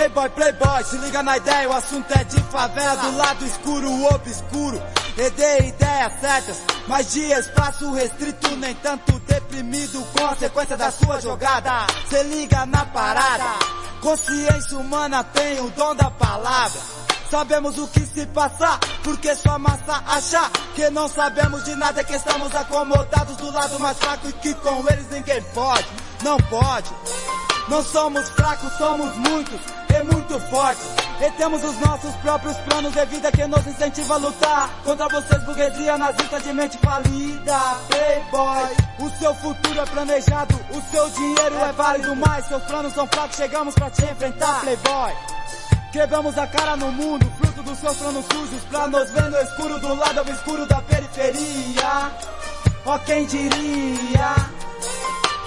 Ei 0.00 0.08
boy, 0.08 0.30
playboy, 0.30 0.82
se 0.82 0.96
liga 0.96 1.22
na 1.22 1.36
ideia, 1.36 1.68
o 1.68 1.74
assunto 1.74 2.10
é 2.18 2.24
de 2.24 2.40
favela, 2.44 2.96
do 2.96 3.16
lado 3.18 3.44
escuro, 3.44 4.04
obscuro. 4.06 4.82
Dê 5.14 5.68
ideias 5.68 6.12
certas, 6.18 6.56
mas 6.88 7.12
de 7.12 7.20
espaço 7.20 7.92
restrito, 7.92 8.56
nem 8.56 8.74
tanto 8.76 9.18
deprimido, 9.20 10.02
consequência 10.18 10.74
da 10.74 10.90
sua 10.90 11.20
jogada. 11.20 11.86
Se 12.08 12.22
liga 12.22 12.64
na 12.64 12.86
parada, 12.86 13.58
consciência 14.00 14.78
humana 14.78 15.22
tem 15.22 15.60
o 15.60 15.68
dom 15.68 15.94
da 15.94 16.10
palavra. 16.10 16.80
Sabemos 17.30 17.76
o 17.76 17.86
que 17.88 18.00
se 18.00 18.24
passa, 18.28 18.80
porque 19.04 19.36
sua 19.36 19.58
massa 19.58 20.02
acha 20.06 20.50
que 20.74 20.88
não 20.88 21.08
sabemos 21.08 21.62
de 21.64 21.74
nada, 21.74 22.02
que 22.02 22.14
estamos 22.14 22.54
acomodados 22.54 23.36
do 23.36 23.50
lado 23.50 23.78
mais 23.78 23.98
fraco 23.98 24.26
e 24.30 24.32
que 24.32 24.54
com 24.54 24.82
eles 24.88 25.10
ninguém 25.10 25.42
pode, 25.52 25.86
não 26.22 26.38
pode. 26.38 26.90
Não 27.70 27.84
somos 27.84 28.28
fracos, 28.30 28.72
somos 28.72 29.16
muitos 29.16 29.60
e 29.88 30.02
muito 30.02 30.40
fortes. 30.50 30.84
E 31.20 31.30
temos 31.38 31.62
os 31.62 31.78
nossos 31.78 32.12
próprios 32.16 32.56
planos 32.58 32.92
de 32.92 33.06
vida 33.06 33.30
que 33.30 33.46
nos 33.46 33.64
incentiva 33.64 34.14
a 34.14 34.16
lutar 34.16 34.70
contra 34.82 35.08
vocês, 35.08 35.44
burguesia 35.44 35.96
nazista 35.96 36.40
de 36.40 36.52
mente 36.52 36.76
falida. 36.78 37.58
Playboy, 37.86 38.76
o 38.98 39.18
seu 39.20 39.32
futuro 39.36 39.80
é 39.80 39.86
planejado, 39.86 40.60
o 40.70 40.82
seu 40.90 41.08
dinheiro 41.10 41.54
é 41.58 41.70
válido, 41.70 42.16
mas 42.16 42.44
seus 42.46 42.62
planos 42.64 42.92
são 42.92 43.06
fracos. 43.06 43.36
Chegamos 43.36 43.72
pra 43.76 43.88
te 43.88 44.04
enfrentar, 44.04 44.62
Playboy. 44.62 45.12
Quebramos 45.92 46.36
a 46.38 46.48
cara 46.48 46.76
no 46.76 46.90
mundo, 46.90 47.32
fruto 47.38 47.62
dos 47.62 47.78
seus 47.78 47.96
planos 47.98 48.24
sujos, 48.32 48.64
pra 48.64 48.88
nos 48.88 49.08
ver 49.10 49.30
no 49.30 49.38
escuro 49.38 49.78
do 49.78 49.94
lado 49.94 50.20
obscuro 50.22 50.66
da 50.66 50.82
periferia. 50.82 52.10
Ó, 52.84 52.98
quem 52.98 53.26
diria? 53.26 54.34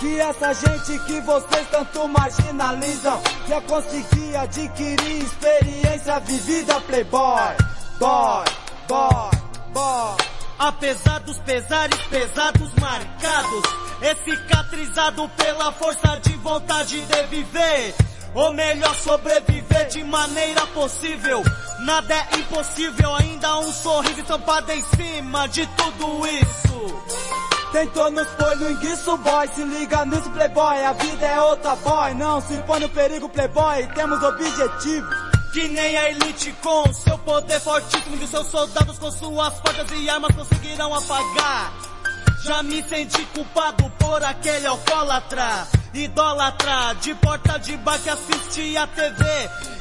Que 0.04 0.20
essa 0.20 0.54
gente 0.54 1.00
que 1.06 1.22
vocês 1.22 1.66
tanto 1.72 2.06
marginalizam. 2.10 3.22
Já 3.48 3.62
conseguir 3.62 4.36
adquirir 4.36 5.24
experiência 5.24 6.20
vivida 6.20 6.82
Playboy 6.82 7.56
Boy, 8.00 8.44
boy, 8.90 9.32
boy. 9.72 10.18
Apesar 10.60 11.22
dos 11.22 11.38
pesares 11.40 11.98
pesados 12.10 12.74
marcados 12.82 13.64
É 14.02 14.14
cicatrizado 14.16 15.30
pela 15.38 15.72
força 15.72 16.20
de 16.22 16.36
vontade 16.36 17.00
de 17.00 17.24
viver 17.28 17.96
ou 18.34 18.52
melhor 18.52 18.96
sobreviver 18.96 19.88
de 19.88 20.04
maneira 20.04 20.68
possível. 20.68 21.44
Nada 21.80 22.14
é 22.14 22.40
impossível, 22.40 23.16
ainda 23.16 23.60
um 23.60 23.72
sorriso 23.72 24.20
estampado 24.20 24.70
em 24.72 24.82
cima 24.82 25.48
de 25.48 25.66
tudo 25.68 26.28
isso 26.28 26.54
Tentou 27.74 28.12
nos 28.12 28.28
pôr 28.28 28.56
no 28.58 28.70
enguiço, 28.70 29.18
boy. 29.18 29.48
Se 29.48 29.64
liga 29.64 30.06
nisso, 30.06 30.30
playboy. 30.30 30.86
A 30.86 30.94
vida 30.94 31.26
é 31.26 31.42
outra, 31.42 31.76
boy. 31.78 32.14
Não 32.14 32.40
se 32.40 32.56
põe 32.68 32.80
no 32.80 32.88
perigo, 32.90 33.28
playboy. 33.28 33.88
Temos 33.96 34.22
objetivos. 34.22 35.34
Que 35.52 35.68
nem 35.70 35.98
a 35.98 36.12
elite 36.12 36.54
com 36.62 36.94
seu 36.94 37.18
poder 37.18 37.60
fortíssimo 37.60 38.16
de 38.18 38.28
seus 38.28 38.46
soldados 38.48 39.00
com 39.00 39.12
suas 39.12 39.54
facas 39.60 39.88
e 39.92 40.08
armas 40.08 40.36
conseguirão 40.36 40.94
apagar. 40.94 41.74
Já 42.44 42.62
me 42.62 42.84
senti 42.84 43.26
culpado 43.34 43.90
por 43.98 44.24
aquele 44.24 44.68
alcoólatra, 44.68 45.68
idólatra, 45.94 46.96
de 47.02 47.14
porta 47.16 47.60
de 47.60 47.78
bar 47.78 48.00
que 48.00 48.10
assiste 48.10 48.78
a 48.78 48.88
TV 48.88 49.24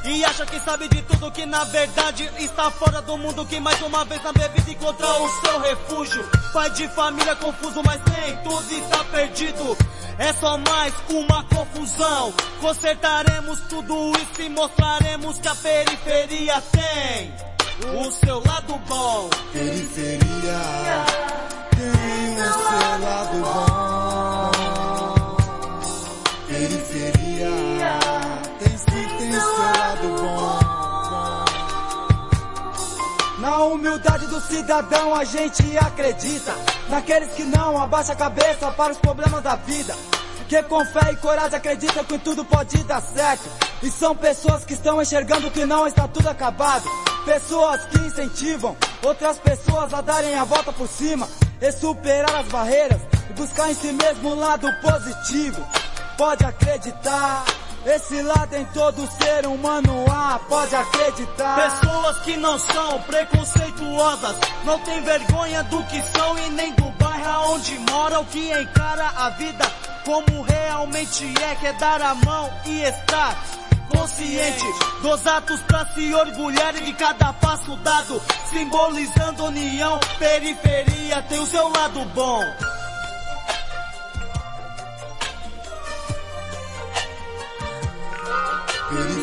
e 0.04 0.24
acha 0.24 0.44
que 0.44 0.58
sabe 0.60 0.88
de 0.88 1.00
tudo 1.02 1.30
que 1.30 1.46
na 1.46 1.64
verdade 1.64 2.28
está 2.38 2.70
fora 2.70 3.00
do 3.02 3.16
mundo 3.16 3.46
que 3.46 3.58
mais 3.60 3.80
uma 3.82 4.04
vez 4.04 4.22
na 4.22 4.32
bebida 4.32 4.70
encontrou 4.70 5.24
o 5.24 5.40
seu 5.40 5.60
refúgio. 5.60 6.28
Pai 6.52 6.70
de 6.70 6.88
família 6.88 7.36
confuso, 7.36 7.82
mas 7.84 8.00
nem 8.04 8.36
tudo 8.38 8.74
está 8.74 9.04
perdido. 9.04 9.76
É 10.18 10.32
só 10.34 10.58
mais 10.58 10.92
uma 11.08 11.44
confusão. 11.44 12.34
Consertaremos 12.60 13.60
tudo 13.68 14.12
isso 14.18 14.42
e 14.42 14.48
mostraremos 14.50 15.38
que 15.38 15.48
a 15.48 15.54
periferia 15.54 16.62
tem 16.72 17.34
o 17.96 18.10
seu 18.10 18.42
lado 18.44 18.76
bom. 18.86 19.30
Periferia 19.52 21.04
tem 21.70 22.40
o 22.40 22.52
seu 22.52 23.00
lado 23.00 23.38
bom. 23.40 24.01
Na 33.52 33.64
humildade 33.64 34.26
do 34.28 34.40
cidadão 34.40 35.14
a 35.14 35.24
gente 35.24 35.76
acredita. 35.76 36.54
Naqueles 36.88 37.34
que 37.34 37.42
não 37.42 37.78
abaixa 37.78 38.14
a 38.14 38.16
cabeça 38.16 38.70
para 38.70 38.92
os 38.92 38.98
problemas 38.98 39.42
da 39.42 39.56
vida. 39.56 39.94
Que 40.48 40.62
com 40.62 40.82
fé 40.86 41.12
e 41.12 41.16
coragem 41.16 41.58
acreditam 41.58 42.02
que 42.02 42.16
tudo 42.16 42.46
pode 42.46 42.82
dar 42.84 43.02
certo. 43.02 43.46
E 43.82 43.90
são 43.90 44.16
pessoas 44.16 44.64
que 44.64 44.72
estão 44.72 45.02
enxergando 45.02 45.50
que 45.50 45.66
não 45.66 45.86
está 45.86 46.08
tudo 46.08 46.30
acabado. 46.30 46.88
Pessoas 47.26 47.84
que 47.84 47.98
incentivam 47.98 48.74
outras 49.04 49.36
pessoas 49.36 49.92
a 49.92 50.00
darem 50.00 50.34
a 50.34 50.44
volta 50.44 50.72
por 50.72 50.88
cima 50.88 51.28
e 51.60 51.70
superar 51.72 52.34
as 52.36 52.48
barreiras 52.48 53.02
e 53.28 53.34
buscar 53.34 53.70
em 53.70 53.74
si 53.74 53.92
mesmo 53.92 54.30
um 54.30 54.38
lado 54.38 54.66
positivo. 54.80 55.62
Pode 56.16 56.42
acreditar. 56.42 57.44
Esse 57.84 58.22
lado 58.22 58.54
em 58.54 58.64
todo 58.66 59.08
ser 59.20 59.46
humano 59.46 60.04
há, 60.08 60.38
pode 60.48 60.74
acreditar. 60.74 61.80
Pessoas 61.80 62.18
que 62.20 62.36
não 62.36 62.58
são 62.58 63.00
preconceituosas, 63.02 64.36
não 64.64 64.78
tem 64.80 65.02
vergonha 65.02 65.64
do 65.64 65.82
que 65.84 66.00
são 66.02 66.38
e 66.38 66.50
nem 66.50 66.72
do 66.74 66.84
bairro 66.92 67.54
onde 67.54 67.78
moram, 67.90 68.24
que 68.26 68.52
encara 68.52 69.08
a 69.16 69.30
vida 69.30 69.64
como 70.04 70.42
realmente 70.42 71.32
é, 71.42 71.54
quer 71.56 71.72
dar 71.74 72.00
a 72.02 72.14
mão 72.14 72.50
e 72.66 72.82
estar 72.82 73.36
consciente 73.88 74.64
dos 75.02 75.26
atos 75.26 75.60
pra 75.62 75.84
se 75.86 76.14
orgulhar 76.14 76.72
de 76.74 76.92
cada 76.94 77.32
passo 77.34 77.76
dado, 77.76 78.20
simbolizando 78.50 79.44
união, 79.44 79.98
periferia 80.18 81.22
tem 81.22 81.38
o 81.40 81.46
seu 81.46 81.68
lado 81.68 82.04
bom. 82.14 82.42
Periferia 88.92 89.21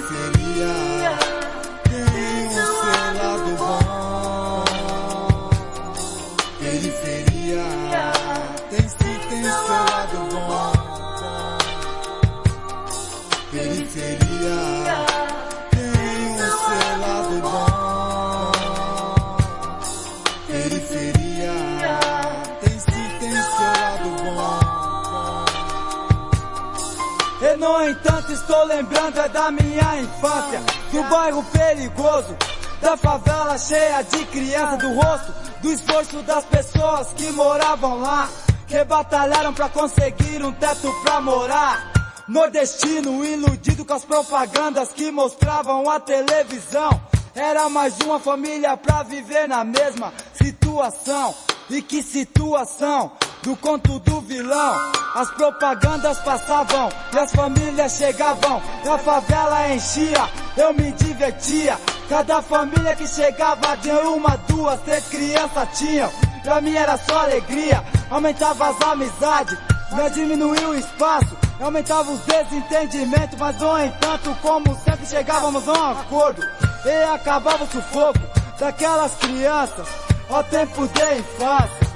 estou 28.39 28.63
lembrando 28.65 29.19
é 29.19 29.29
da 29.29 29.51
minha 29.51 30.01
infância, 30.01 30.61
do 30.91 31.03
bairro 31.03 31.43
perigoso, 31.51 32.35
da 32.81 32.95
favela 32.95 33.57
cheia 33.57 34.01
de 34.03 34.25
criança, 34.25 34.77
do 34.77 34.93
rosto, 34.93 35.33
do 35.61 35.71
esforço 35.71 36.21
das 36.23 36.45
pessoas 36.45 37.11
que 37.13 37.31
moravam 37.31 37.99
lá, 37.99 38.29
que 38.67 38.83
batalharam 38.83 39.53
pra 39.53 39.69
conseguir 39.69 40.43
um 40.43 40.51
teto 40.53 40.93
pra 41.03 41.19
morar. 41.21 41.91
Nordestino 42.27 43.25
iludido 43.25 43.83
com 43.83 43.93
as 43.93 44.05
propagandas 44.05 44.89
que 44.89 45.11
mostravam 45.11 45.89
a 45.89 45.99
televisão. 45.99 46.89
Era 47.33 47.67
mais 47.69 47.97
uma 48.01 48.19
família 48.19 48.77
pra 48.77 49.03
viver 49.03 49.47
na 49.47 49.63
mesma 49.63 50.13
situação. 50.35 51.33
E 51.69 51.81
que 51.81 52.03
situação? 52.03 53.11
Do 53.41 53.55
conto 53.55 53.99
do 53.99 54.21
vilão. 54.21 54.91
As 55.15 55.31
propagandas 55.31 56.17
passavam 56.19 56.89
e 57.13 57.17
as 57.17 57.31
famílias 57.31 57.93
chegavam. 57.93 58.61
E 58.83 58.87
a 58.89 58.97
favela 58.97 59.73
enchia, 59.73 60.29
eu 60.57 60.73
me 60.73 60.91
divertia. 60.91 61.79
Cada 62.09 62.41
família 62.41 62.95
que 62.95 63.07
chegava 63.07 63.77
de 63.77 63.89
uma, 63.89 64.35
duas, 64.47 64.79
três 64.81 65.05
crianças 65.07 65.69
tinham. 65.77 66.11
Pra 66.43 66.61
mim 66.61 66.75
era 66.75 66.97
só 66.97 67.19
alegria, 67.19 67.83
aumentava 68.09 68.69
as 68.69 68.81
amizades, 68.81 69.57
não 69.91 70.09
diminuiu 70.09 70.69
o 70.69 70.75
espaço, 70.75 71.37
aumentava 71.59 72.11
os 72.11 72.19
desentendimentos, 72.21 73.37
mas 73.37 73.57
no 73.59 73.77
entanto, 73.77 74.35
como 74.41 74.75
sempre 74.83 75.05
chegávamos 75.05 75.67
a 75.67 75.73
um 75.73 75.91
acordo 75.91 76.41
e 76.85 77.13
acabava 77.13 77.63
o 77.63 77.71
sufoco 77.71 78.19
daquelas 78.59 79.13
crianças, 79.15 79.87
ó 80.29 80.41
tempo 80.43 80.87
de 80.87 81.19
infância. 81.19 81.88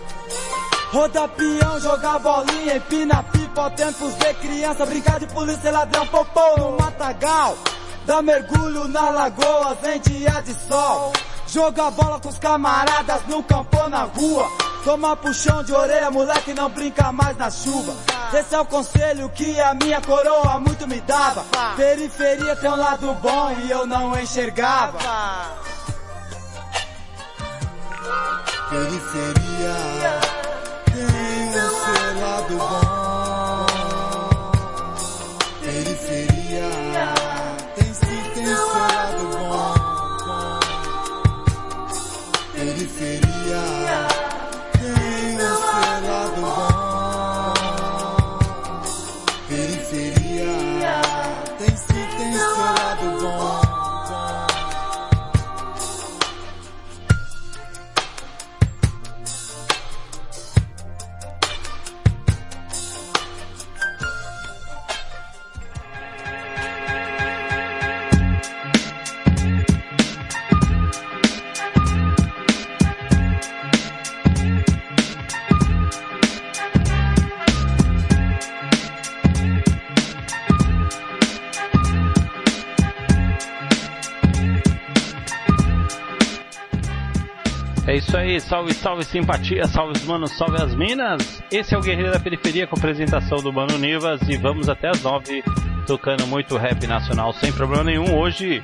Roda 0.93 1.27
peão, 1.27 1.79
jogar 1.79 2.19
bolinha, 2.19 2.75
empina 2.77 3.23
pipa, 3.23 3.67
tempos 3.71 4.13
de 4.13 4.33
criança, 4.35 4.85
brincar 4.85 5.19
de 5.19 5.25
polícia, 5.25 5.71
ladrão, 5.71 6.05
popô 6.05 6.55
no 6.55 6.77
matagal. 6.77 7.57
Dá 8.05 8.21
mergulho 8.21 8.87
na 8.87 9.09
lagoa, 9.09 9.75
em 9.91 9.99
dia 9.99 10.39
de 10.43 10.53
sol. 10.53 11.11
Joga 11.47 11.89
bola 11.89 12.19
com 12.19 12.29
os 12.29 12.37
camaradas 12.37 13.25
no 13.27 13.41
campo 13.41 13.89
na 13.89 14.03
rua. 14.03 14.47
Toma 14.83 15.15
puxão 15.15 15.63
de 15.63 15.73
orelha, 15.73 16.11
moleque 16.11 16.53
não 16.53 16.69
brinca 16.69 17.11
mais 17.11 17.35
na 17.37 17.49
chuva. 17.49 17.95
Esse 18.31 18.53
é 18.53 18.59
o 18.59 18.65
conselho 18.65 19.27
que 19.29 19.59
a 19.59 19.73
minha 19.73 19.99
coroa 19.99 20.59
muito 20.59 20.87
me 20.87 21.01
dava. 21.01 21.43
Periferia 21.75 22.55
tem 22.55 22.69
um 22.69 22.75
lado 22.75 23.11
bom 23.15 23.51
e 23.65 23.71
eu 23.71 23.87
não 23.87 24.19
enxergava. 24.19 24.99
Periferia 28.69 30.43
tem 31.53 31.61
o 31.61 31.69
seu 31.69 32.19
lado 32.19 32.57
bom. 32.57 33.02
Salve, 88.53 88.73
salve 88.75 89.03
simpatia, 89.03 89.65
salve 89.65 89.93
os 89.93 90.03
manos, 90.05 90.31
salve 90.37 90.61
as 90.61 90.75
minas. 90.75 91.41
Esse 91.51 91.73
é 91.73 91.77
o 91.77 91.81
Guerreiro 91.81 92.11
da 92.11 92.19
Periferia 92.19 92.67
com 92.67 92.77
apresentação 92.77 93.39
do 93.39 93.51
Mano 93.51 93.79
Nivas 93.79 94.21
e 94.29 94.37
vamos 94.37 94.69
até 94.69 94.89
as 94.89 95.01
nove 95.01 95.43
tocando 95.87 96.27
muito 96.27 96.55
rap 96.55 96.85
nacional 96.85 97.33
sem 97.33 97.51
problema 97.51 97.83
nenhum. 97.83 98.15
Hoje, 98.15 98.63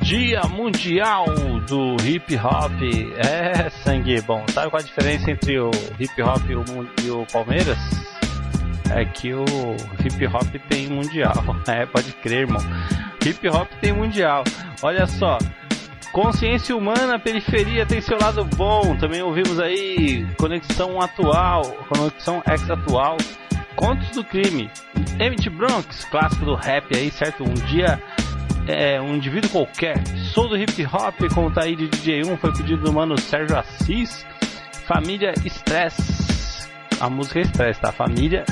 Dia 0.00 0.42
Mundial 0.42 1.26
do 1.66 1.96
Hip 2.04 2.36
Hop. 2.36 2.80
É 3.16 3.70
sangue 3.70 4.20
bom. 4.20 4.44
Sabe 4.52 4.70
qual 4.70 4.80
a 4.80 4.84
diferença 4.84 5.28
entre 5.28 5.58
o 5.58 5.72
hip 5.98 6.22
hop 6.22 6.48
e 6.48 6.54
o, 6.54 6.64
e 7.02 7.10
o 7.10 7.26
Palmeiras? 7.32 7.78
É 8.88 9.04
que 9.04 9.34
o 9.34 9.44
hip 10.04 10.26
hop 10.28 10.54
tem 10.68 10.86
mundial. 10.86 11.34
É, 11.66 11.84
pode 11.86 12.12
crer, 12.12 12.42
irmão. 12.42 12.62
Hip 13.26 13.48
hop 13.48 13.68
tem 13.80 13.92
mundial. 13.92 14.44
Olha 14.80 15.06
só, 15.06 15.38
Consciência 16.14 16.76
humana, 16.76 17.18
periferia 17.18 17.84
tem 17.84 18.00
seu 18.00 18.16
lado 18.16 18.44
bom. 18.54 18.96
Também 18.96 19.20
ouvimos 19.20 19.58
aí 19.58 20.24
conexão 20.38 21.00
atual, 21.00 21.64
conexão 21.88 22.40
ex-atual, 22.48 23.16
contos 23.74 24.08
do 24.10 24.22
crime. 24.22 24.70
Emmett 25.18 25.50
Bronx, 25.50 26.04
clássico 26.04 26.44
do 26.44 26.54
rap 26.54 26.86
aí, 26.96 27.10
certo? 27.10 27.42
Um 27.42 27.54
dia 27.54 28.00
é 28.68 29.00
um 29.00 29.16
indivíduo 29.16 29.50
qualquer. 29.50 29.96
Sou 30.32 30.48
do 30.48 30.56
hip 30.56 30.86
hop 30.86 31.34
com 31.34 31.46
o 31.46 31.50
Taí 31.50 31.74
de 31.74 31.88
DJ1 31.88 32.38
foi 32.38 32.52
pedido 32.52 32.84
do 32.84 32.92
mano 32.92 33.18
Sérgio 33.18 33.58
Assis. 33.58 34.24
Família 34.86 35.34
Stress. 35.44 36.68
A 37.00 37.10
música 37.10 37.40
é 37.40 37.42
Stress, 37.42 37.80
tá? 37.80 37.90
Família 37.90 38.44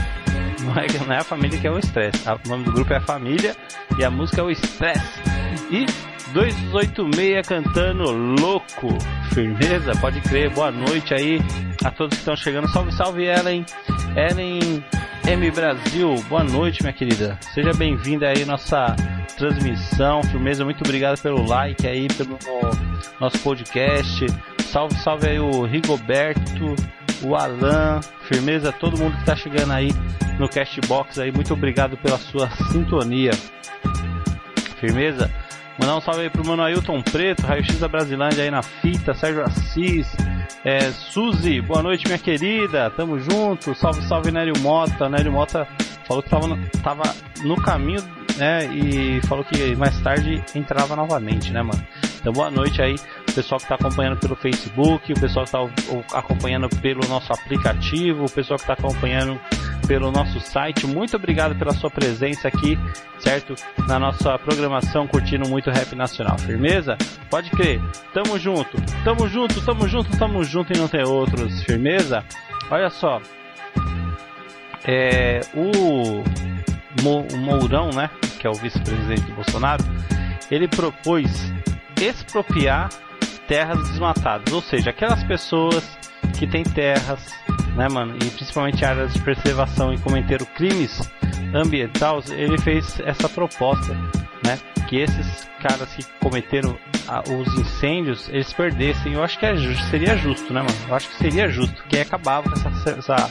não 0.62 0.72
é, 0.72 0.86
não 1.06 1.14
é 1.14 1.18
a 1.18 1.24
família 1.24 1.56
que 1.60 1.68
é 1.68 1.70
o 1.70 1.78
Stress. 1.78 2.24
tá? 2.24 2.36
O 2.44 2.48
nome 2.48 2.64
do 2.64 2.72
grupo 2.72 2.92
é 2.92 2.98
Família 2.98 3.54
e 3.96 4.04
a 4.04 4.10
música 4.10 4.40
é 4.40 4.44
o 4.44 4.50
Stress. 4.50 5.22
E 5.70 5.86
286 6.32 7.46
cantando 7.46 8.10
louco. 8.10 8.88
Firmeza? 9.34 9.92
Pode 10.00 10.20
crer. 10.22 10.50
Boa 10.50 10.70
noite 10.70 11.12
aí 11.12 11.40
a 11.84 11.90
todos 11.90 12.14
que 12.14 12.20
estão 12.20 12.34
chegando. 12.34 12.68
Salve, 12.68 12.92
salve, 12.92 13.24
Ellen. 13.24 13.64
Ellen 14.16 14.82
M 15.26 15.50
Brasil. 15.50 16.14
Boa 16.28 16.42
noite, 16.42 16.82
minha 16.82 16.92
querida. 16.92 17.38
Seja 17.52 17.72
bem-vinda 17.72 18.28
aí 18.28 18.44
nossa 18.44 18.96
transmissão. 19.36 20.22
Firmeza, 20.24 20.64
muito 20.64 20.82
obrigado 20.82 21.20
pelo 21.20 21.46
like 21.46 21.86
aí, 21.86 22.08
pelo 22.08 22.38
nosso 23.20 23.38
podcast. 23.40 24.26
Salve, 24.64 24.94
salve 24.96 25.28
aí 25.28 25.38
o 25.38 25.64
Rigoberto, 25.64 26.74
o 27.22 27.36
Alan. 27.36 28.00
Firmeza, 28.22 28.72
todo 28.72 28.98
mundo 28.98 29.16
que 29.18 29.24
tá 29.24 29.36
chegando 29.36 29.72
aí 29.72 29.90
no 30.38 30.48
Castbox 30.48 31.18
aí. 31.18 31.30
Muito 31.30 31.52
obrigado 31.52 31.96
pela 31.98 32.16
sua 32.16 32.50
sintonia. 32.72 33.32
Firmeza? 34.80 35.30
Mandar 35.78 35.96
um 35.96 36.00
salve 36.00 36.20
aí 36.20 36.30
pro 36.30 36.46
mano 36.46 36.62
Ailton 36.62 37.02
Preto, 37.02 37.46
Raio 37.46 37.64
X 37.64 37.78
da 37.78 37.88
Brasilândia 37.88 38.44
aí 38.44 38.50
na 38.50 38.62
fita, 38.62 39.14
Sérgio 39.14 39.42
Assis, 39.42 40.06
é, 40.64 40.80
Suzy, 40.92 41.62
boa 41.62 41.82
noite 41.82 42.06
minha 42.06 42.18
querida, 42.18 42.90
tamo 42.90 43.18
junto, 43.18 43.74
salve, 43.74 44.02
salve 44.02 44.30
Nélio 44.30 44.58
Mota, 44.58 45.08
Nélio 45.08 45.32
Mota 45.32 45.66
falou 46.06 46.22
que 46.22 46.28
tava 46.28 46.46
no, 46.46 46.68
tava 46.82 47.02
no 47.42 47.56
caminho, 47.56 48.02
né, 48.36 48.66
e 48.66 49.20
falou 49.26 49.44
que 49.44 49.74
mais 49.74 49.98
tarde 50.02 50.44
entrava 50.54 50.94
novamente, 50.94 51.50
né, 51.50 51.62
mano. 51.62 51.82
Então 52.20 52.32
boa 52.32 52.50
noite 52.50 52.82
aí, 52.82 52.94
o 53.28 53.32
pessoal 53.32 53.58
que 53.58 53.66
tá 53.66 53.74
acompanhando 53.74 54.18
pelo 54.18 54.36
Facebook, 54.36 55.12
o 55.12 55.20
pessoal 55.20 55.46
que 55.46 55.52
tá 55.52 56.18
acompanhando 56.18 56.68
pelo 56.68 57.00
nosso 57.08 57.32
aplicativo, 57.32 58.26
o 58.26 58.30
pessoal 58.30 58.58
que 58.58 58.66
tá 58.66 58.74
acompanhando 58.74 59.40
pelo 59.86 60.10
nosso 60.10 60.40
site. 60.40 60.86
Muito 60.86 61.16
obrigado 61.16 61.54
pela 61.54 61.72
sua 61.72 61.90
presença 61.90 62.48
aqui, 62.48 62.78
certo? 63.18 63.54
Na 63.86 63.98
nossa 63.98 64.38
programação, 64.38 65.06
curtindo 65.06 65.48
muito 65.48 65.70
rap 65.70 65.94
nacional. 65.94 66.38
Firmeza? 66.38 66.96
Pode 67.30 67.50
crer. 67.50 67.80
Tamo 68.12 68.38
junto, 68.38 68.76
tamo 69.04 69.28
junto, 69.28 69.60
tamo 69.64 69.88
junto, 69.88 70.18
tamo 70.18 70.44
junto 70.44 70.72
e 70.72 70.78
não 70.78 70.88
tem 70.88 71.04
outros. 71.04 71.62
Firmeza? 71.62 72.24
Olha 72.70 72.90
só. 72.90 73.20
É, 74.84 75.40
o, 75.54 76.22
o 77.04 77.36
Mourão, 77.38 77.90
né? 77.90 78.10
Que 78.38 78.46
é 78.46 78.50
o 78.50 78.54
vice-presidente 78.54 79.22
do 79.22 79.34
Bolsonaro, 79.34 79.84
ele 80.50 80.66
propôs 80.66 81.52
expropriar 82.00 82.88
terras 83.46 83.78
desmatadas, 83.88 84.52
ou 84.52 84.60
seja, 84.60 84.90
aquelas 84.90 85.22
pessoas 85.24 85.98
que 86.38 86.46
têm 86.46 86.64
terras, 86.64 87.32
né, 87.76 87.88
mano, 87.88 88.14
e 88.16 88.30
principalmente 88.30 88.84
áreas 88.84 89.12
de 89.12 89.20
preservação 89.20 89.92
e 89.92 89.98
cometeram 89.98 90.46
crimes 90.54 91.00
ambientais, 91.54 92.30
ele 92.30 92.58
fez 92.58 93.00
essa 93.00 93.28
proposta, 93.28 93.94
né, 94.44 94.58
que 94.88 94.96
esses 94.96 95.48
caras 95.60 95.92
que 95.94 96.04
cometeram 96.20 96.76
os 97.28 97.58
incêndios, 97.58 98.28
eles 98.28 98.52
perdessem. 98.52 99.14
Eu 99.14 99.22
acho 99.22 99.38
que 99.38 99.46
é 99.46 99.54
seria 99.90 100.16
justo, 100.16 100.52
né, 100.52 100.60
mano? 100.60 100.74
Eu 100.88 100.94
acho 100.94 101.08
que 101.08 101.16
seria 101.16 101.48
justo, 101.48 101.82
que 101.88 101.98
acabava 101.98 102.48
com 102.48 102.68
essa, 102.68 102.90
essa 102.90 103.30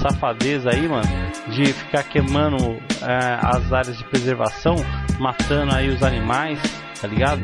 safadeza 0.00 0.70
aí, 0.70 0.88
mano, 0.88 1.08
de 1.48 1.72
ficar 1.72 2.02
queimando 2.04 2.80
eh, 3.02 3.38
as 3.42 3.72
áreas 3.72 3.98
de 3.98 4.04
preservação, 4.04 4.76
matando 5.18 5.74
aí 5.74 5.88
os 5.88 6.02
animais, 6.02 6.58
tá 7.00 7.06
ligado? 7.06 7.42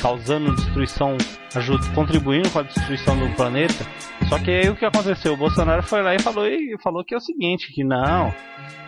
Causando 0.00 0.54
destruição, 0.54 1.16
ajuda, 1.54 1.86
contribuindo 1.94 2.50
com 2.50 2.60
a 2.60 2.62
destruição 2.62 3.18
do 3.18 3.28
planeta. 3.34 3.86
Só 4.28 4.38
que 4.38 4.50
aí 4.50 4.68
o 4.68 4.76
que 4.76 4.84
aconteceu? 4.84 5.32
O 5.32 5.36
Bolsonaro 5.36 5.82
foi 5.82 6.02
lá 6.02 6.14
e 6.14 6.18
falou, 6.18 6.46
e 6.46 6.76
falou 6.82 7.04
que 7.04 7.14
é 7.14 7.16
o 7.16 7.20
seguinte, 7.20 7.72
que 7.72 7.84
não, 7.84 8.34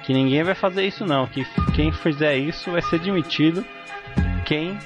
que 0.02 0.12
ninguém 0.12 0.42
vai 0.42 0.54
fazer 0.54 0.86
isso 0.86 1.04
não, 1.04 1.26
que 1.26 1.44
quem 1.74 1.92
fizer 1.92 2.36
isso 2.36 2.70
vai 2.70 2.82
ser 2.82 2.98
demitido 2.98 3.64
quem 4.44 4.78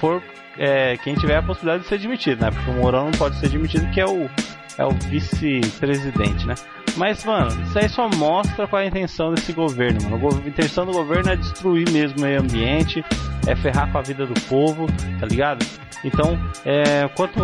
for 0.00 0.22
é, 0.58 0.96
quem 0.98 1.14
tiver 1.14 1.36
a 1.36 1.42
possibilidade 1.42 1.84
de 1.84 1.88
ser 1.88 1.98
demitido, 1.98 2.42
né? 2.42 2.50
Porque 2.50 2.70
o 2.70 2.74
Mourão 2.74 3.04
não 3.04 3.12
pode 3.12 3.38
ser 3.38 3.48
demitido, 3.48 3.88
que 3.92 4.00
é 4.00 4.06
o, 4.06 4.28
é 4.76 4.84
o 4.84 4.90
vice-presidente, 4.90 6.46
né? 6.46 6.54
Mas, 6.98 7.24
mano, 7.24 7.48
isso 7.62 7.78
aí 7.78 7.88
só 7.88 8.08
mostra 8.08 8.66
qual 8.66 8.82
é 8.82 8.86
a 8.86 8.88
intenção 8.88 9.32
desse 9.32 9.52
governo, 9.52 10.10
mano. 10.10 10.42
A 10.44 10.48
intenção 10.48 10.84
do 10.84 10.92
governo 10.92 11.30
é 11.30 11.36
destruir 11.36 11.88
mesmo 11.90 12.18
o 12.18 12.22
meio 12.22 12.40
ambiente, 12.40 13.04
é 13.46 13.54
ferrar 13.54 13.90
com 13.92 13.98
a 13.98 14.02
vida 14.02 14.26
do 14.26 14.34
povo, 14.42 14.86
tá 15.20 15.26
ligado? 15.26 15.64
Então, 16.04 16.38
é, 16.64 17.08
quanto, 17.14 17.40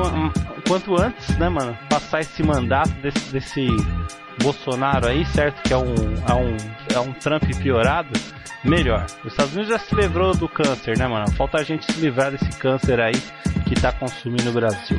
quanto 0.67 1.01
antes, 1.01 1.39
né, 1.39 1.49
mano, 1.49 1.77
passar 1.89 2.21
esse 2.21 2.43
mandato 2.43 2.91
desse, 3.01 3.33
desse 3.33 3.67
Bolsonaro 4.43 5.07
aí, 5.07 5.25
certo? 5.27 5.63
Que 5.63 5.73
é 5.73 5.79
um, 5.79 5.95
é 6.29 6.35
um, 6.35 6.57
é 6.97 6.99
um 6.99 7.13
Trump 7.13 7.45
piorado, 7.63 8.11
melhor. 8.65 9.07
Os 9.25 9.33
Estados 9.33 9.55
Unidos 9.55 9.71
já 9.71 9.79
se 9.79 9.95
livrou 9.95 10.35
do 10.35 10.49
câncer, 10.49 10.99
né, 10.99 11.07
mano? 11.07 11.31
Falta 11.33 11.59
a 11.59 11.63
gente 11.63 11.91
se 11.93 12.01
livrar 12.01 12.33
desse 12.33 12.51
câncer 12.59 13.01
aí 13.01 13.15
que 13.69 13.75
tá 13.75 13.93
consumindo 13.93 14.51
o 14.51 14.53
Brasil. 14.53 14.99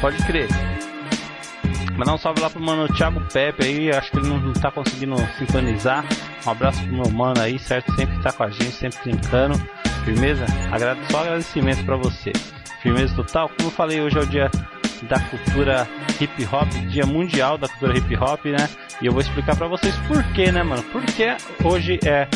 Pode 0.00 0.16
crer. 0.26 0.48
Mandar 1.98 2.14
um 2.14 2.18
salve 2.18 2.40
lá 2.40 2.48
pro 2.48 2.62
mano 2.62 2.86
Thiago 2.94 3.20
Pepe 3.32 3.64
aí, 3.66 3.90
acho 3.90 4.12
que 4.12 4.18
ele 4.18 4.28
não 4.28 4.52
tá 4.52 4.70
conseguindo 4.70 5.16
sintonizar. 5.36 6.04
Um 6.46 6.50
abraço 6.50 6.80
pro 6.84 6.94
meu 6.94 7.10
mano 7.10 7.40
aí, 7.40 7.58
certo? 7.58 7.92
Sempre 7.96 8.16
tá 8.22 8.30
com 8.30 8.44
a 8.44 8.50
gente, 8.50 8.70
sempre 8.70 9.00
brincando. 9.02 9.58
Firmeza? 10.04 10.46
Agrade... 10.70 11.00
Só 11.10 11.22
agradecimento 11.22 11.84
pra 11.84 11.96
você. 11.96 12.32
Firmeza 12.80 13.16
total. 13.16 13.48
Como 13.48 13.68
eu 13.68 13.72
falei, 13.72 14.00
hoje 14.00 14.16
é 14.16 14.20
o 14.20 14.26
dia 14.26 14.48
da 15.08 15.18
cultura 15.18 15.88
hip 16.20 16.48
hop, 16.52 16.68
dia 16.88 17.04
mundial 17.04 17.58
da 17.58 17.68
cultura 17.68 17.98
hip 17.98 18.16
hop, 18.16 18.44
né? 18.44 18.68
E 19.02 19.06
eu 19.06 19.12
vou 19.12 19.20
explicar 19.20 19.56
para 19.56 19.66
vocês 19.66 19.96
por 20.06 20.22
quê, 20.34 20.52
né, 20.52 20.62
mano? 20.62 20.84
Porque 20.84 21.36
hoje 21.64 21.98
é, 22.04 22.28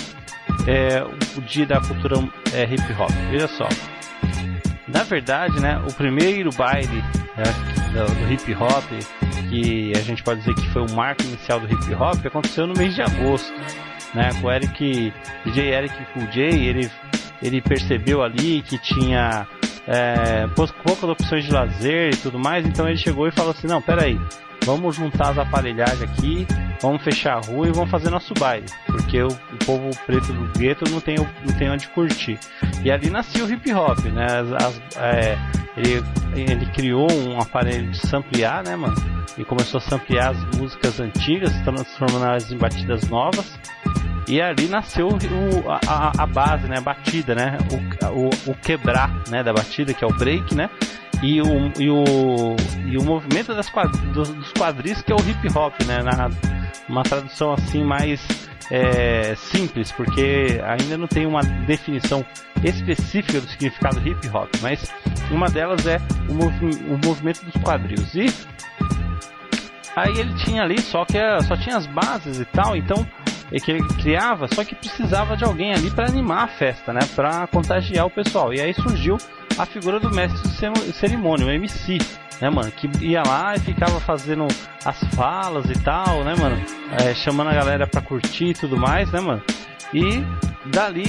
é 0.67 1.05
o 1.37 1.41
dia 1.41 1.67
da 1.67 1.81
cultura 1.81 2.17
é, 2.53 2.65
hip 2.65 2.93
hop. 3.01 3.13
Veja 3.31 3.47
só. 3.47 3.69
Na 4.93 5.03
verdade, 5.05 5.59
né, 5.61 5.81
o 5.89 5.93
primeiro 5.95 6.51
baile 6.53 7.03
né, 7.37 7.45
do, 7.93 8.27
do 8.27 8.33
hip 8.33 8.55
hop, 8.55 8.85
que 9.49 9.93
a 9.97 10.01
gente 10.01 10.23
pode 10.23 10.41
dizer 10.41 10.55
que 10.55 10.69
foi 10.71 10.83
o 10.83 10.91
marco 10.93 11.23
inicial 11.23 11.61
do 11.61 11.73
hip 11.73 11.95
hop, 11.95 12.27
aconteceu 12.27 12.67
no 12.67 12.75
mês 12.75 12.95
de 12.95 13.03
agosto, 13.03 13.53
né? 14.15 14.31
Com 14.41 14.49
o 14.49 14.53
Eric, 14.53 15.13
DJ 15.45 15.75
Eric 15.75 15.95
Cool 16.13 16.27
J, 16.27 16.43
ele 16.43 16.91
ele 17.43 17.61
percebeu 17.61 18.23
ali 18.23 18.63
que 18.63 18.79
tinha 18.79 19.47
é, 19.87 20.47
poucas 20.55 21.05
opções 21.05 21.45
de 21.45 21.51
lazer 21.51 22.15
e 22.15 22.17
tudo 22.17 22.39
mais, 22.39 22.65
então 22.65 22.89
ele 22.89 22.97
chegou 22.97 23.27
e 23.27 23.33
falou 23.33 23.51
assim, 23.51 23.67
não, 23.67 23.83
peraí, 23.83 24.19
vamos 24.65 24.97
juntar 24.97 25.31
as 25.31 25.39
aparelhagens 25.39 26.03
aqui, 26.03 26.47
vamos 26.81 27.03
fechar 27.03 27.37
a 27.37 27.41
rua 27.41 27.69
e 27.69 27.73
vamos 27.73 27.91
fazer 27.91 28.11
nosso 28.11 28.35
baile, 28.35 28.67
porque 28.87 29.23
o, 29.23 29.29
o 29.29 29.65
povo 29.65 29.91
preto 30.07 30.33
do 30.33 30.59
gueto 30.59 30.91
não 30.91 31.01
tem, 31.01 31.17
não 31.17 31.55
tem 31.59 31.71
onde 31.71 31.89
curtir. 31.89 32.39
E 32.85 32.91
ali 32.91 33.11
nasceu 33.11 33.47
o 33.47 33.51
hip 33.51 33.73
hop, 33.73 33.99
né? 34.07 34.27
As, 34.27 34.53
as, 34.53 34.81
é, 34.97 35.39
ele, 35.77 36.05
ele 36.35 36.67
criou 36.67 37.11
um 37.13 37.41
aparelho 37.41 37.91
de 37.91 37.99
samplear, 38.07 38.65
né, 38.65 38.77
mano? 38.77 38.95
E 39.39 39.45
começou 39.45 39.79
a 39.79 39.81
samplear 39.81 40.31
as 40.31 40.59
músicas 40.59 41.01
antigas, 41.01 41.53
transformando-as 41.63 42.51
em 42.51 42.59
batidas 42.59 43.09
novas. 43.09 43.59
E 44.29 44.41
ali 44.41 44.69
nasceu 44.69 45.09
o, 45.09 45.71
a, 45.71 46.13
a, 46.23 46.27
base, 46.27 46.69
né, 46.69 46.79
a 46.79 46.81
batida, 46.81 47.35
né, 47.35 47.59
o, 47.73 48.09
o, 48.09 48.53
o, 48.53 48.55
quebrar, 48.55 49.11
né, 49.29 49.43
da 49.43 49.53
batida, 49.53 49.93
que 49.93 50.05
é 50.05 50.07
o 50.07 50.15
break, 50.15 50.55
né, 50.55 50.71
e 51.23 51.41
o, 51.41 51.73
e 51.79 51.89
o, 51.89 52.57
e 52.87 52.99
o 52.99 53.05
movimento 53.05 53.55
das 53.55 53.71
quadr 53.71 53.97
dos, 54.13 54.29
dos 54.29 54.53
quadris, 54.53 55.01
que 55.03 55.13
é 55.13 55.15
o 55.15 55.21
hip 55.21 55.57
hop, 55.57 55.75
né, 55.87 56.03
na, 56.03 56.29
uma 56.89 57.03
tradução 57.05 57.53
assim 57.53 57.85
mais 57.85 58.21
é, 58.71 59.35
simples, 59.37 59.93
porque 59.93 60.61
ainda 60.65 60.99
não 60.99 61.07
tem 61.07 61.27
uma 61.27 61.43
definição 61.43 62.25
específica 62.65 63.41
do 63.41 63.49
significado 63.49 64.07
hip 64.07 64.29
hop, 64.29 64.49
mas 64.61 64.93
uma 65.31 65.49
delas 65.49 65.87
é 65.87 65.99
o, 66.29 66.35
movi 66.35 66.71
o 66.89 66.99
movimento 67.07 67.45
dos 67.45 67.55
quadris. 67.63 68.15
E 68.15 68.27
aí 69.95 70.19
ele 70.19 70.35
tinha 70.45 70.63
ali 70.63 70.81
só 70.81 71.05
que 71.05 71.19
só 71.43 71.57
tinha 71.57 71.77
as 71.77 71.87
bases 71.87 72.41
e 72.41 72.45
tal, 72.47 72.77
então 72.77 73.07
que 73.61 73.71
ele 73.71 73.87
criava, 74.01 74.49
só 74.49 74.65
que 74.65 74.75
precisava 74.75 75.37
de 75.37 75.45
alguém 75.45 75.73
ali 75.73 75.91
para 75.91 76.09
animar 76.09 76.45
a 76.45 76.49
festa, 76.49 76.93
né? 76.93 77.01
Para 77.15 77.47
contagiar 77.47 78.07
o 78.07 78.11
pessoal. 78.11 78.55
E 78.55 78.61
aí 78.61 78.73
surgiu 78.73 79.19
a 79.59 79.67
figura 79.67 80.01
do 80.01 80.11
mestre 80.11 80.49
de 80.49 80.93
cerimônia, 80.93 81.47
o 81.47 81.51
MC, 81.51 81.99
né, 82.41 82.51
mano? 82.51 82.71
Que 82.71 82.89
ia 83.05 83.23
lá 83.23 83.55
e 83.55 83.61
ficava 83.61 84.01
fazendo 84.01 84.47
as 84.85 84.99
falas 85.15 85.67
e 85.71 85.79
tal, 85.83 86.25
né, 86.25 86.35
mano? 86.39 86.61
É, 87.01 87.15
chamando 87.15 87.51
a 87.51 87.55
galera 87.55 87.87
pra 87.87 88.01
curtir 88.01 88.47
e 88.47 88.55
tudo 88.55 88.77
mais, 88.77 89.11
né, 89.13 89.21
mano? 89.21 89.43
E 89.93 90.25
dali 90.67 91.05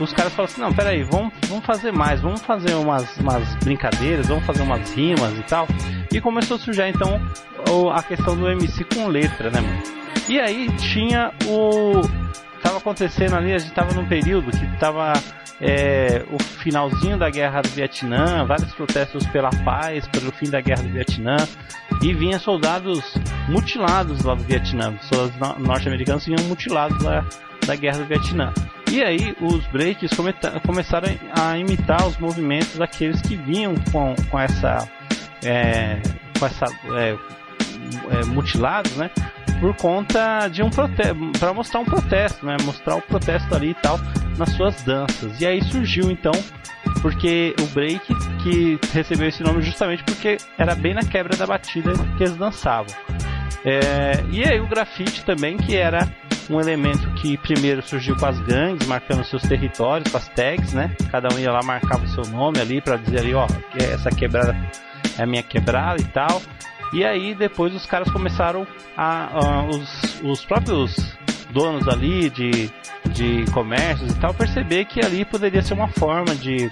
os 0.00 0.12
caras 0.12 0.32
falaram 0.32 0.52
assim, 0.52 0.60
não, 0.60 0.72
peraí, 0.72 1.02
vamos, 1.02 1.32
vamos 1.48 1.64
fazer 1.64 1.92
mais, 1.92 2.20
vamos 2.20 2.40
fazer 2.42 2.74
umas, 2.74 3.16
umas 3.18 3.54
brincadeiras, 3.56 4.26
vamos 4.26 4.44
fazer 4.44 4.62
umas 4.62 4.92
rimas 4.92 5.36
e 5.38 5.42
tal. 5.42 5.66
E 6.12 6.20
começou 6.20 6.56
a 6.56 6.60
surgir 6.60 6.88
então 6.88 7.20
a 7.92 8.02
questão 8.02 8.36
do 8.36 8.48
MC 8.48 8.84
com 8.84 9.06
letra, 9.06 9.50
né, 9.50 9.60
mano? 9.60 9.82
E 10.28 10.40
aí 10.40 10.70
tinha 10.76 11.32
o. 11.46 12.00
Tava 12.62 12.78
acontecendo 12.78 13.34
ali, 13.34 13.52
a 13.52 13.58
gente 13.58 13.72
tava 13.72 13.92
num 13.92 14.06
período 14.06 14.50
que 14.50 14.78
tava 14.78 15.12
é, 15.62 16.24
o 16.30 16.42
finalzinho 16.42 17.16
da 17.16 17.30
guerra 17.30 17.62
do 17.62 17.68
Vietnã, 17.68 18.44
vários 18.44 18.74
protestos 18.74 19.24
pela 19.28 19.50
paz, 19.64 20.06
pelo 20.08 20.32
fim 20.32 20.50
da 20.50 20.60
guerra 20.60 20.82
do 20.82 20.88
Vietnã, 20.88 21.36
e 22.02 22.12
vinha 22.12 22.40
soldados 22.40 23.14
mutilados 23.48 24.24
lá 24.24 24.34
do 24.34 24.42
Vietnã, 24.42 24.92
soldados 25.02 25.58
norte-americanos 25.64 26.26
vinham 26.26 26.44
mutilados 26.48 27.00
lá 27.02 27.24
da 27.64 27.76
guerra 27.76 27.98
do 27.98 28.06
Vietnã. 28.06 28.52
E 28.90 29.02
aí 29.02 29.34
os 29.40 29.64
breaks 29.68 30.10
começaram 30.66 31.08
a 31.38 31.56
imitar 31.56 32.06
os 32.06 32.18
movimentos 32.18 32.76
daqueles 32.76 33.22
que 33.22 33.36
vinham 33.36 33.74
com, 33.92 34.14
com 34.30 34.38
essa 34.38 34.86
é, 35.44 36.02
com 36.38 36.44
essa 36.44 36.66
é, 36.96 37.16
é, 38.10 38.24
mutilados, 38.26 38.96
né? 38.96 39.10
por 39.62 39.76
conta 39.76 40.48
de 40.48 40.60
um 40.60 40.68
protesto, 40.68 41.16
para 41.38 41.54
mostrar 41.54 41.78
um 41.78 41.84
protesto, 41.84 42.44
né? 42.44 42.56
Mostrar 42.64 42.96
o 42.96 43.00
protesto 43.00 43.54
ali 43.54 43.70
e 43.70 43.74
tal 43.74 43.96
nas 44.36 44.50
suas 44.56 44.82
danças. 44.82 45.40
E 45.40 45.46
aí 45.46 45.62
surgiu 45.62 46.10
então, 46.10 46.32
porque 47.00 47.54
o 47.60 47.66
break 47.66 48.12
que 48.42 48.76
recebeu 48.92 49.28
esse 49.28 49.40
nome 49.40 49.62
justamente 49.62 50.02
porque 50.02 50.36
era 50.58 50.74
bem 50.74 50.94
na 50.94 51.02
quebra 51.02 51.36
da 51.36 51.46
batida 51.46 51.92
que 52.16 52.24
eles 52.24 52.36
dançavam. 52.36 52.92
É, 53.64 54.24
e 54.32 54.42
aí 54.42 54.58
o 54.58 54.66
grafite 54.66 55.24
também, 55.24 55.56
que 55.56 55.76
era 55.76 56.08
um 56.50 56.60
elemento 56.60 57.08
que 57.14 57.38
primeiro 57.38 57.82
surgiu 57.82 58.16
com 58.16 58.26
as 58.26 58.40
gangues, 58.40 58.84
marcando 58.88 59.22
seus 59.22 59.42
territórios, 59.42 60.10
com 60.10 60.18
as 60.18 60.28
tags, 60.30 60.72
né? 60.72 60.90
Cada 61.08 61.32
um 61.32 61.38
ia 61.38 61.52
lá 61.52 61.62
marcava 61.62 62.02
o 62.04 62.08
seu 62.08 62.24
nome 62.24 62.60
ali 62.60 62.80
para 62.80 62.96
dizer 62.96 63.20
ali, 63.20 63.32
ó, 63.32 63.46
essa 63.76 64.10
quebrada 64.10 64.56
é 65.16 65.22
a 65.22 65.26
minha 65.26 65.42
quebrada 65.44 66.00
e 66.00 66.04
tal. 66.06 66.42
E 66.92 67.04
aí 67.04 67.34
depois 67.34 67.74
os 67.74 67.86
caras 67.86 68.10
começaram 68.10 68.66
a, 68.96 69.28
a 69.32 69.64
os, 69.64 70.20
os 70.22 70.44
próprios 70.44 70.94
donos 71.50 71.88
ali 71.88 72.28
de, 72.30 72.70
de 73.10 73.44
comércios 73.52 74.12
e 74.12 74.18
tal 74.18 74.34
perceber 74.34 74.84
que 74.84 75.04
ali 75.04 75.24
poderia 75.24 75.62
ser 75.62 75.74
uma 75.74 75.88
forma 75.88 76.34
de, 76.34 76.70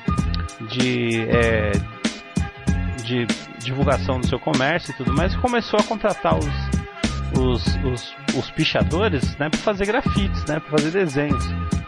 de, 0.68 1.26
é, 1.28 1.72
de 3.04 3.26
divulgação 3.58 4.20
do 4.20 4.26
seu 4.26 4.38
comércio 4.38 4.92
e 4.92 4.94
tudo 4.94 5.12
mais 5.12 5.34
e 5.34 5.38
começou 5.38 5.78
a 5.78 5.82
contratar 5.82 6.36
os, 6.38 6.46
os, 7.38 7.66
os, 7.84 8.14
os 8.36 8.50
pichadores 8.50 9.36
né, 9.36 9.48
para 9.48 9.60
fazer 9.60 9.86
grafites, 9.86 10.44
né, 10.46 10.60
para 10.60 10.70
fazer 10.70 10.90
desenhos. 10.90 11.44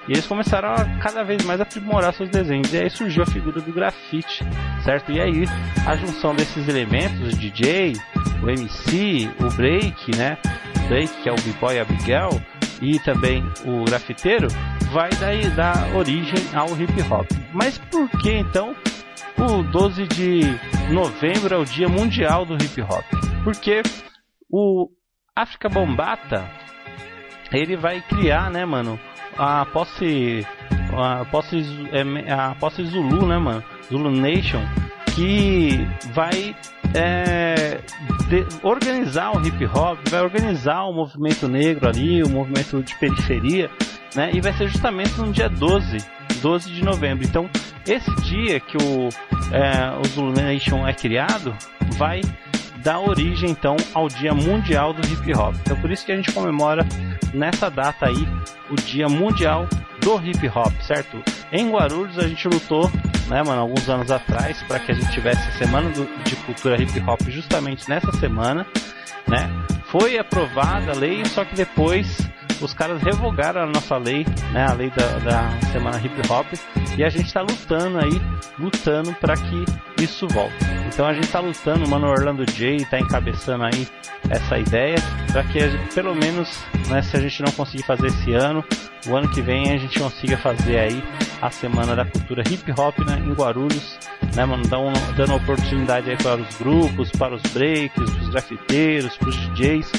E 0.09 0.13
eles 0.13 0.27
começaram 0.27 0.71
a 0.71 0.85
cada 1.01 1.23
vez 1.23 1.45
mais 1.45 1.61
aprimorar 1.61 2.13
seus 2.13 2.29
desenhos. 2.29 2.73
E 2.73 2.79
aí 2.79 2.91
surgiu 2.91 3.23
a 3.23 3.27
figura 3.27 3.61
do 3.61 3.73
grafite, 3.73 4.45
certo? 4.85 5.13
E 5.13 5.21
aí 5.21 5.45
a 5.87 5.97
junção 5.97 6.35
desses 6.35 6.67
elementos, 6.69 7.35
o 7.35 7.37
DJ, 7.37 7.95
o 8.43 8.51
MC, 8.51 9.31
o 9.41 9.49
break, 9.55 10.17
né? 10.17 10.37
O 10.85 10.89
break, 10.89 11.23
que 11.23 11.29
é 11.29 11.33
o 11.33 11.37
b-boy 11.37 11.79
Abigail, 11.79 12.31
e 12.81 12.99
também 12.99 13.45
o 13.65 13.85
grafiteiro, 13.85 14.49
vai 14.93 15.11
daí 15.21 15.49
dar 15.51 15.95
origem 15.95 16.43
ao 16.53 16.69
hip 16.77 17.01
hop. 17.09 17.27
Mas 17.53 17.79
por 17.79 18.09
que 18.21 18.33
então 18.33 18.75
o 19.39 19.63
12 19.63 20.07
de 20.09 20.41
novembro 20.93 21.55
é 21.55 21.59
o 21.59 21.65
dia 21.65 21.89
mundial 21.89 22.45
do 22.45 22.55
hip 22.55 22.83
hop? 22.83 23.05
Porque 23.45 23.83
o 24.51 24.89
África 25.35 25.69
Bombata 25.69 26.45
ele 27.53 27.77
vai 27.77 28.01
criar, 28.01 28.51
né, 28.51 28.65
mano, 28.65 28.99
a 29.37 29.67
posse 29.67 30.47
a 30.93 31.25
posse 31.25 31.65
é, 31.93 32.33
a 32.33 32.55
posse 32.55 32.85
Zulu, 32.85 33.27
né, 33.27 33.39
mano? 33.39 33.63
Zulu 33.91 34.11
Nation 34.11 34.63
que 35.15 35.87
vai 36.13 36.57
é, 36.95 37.81
de, 38.29 38.47
organizar 38.63 39.37
o 39.37 39.47
hip 39.47 39.65
hop, 39.67 39.99
vai 40.09 40.23
organizar 40.23 40.85
o 40.85 40.93
movimento 40.93 41.49
negro 41.49 41.89
ali, 41.89 42.23
o 42.23 42.29
movimento 42.29 42.83
de 42.83 42.95
periferia, 42.97 43.71
né? 44.15 44.31
E 44.33 44.41
vai 44.41 44.53
ser 44.55 44.69
justamente 44.69 45.19
no 45.19 45.33
dia 45.33 45.49
12, 45.49 45.99
12 46.41 46.71
de 46.71 46.85
novembro. 46.85 47.25
Então, 47.25 47.49
esse 47.87 48.15
dia 48.23 48.61
que 48.61 48.77
o, 48.77 49.09
é, 49.53 49.99
o 49.99 50.05
Zulu 50.09 50.33
Nation 50.33 50.87
é 50.87 50.93
criado, 50.93 51.55
vai 51.97 52.21
dar 52.83 53.01
origem 53.01 53.51
então 53.51 53.77
ao 53.95 54.09
Dia 54.09 54.35
Mundial 54.35 54.93
do 54.93 55.07
Hip 55.07 55.33
Hop. 55.35 55.55
Então 55.63 55.77
por 55.81 55.91
isso 55.91 56.05
que 56.05 56.13
a 56.13 56.17
gente 56.17 56.33
comemora 56.33 56.87
nessa 57.33 57.71
data 57.71 58.07
aí 58.07 58.29
o 58.71 58.75
Dia 58.75 59.09
Mundial 59.09 59.67
do 60.01 60.17
Hip 60.17 60.49
Hop, 60.49 60.73
certo? 60.83 61.23
Em 61.53 61.71
Guarulhos 61.71 62.19
a 62.19 62.27
gente 62.27 62.49
lutou, 62.49 62.91
né, 63.29 63.43
mano, 63.43 63.61
alguns 63.61 63.89
anos 63.89 64.11
atrás 64.11 64.63
para 64.65 64.79
que 64.79 64.91
a 64.91 64.95
gente 64.95 65.11
tivesse 65.13 65.49
a 65.49 65.53
semana 65.53 65.91
do, 65.91 66.07
de 66.25 66.35
cultura 66.37 66.81
hip 66.81 66.99
hop 67.07 67.21
justamente 67.29 67.89
nessa 67.89 68.11
semana, 68.13 68.67
né? 69.29 69.49
Foi 69.87 70.19
aprovada 70.19 70.93
a 70.93 70.95
lei, 70.95 71.25
só 71.27 71.45
que 71.45 71.55
depois 71.55 72.19
os 72.63 72.73
caras 72.73 73.03
revogaram 73.03 73.63
a 73.63 73.67
nossa 73.67 73.97
lei, 73.97 74.25
né, 74.53 74.65
a 74.69 74.73
lei 74.73 74.91
da, 74.91 75.19
da 75.19 75.61
semana 75.73 75.99
hip 75.99 76.15
hop, 76.31 76.47
e 76.97 77.05
a 77.05 77.11
gente 77.11 77.27
está 77.27 77.41
lutando 77.41 77.99
aí, 77.99 78.21
lutando 78.59 79.13
para 79.15 79.35
que 79.37 79.65
isso 80.01 80.27
volte. 80.29 80.55
Então 80.87 81.07
a 81.07 81.13
gente 81.13 81.25
está 81.25 81.41
lutando, 81.41 81.85
o 81.85 81.89
mano 81.89 82.09
Orlando 82.09 82.45
J 82.45 82.77
está 82.77 82.99
encabeçando 82.99 83.65
aí 83.65 83.89
essa 84.31 84.59
ideia 84.59 84.97
para 85.31 85.43
que 85.45 85.59
pelo 85.95 86.15
menos, 86.15 86.63
né, 86.89 87.03
se 87.03 87.17
a 87.17 87.21
gente 87.21 87.43
não 87.43 87.53
conseguir 87.53 87.83
fazer 87.85 88.07
esse 88.09 88.33
ano, 88.33 88.65
o 89.07 89.17
ano 89.17 89.29
que 89.29 89.41
vem 89.41 89.73
a 89.73 89.77
gente 89.77 89.99
consiga 89.99 90.37
fazer 90.37 90.79
aí 90.79 91.03
a 91.41 91.51
semana 91.51 91.97
da 91.97 92.05
cultura 92.05 92.43
hip 92.49 92.71
hop 92.79 92.99
né, 93.01 93.19
em 93.19 93.33
Guarulhos, 93.33 93.99
né, 94.37 94.45
mano, 94.45 94.63
dando, 94.69 94.93
dando 95.17 95.35
oportunidade 95.35 96.11
aí 96.11 96.17
para 96.17 96.41
os 96.41 96.57
grupos, 96.57 97.11
para 97.11 97.35
os 97.35 97.43
breaks, 97.53 98.11
para 98.11 98.23
os 98.23 98.29
grafiteiros, 98.29 99.17
para 99.17 99.29
os 99.29 99.37
DJs 99.37 99.91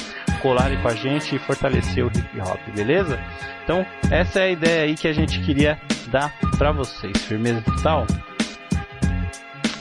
colarem 0.44 0.76
com 0.82 0.88
a 0.88 0.94
gente 0.94 1.34
e 1.34 1.38
fortalecer 1.38 2.04
o 2.04 2.08
hip 2.08 2.38
hop, 2.38 2.60
beleza? 2.76 3.18
Então, 3.64 3.84
essa 4.10 4.40
é 4.40 4.42
a 4.42 4.50
ideia 4.50 4.82
aí 4.84 4.94
que 4.94 5.08
a 5.08 5.12
gente 5.14 5.40
queria 5.40 5.80
dar 6.08 6.30
para 6.58 6.70
vocês. 6.70 7.16
Firmeza 7.24 7.62
total? 7.62 8.06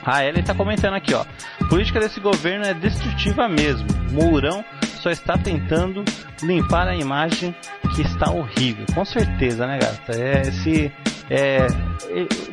A 0.06 0.24
Ellen 0.26 0.40
está 0.40 0.56
comentando 0.56 0.94
aqui, 0.94 1.14
ó. 1.14 1.26
Política 1.68 2.00
desse 2.00 2.22
governo 2.22 2.66
é 2.66 2.74
destrutiva 2.74 3.50
mesmo. 3.50 3.86
Mourão 4.12 4.64
só 5.02 5.10
está 5.10 5.38
tentando 5.38 6.06
limpar 6.42 6.88
a 6.88 6.96
imagem 6.96 7.54
que 7.94 8.02
está 8.02 8.32
horrível. 8.32 8.86
Com 8.96 9.04
certeza, 9.04 9.68
né, 9.68 9.80
gata? 9.80 10.18
É 10.18 10.44
esse. 10.48 10.94
É, 11.30 11.68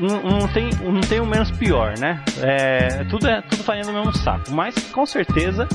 não, 0.01 0.41
não, 0.41 0.49
tem, 0.49 0.71
não 0.83 1.01
tem 1.01 1.21
o 1.21 1.27
menos 1.27 1.53
pior, 1.53 1.97
né? 1.97 2.21
É, 2.43 3.05
tudo 3.05 3.29
é 3.29 3.41
tudo 3.43 3.63
farinha 3.63 3.85
do 3.85 3.93
mesmo 3.93 4.13
saco. 4.17 4.51
Mas 4.51 4.75
com 4.91 5.07
certeza 5.07 5.69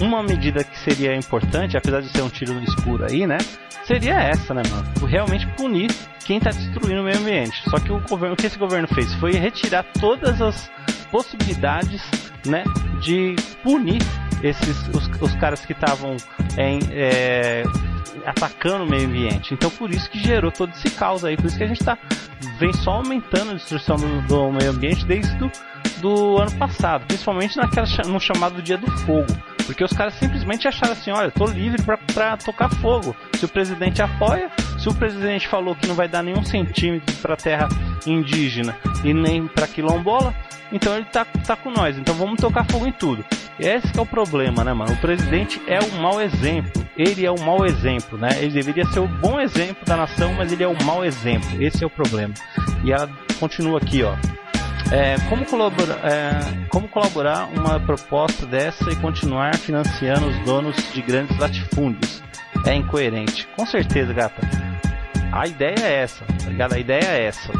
uma 0.00 0.22
medida 0.22 0.64
que 0.64 0.78
seria 0.78 1.14
importante, 1.14 1.76
apesar 1.76 2.00
de 2.00 2.08
ser 2.08 2.22
um 2.22 2.28
tiro 2.28 2.54
no 2.54 2.62
escuro 2.62 3.04
aí, 3.08 3.26
né? 3.26 3.38
Seria 3.84 4.14
essa, 4.14 4.54
né, 4.54 4.62
mano? 4.70 5.06
Realmente 5.06 5.46
punir 5.56 5.90
quem 6.24 6.38
está 6.38 6.50
destruindo 6.50 7.02
o 7.02 7.04
meio 7.04 7.18
ambiente. 7.18 7.62
Só 7.68 7.78
que 7.78 7.92
o 7.92 8.00
governo, 8.00 8.34
o 8.34 8.36
que 8.36 8.46
esse 8.46 8.58
governo 8.58 8.88
fez 8.88 9.12
foi 9.14 9.32
retirar 9.32 9.84
todas 10.00 10.40
as 10.40 10.70
possibilidades, 11.10 12.02
né, 12.46 12.64
de 13.00 13.36
punir 13.62 14.02
esses 14.42 14.88
os, 14.88 15.08
os 15.20 15.34
caras 15.36 15.64
que 15.64 15.72
estavam 15.72 16.16
é, 16.56 17.62
atacando 18.26 18.84
o 18.84 18.86
meio 18.86 19.06
ambiente. 19.06 19.54
Então 19.54 19.70
por 19.70 19.90
isso 19.90 20.10
que 20.10 20.18
gerou 20.18 20.50
todo 20.50 20.70
esse 20.70 20.90
caos 20.90 21.24
aí, 21.24 21.36
por 21.36 21.46
isso 21.46 21.56
que 21.56 21.64
a 21.64 21.68
gente 21.68 21.84
tá 21.84 21.96
vem 22.58 22.72
só 22.72 22.92
aumentando 22.92 23.52
a 23.52 23.54
destruição 23.54 23.96
do, 23.96 24.22
do 24.22 24.52
meio 24.52 24.70
ambiente 24.70 25.06
desde 25.06 25.34
do, 25.36 25.50
do 26.00 26.38
ano 26.38 26.52
passado, 26.58 27.06
principalmente 27.06 27.56
naquela 27.56 27.86
no 28.06 28.20
chamado 28.20 28.60
Dia 28.60 28.76
do 28.76 28.90
Fogo. 28.98 29.53
Porque 29.66 29.82
os 29.82 29.92
caras 29.92 30.14
simplesmente 30.14 30.68
acharam 30.68 30.92
assim, 30.92 31.10
olha, 31.10 31.30
tô 31.30 31.46
livre 31.46 31.82
para 32.12 32.36
tocar 32.36 32.68
fogo. 32.68 33.16
Se 33.34 33.44
o 33.44 33.48
presidente 33.48 34.02
apoia, 34.02 34.50
se 34.78 34.88
o 34.88 34.94
presidente 34.94 35.48
falou 35.48 35.74
que 35.74 35.86
não 35.86 35.94
vai 35.94 36.08
dar 36.08 36.22
nenhum 36.22 36.44
centímetro 36.44 37.14
para 37.16 37.36
terra 37.36 37.68
indígena 38.06 38.76
e 39.02 39.14
nem 39.14 39.46
para 39.46 39.66
quilombola, 39.66 40.34
então 40.72 40.96
ele 40.96 41.06
tá, 41.06 41.24
tá 41.24 41.56
com 41.56 41.70
nós. 41.70 41.96
Então 41.96 42.14
vamos 42.14 42.40
tocar 42.40 42.64
fogo 42.70 42.86
em 42.86 42.92
tudo. 42.92 43.24
Esse 43.58 43.96
é 43.96 44.02
o 44.02 44.06
problema, 44.06 44.64
né, 44.64 44.72
mano? 44.72 44.92
O 44.92 44.96
presidente 44.96 45.62
é 45.66 45.78
um 45.78 46.02
mau 46.02 46.20
exemplo. 46.20 46.84
Ele 46.96 47.24
é 47.24 47.30
um 47.30 47.38
mau 47.38 47.64
exemplo, 47.64 48.18
né? 48.18 48.30
Ele 48.38 48.50
deveria 48.50 48.84
ser 48.86 49.00
o 49.00 49.06
bom 49.06 49.40
exemplo 49.40 49.84
da 49.84 49.96
nação, 49.96 50.34
mas 50.34 50.50
ele 50.50 50.64
é 50.64 50.68
o 50.68 50.84
mau 50.84 51.04
exemplo. 51.04 51.62
Esse 51.62 51.84
é 51.84 51.86
o 51.86 51.90
problema. 51.90 52.34
E 52.82 52.92
ela 52.92 53.08
continua 53.38 53.78
aqui, 53.78 54.02
ó. 54.02 54.14
É, 54.92 55.16
como, 55.28 55.44
colaborar, 55.46 55.98
é, 56.04 56.66
como 56.68 56.88
colaborar 56.88 57.48
uma 57.48 57.80
proposta 57.80 58.46
dessa 58.46 58.90
e 58.90 58.96
continuar 58.96 59.56
financiando 59.56 60.26
os 60.26 60.38
donos 60.44 60.76
de 60.92 61.02
grandes 61.02 61.36
latifúndios? 61.38 62.22
É 62.66 62.74
incoerente. 62.74 63.48
Com 63.56 63.66
certeza, 63.66 64.12
gata. 64.12 64.40
A 65.32 65.46
ideia 65.46 65.80
é 65.80 66.02
essa, 66.02 66.24
tá 66.24 66.48
ligado? 66.48 66.74
A 66.74 66.78
ideia 66.78 67.04
é 67.04 67.26
essa. 67.26 67.52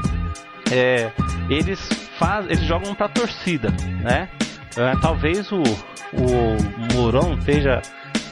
É, 0.70 1.10
eles 1.48 1.80
faz, 2.18 2.46
eles 2.46 2.62
jogam 2.64 2.94
pra 2.94 3.08
torcida, 3.08 3.70
né? 4.00 4.28
É, 4.76 4.96
talvez 5.00 5.50
o, 5.52 5.62
o 5.62 6.94
Mourão 6.94 7.34
esteja 7.34 7.82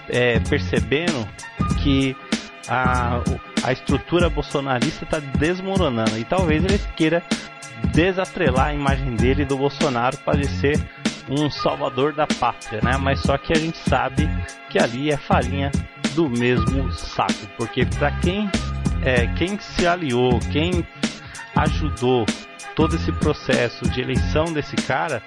é, 0.08 0.38
percebendo 0.40 1.28
que 1.82 2.16
a, 2.68 3.20
a 3.62 3.72
estrutura 3.72 4.28
bolsonarista 4.28 5.04
está 5.04 5.18
desmoronando 5.18 6.18
e 6.18 6.24
talvez 6.24 6.64
ele 6.64 6.78
queira 6.96 7.22
desatrelar 7.92 8.68
a 8.68 8.74
imagem 8.74 9.14
dele 9.16 9.44
do 9.44 9.56
Bolsonaro 9.56 10.16
para 10.18 10.42
ser 10.44 10.80
um 11.28 11.50
salvador 11.50 12.12
da 12.12 12.26
pátria, 12.26 12.80
né? 12.82 12.96
Mas 12.98 13.20
só 13.20 13.38
que 13.38 13.52
a 13.52 13.56
gente 13.56 13.78
sabe 13.78 14.28
que 14.70 14.78
ali 14.78 15.10
é 15.10 15.16
farinha 15.16 15.70
do 16.14 16.28
mesmo 16.28 16.92
saco, 16.92 17.46
porque 17.56 17.86
para 17.86 18.10
quem 18.20 18.50
é, 19.02 19.26
quem 19.34 19.58
se 19.58 19.86
aliou, 19.86 20.38
quem 20.52 20.86
ajudou 21.56 22.24
todo 22.74 22.96
esse 22.96 23.12
processo 23.12 23.88
de 23.90 24.00
eleição 24.00 24.44
desse 24.52 24.76
cara 24.76 25.22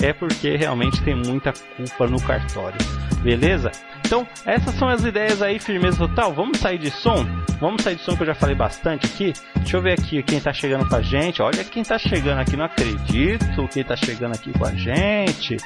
é 0.00 0.12
porque 0.12 0.56
realmente 0.56 1.02
tem 1.02 1.14
muita 1.14 1.52
culpa 1.76 2.06
no 2.06 2.20
cartório. 2.20 2.78
Beleza? 3.22 3.70
Então, 4.10 4.26
essas 4.44 4.74
são 4.74 4.88
as 4.88 5.04
ideias 5.04 5.40
aí, 5.40 5.60
firmeza 5.60 5.96
total. 5.96 6.32
Vamos 6.32 6.58
sair 6.58 6.78
de 6.78 6.90
som? 6.90 7.24
Vamos 7.60 7.80
sair 7.80 7.94
de 7.94 8.02
som 8.02 8.16
que 8.16 8.24
eu 8.24 8.26
já 8.26 8.34
falei 8.34 8.56
bastante 8.56 9.06
aqui. 9.06 9.32
Deixa 9.54 9.76
eu 9.76 9.80
ver 9.80 9.92
aqui 9.92 10.20
quem 10.20 10.40
tá 10.40 10.52
chegando 10.52 10.88
com 10.88 10.96
a 10.96 11.00
gente. 11.00 11.40
Olha 11.40 11.62
quem 11.62 11.84
tá 11.84 11.96
chegando 11.96 12.40
aqui, 12.40 12.56
não 12.56 12.64
acredito 12.64 13.68
quem 13.68 13.84
tá 13.84 13.94
chegando 13.94 14.34
aqui 14.34 14.52
com 14.52 14.64
a 14.66 14.72
gente. 14.72 15.58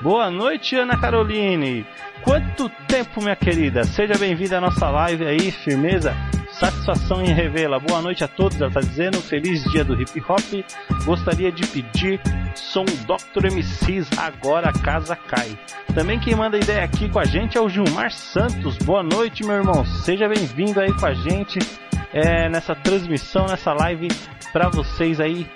Boa 0.00 0.30
noite, 0.30 0.76
Ana 0.76 0.96
Caroline. 0.96 1.84
Quanto 2.22 2.68
tempo, 2.86 3.20
minha 3.20 3.34
querida? 3.34 3.82
Seja 3.82 4.14
bem-vinda 4.16 4.58
à 4.58 4.60
nossa 4.60 4.88
live 4.88 5.26
aí, 5.26 5.50
firmeza. 5.50 6.14
Satisfação 6.58 7.22
em 7.22 7.32
revê-la. 7.32 7.78
Boa 7.78 8.02
noite 8.02 8.24
a 8.24 8.28
todos, 8.28 8.60
ela 8.60 8.66
está 8.66 8.80
dizendo. 8.80 9.20
Feliz 9.20 9.62
dia 9.70 9.84
do 9.84 9.94
hip 9.94 10.20
hop. 10.28 10.64
Gostaria 11.04 11.52
de 11.52 11.64
pedir 11.68 12.20
som 12.56 12.84
Dr. 12.84 13.46
MCs, 13.46 14.10
agora 14.18 14.70
a 14.70 14.72
casa 14.72 15.14
cai. 15.14 15.56
Também 15.94 16.18
quem 16.18 16.34
manda 16.34 16.58
ideia 16.58 16.82
aqui 16.82 17.08
com 17.08 17.20
a 17.20 17.24
gente 17.24 17.56
é 17.56 17.60
o 17.60 17.68
Gilmar 17.68 18.10
Santos. 18.10 18.76
Boa 18.78 19.04
noite, 19.04 19.44
meu 19.44 19.54
irmão. 19.54 19.84
Seja 19.84 20.28
bem-vindo 20.28 20.80
aí 20.80 20.92
com 20.92 21.06
a 21.06 21.14
gente 21.14 21.60
é, 22.12 22.48
nessa 22.48 22.74
transmissão, 22.74 23.46
nessa 23.46 23.72
live 23.72 24.08
para 24.52 24.68
vocês 24.68 25.20
aí 25.20 25.46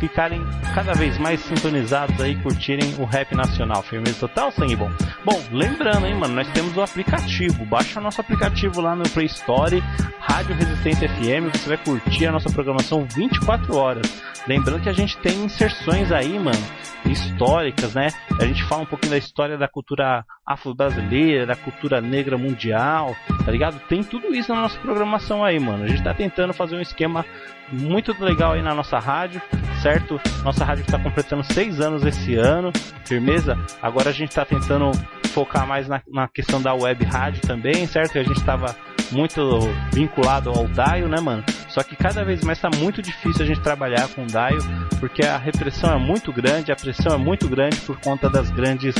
ficarem 0.00 0.42
cada 0.74 0.94
vez 0.94 1.18
mais 1.18 1.40
sintonizados 1.40 2.18
aí, 2.20 2.34
curtirem 2.42 2.94
o 2.98 3.04
rap 3.04 3.34
nacional. 3.34 3.82
Firmeza 3.82 4.18
total, 4.20 4.50
sangue 4.50 4.74
bom. 4.74 4.90
Bom, 5.24 5.40
lembrando, 5.52 6.06
hein, 6.06 6.14
mano, 6.14 6.34
nós 6.34 6.48
temos 6.48 6.74
o 6.76 6.82
aplicativo. 6.82 7.64
Baixa 7.66 8.00
o 8.00 8.02
nosso 8.02 8.20
aplicativo 8.20 8.80
lá 8.80 8.96
no 8.96 9.08
Play 9.10 9.26
Store, 9.26 9.82
Rádio 10.18 10.54
Resistência 10.54 11.08
FM, 11.08 11.52
você 11.52 11.68
vai 11.68 11.78
curtir 11.78 12.26
a 12.26 12.32
nossa 12.32 12.50
programação 12.50 13.06
24 13.14 13.76
horas. 13.76 14.22
Lembrando 14.48 14.82
que 14.82 14.88
a 14.88 14.92
gente 14.92 15.18
tem 15.18 15.44
inserções 15.44 16.10
aí, 16.10 16.38
mano, 16.38 16.58
históricas, 17.04 17.94
né? 17.94 18.08
A 18.40 18.46
gente 18.46 18.64
fala 18.64 18.82
um 18.82 18.86
pouquinho 18.86 19.10
da 19.10 19.18
história 19.18 19.58
da 19.58 19.68
cultura 19.68 20.24
afro-brasileira, 20.46 21.46
da 21.46 21.54
cultura 21.54 22.00
negra 22.00 22.38
mundial, 22.38 23.14
tá 23.44 23.52
ligado? 23.52 23.78
Tem 23.88 24.02
tudo 24.02 24.34
isso 24.34 24.52
na 24.54 24.62
nossa 24.62 24.78
programação 24.78 25.44
aí, 25.44 25.60
mano. 25.60 25.84
A 25.84 25.88
gente 25.88 26.02
tá 26.02 26.14
tentando 26.14 26.54
fazer 26.54 26.76
um 26.76 26.80
esquema 26.80 27.24
muito 27.72 28.14
legal 28.22 28.52
aí 28.52 28.62
na 28.62 28.74
nossa 28.74 28.98
rádio, 28.98 29.40
certo? 29.82 30.20
Nossa 30.44 30.64
rádio 30.64 30.82
está 30.82 30.98
completando 30.98 31.42
seis 31.44 31.80
anos 31.80 32.04
esse 32.04 32.34
ano, 32.34 32.72
firmeza? 33.04 33.56
Agora 33.80 34.10
a 34.10 34.12
gente 34.12 34.30
está 34.30 34.44
tentando 34.44 34.90
focar 35.28 35.66
mais 35.66 35.88
na, 35.88 36.02
na, 36.08 36.28
questão 36.28 36.60
da 36.60 36.74
web 36.74 37.04
rádio 37.04 37.40
também, 37.42 37.86
certo? 37.86 38.18
A 38.18 38.22
gente 38.22 38.38
estava 38.38 38.76
muito 39.12 39.60
vinculado 39.92 40.50
ao 40.50 40.66
Daio, 40.68 41.08
né, 41.08 41.20
mano? 41.20 41.44
Só 41.68 41.82
que 41.82 41.96
cada 41.96 42.24
vez 42.24 42.42
mais 42.42 42.58
está 42.58 42.70
muito 42.76 43.00
difícil 43.00 43.42
a 43.42 43.46
gente 43.46 43.60
trabalhar 43.60 44.08
com 44.08 44.22
o 44.22 44.26
Daio, 44.26 44.58
porque 44.98 45.24
a 45.24 45.36
repressão 45.36 45.92
é 45.92 45.98
muito 45.98 46.32
grande, 46.32 46.72
a 46.72 46.76
pressão 46.76 47.14
é 47.14 47.18
muito 47.18 47.48
grande 47.48 47.76
por 47.80 47.98
conta 48.00 48.28
das 48.28 48.50
grandes 48.50 48.94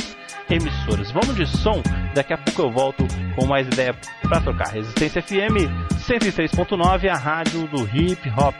emissoras. 0.49 1.11
Vamos 1.11 1.35
de 1.35 1.45
som, 1.45 1.81
daqui 2.13 2.33
a 2.33 2.37
pouco 2.37 2.61
eu 2.61 2.71
volto 2.71 3.05
com 3.35 3.45
mais 3.45 3.67
ideia 3.67 3.95
para 4.21 4.41
trocar. 4.41 4.69
Resistência 4.69 5.21
FM 5.21 5.69
103.9, 5.95 7.09
a 7.09 7.17
rádio 7.17 7.67
do 7.67 7.83
hip 7.95 8.29
hop. 8.37 8.55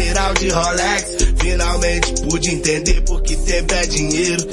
Geral 0.00 0.34
de 0.34 0.48
Rolex. 0.48 1.16
Finalmente 1.40 2.22
pude 2.22 2.50
entender 2.50 3.00
porque 3.02 3.36
tempo 3.36 3.74
é 3.74 3.86
dinheiro. 3.86 4.46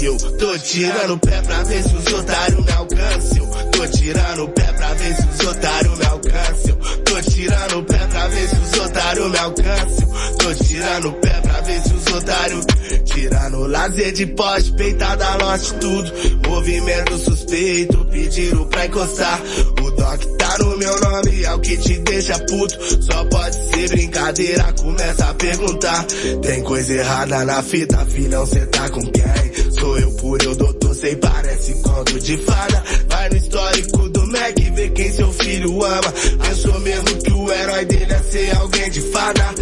E 0.00 0.04
eu 0.04 0.16
tô 0.16 0.58
tirando 0.58 1.14
o 1.14 1.18
pé 1.18 1.42
pra 1.42 1.62
ver 1.64 1.82
se 1.82 1.94
os 1.94 2.12
otários 2.12 2.64
me 2.64 2.72
alcançam. 2.72 3.50
Tô 3.72 3.86
tirando 3.86 4.44
o 4.44 4.48
pé 4.48 4.72
pra 4.72 4.94
ver 4.94 5.14
se 5.14 5.22
os 5.22 5.46
otários 5.46 5.98
me 5.98 6.06
alcançam. 6.06 6.76
Tô 7.04 7.22
tirando 7.30 7.78
o 7.78 7.84
pé 7.84 7.98
pra 7.98 8.28
ver 8.28 8.48
se 8.48 8.56
os 8.56 8.80
otários 8.80 9.30
me 9.30 9.38
alcançam. 9.38 10.08
Tô 10.38 10.54
tirando 10.64 11.08
o 11.08 11.12
pé 11.12 11.40
pra 11.40 11.60
ver 11.60 11.82
se 11.82 11.94
os 11.94 12.06
otários 12.14 12.66
Tirando 13.04 13.66
lazer 13.66 14.12
de 14.12 14.26
poste, 14.26 14.72
peitada 14.72 15.36
lote 15.36 15.74
tudo. 15.74 16.12
Movimento 16.48 17.18
suspeito, 17.18 18.04
pediram 18.06 18.66
pra 18.66 18.86
encostar. 18.86 19.40
O 19.82 19.90
doc 19.90 20.33
no 20.74 20.78
meu 20.78 21.00
nome, 21.00 21.44
é 21.44 21.54
o 21.54 21.60
que 21.60 21.76
te 21.76 21.98
deixa 22.00 22.38
puto. 22.40 23.02
Só 23.02 23.24
pode 23.26 23.56
ser 23.68 23.88
brincadeira, 23.88 24.72
começa 24.72 25.26
a 25.26 25.34
perguntar. 25.34 26.04
Tem 26.42 26.62
coisa 26.62 26.92
errada 26.92 27.44
na 27.44 27.62
fita, 27.62 28.04
filhão, 28.06 28.44
cê 28.46 28.66
tá 28.66 28.88
com 28.90 29.02
quem? 29.02 29.72
Sou 29.78 29.98
eu 29.98 30.10
por 30.12 30.42
eu, 30.42 30.54
doutor 30.56 30.94
sei, 30.94 31.16
parece 31.16 31.74
conto 31.82 32.18
de 32.18 32.36
fada. 32.38 32.82
Vai 33.08 33.28
no 33.28 33.36
histórico 33.36 34.08
do 34.08 34.26
Mac 34.26 34.58
ver 34.74 34.90
quem 34.92 35.12
seu 35.12 35.32
filho 35.32 35.84
ama. 35.84 36.14
Achou 36.50 36.80
mesmo 36.80 37.22
que 37.22 37.32
o 37.32 37.52
herói 37.52 37.84
dele 37.84 38.12
é 38.12 38.18
ser 38.18 38.56
alguém 38.56 38.90
de 38.90 39.00
fada. 39.00 39.54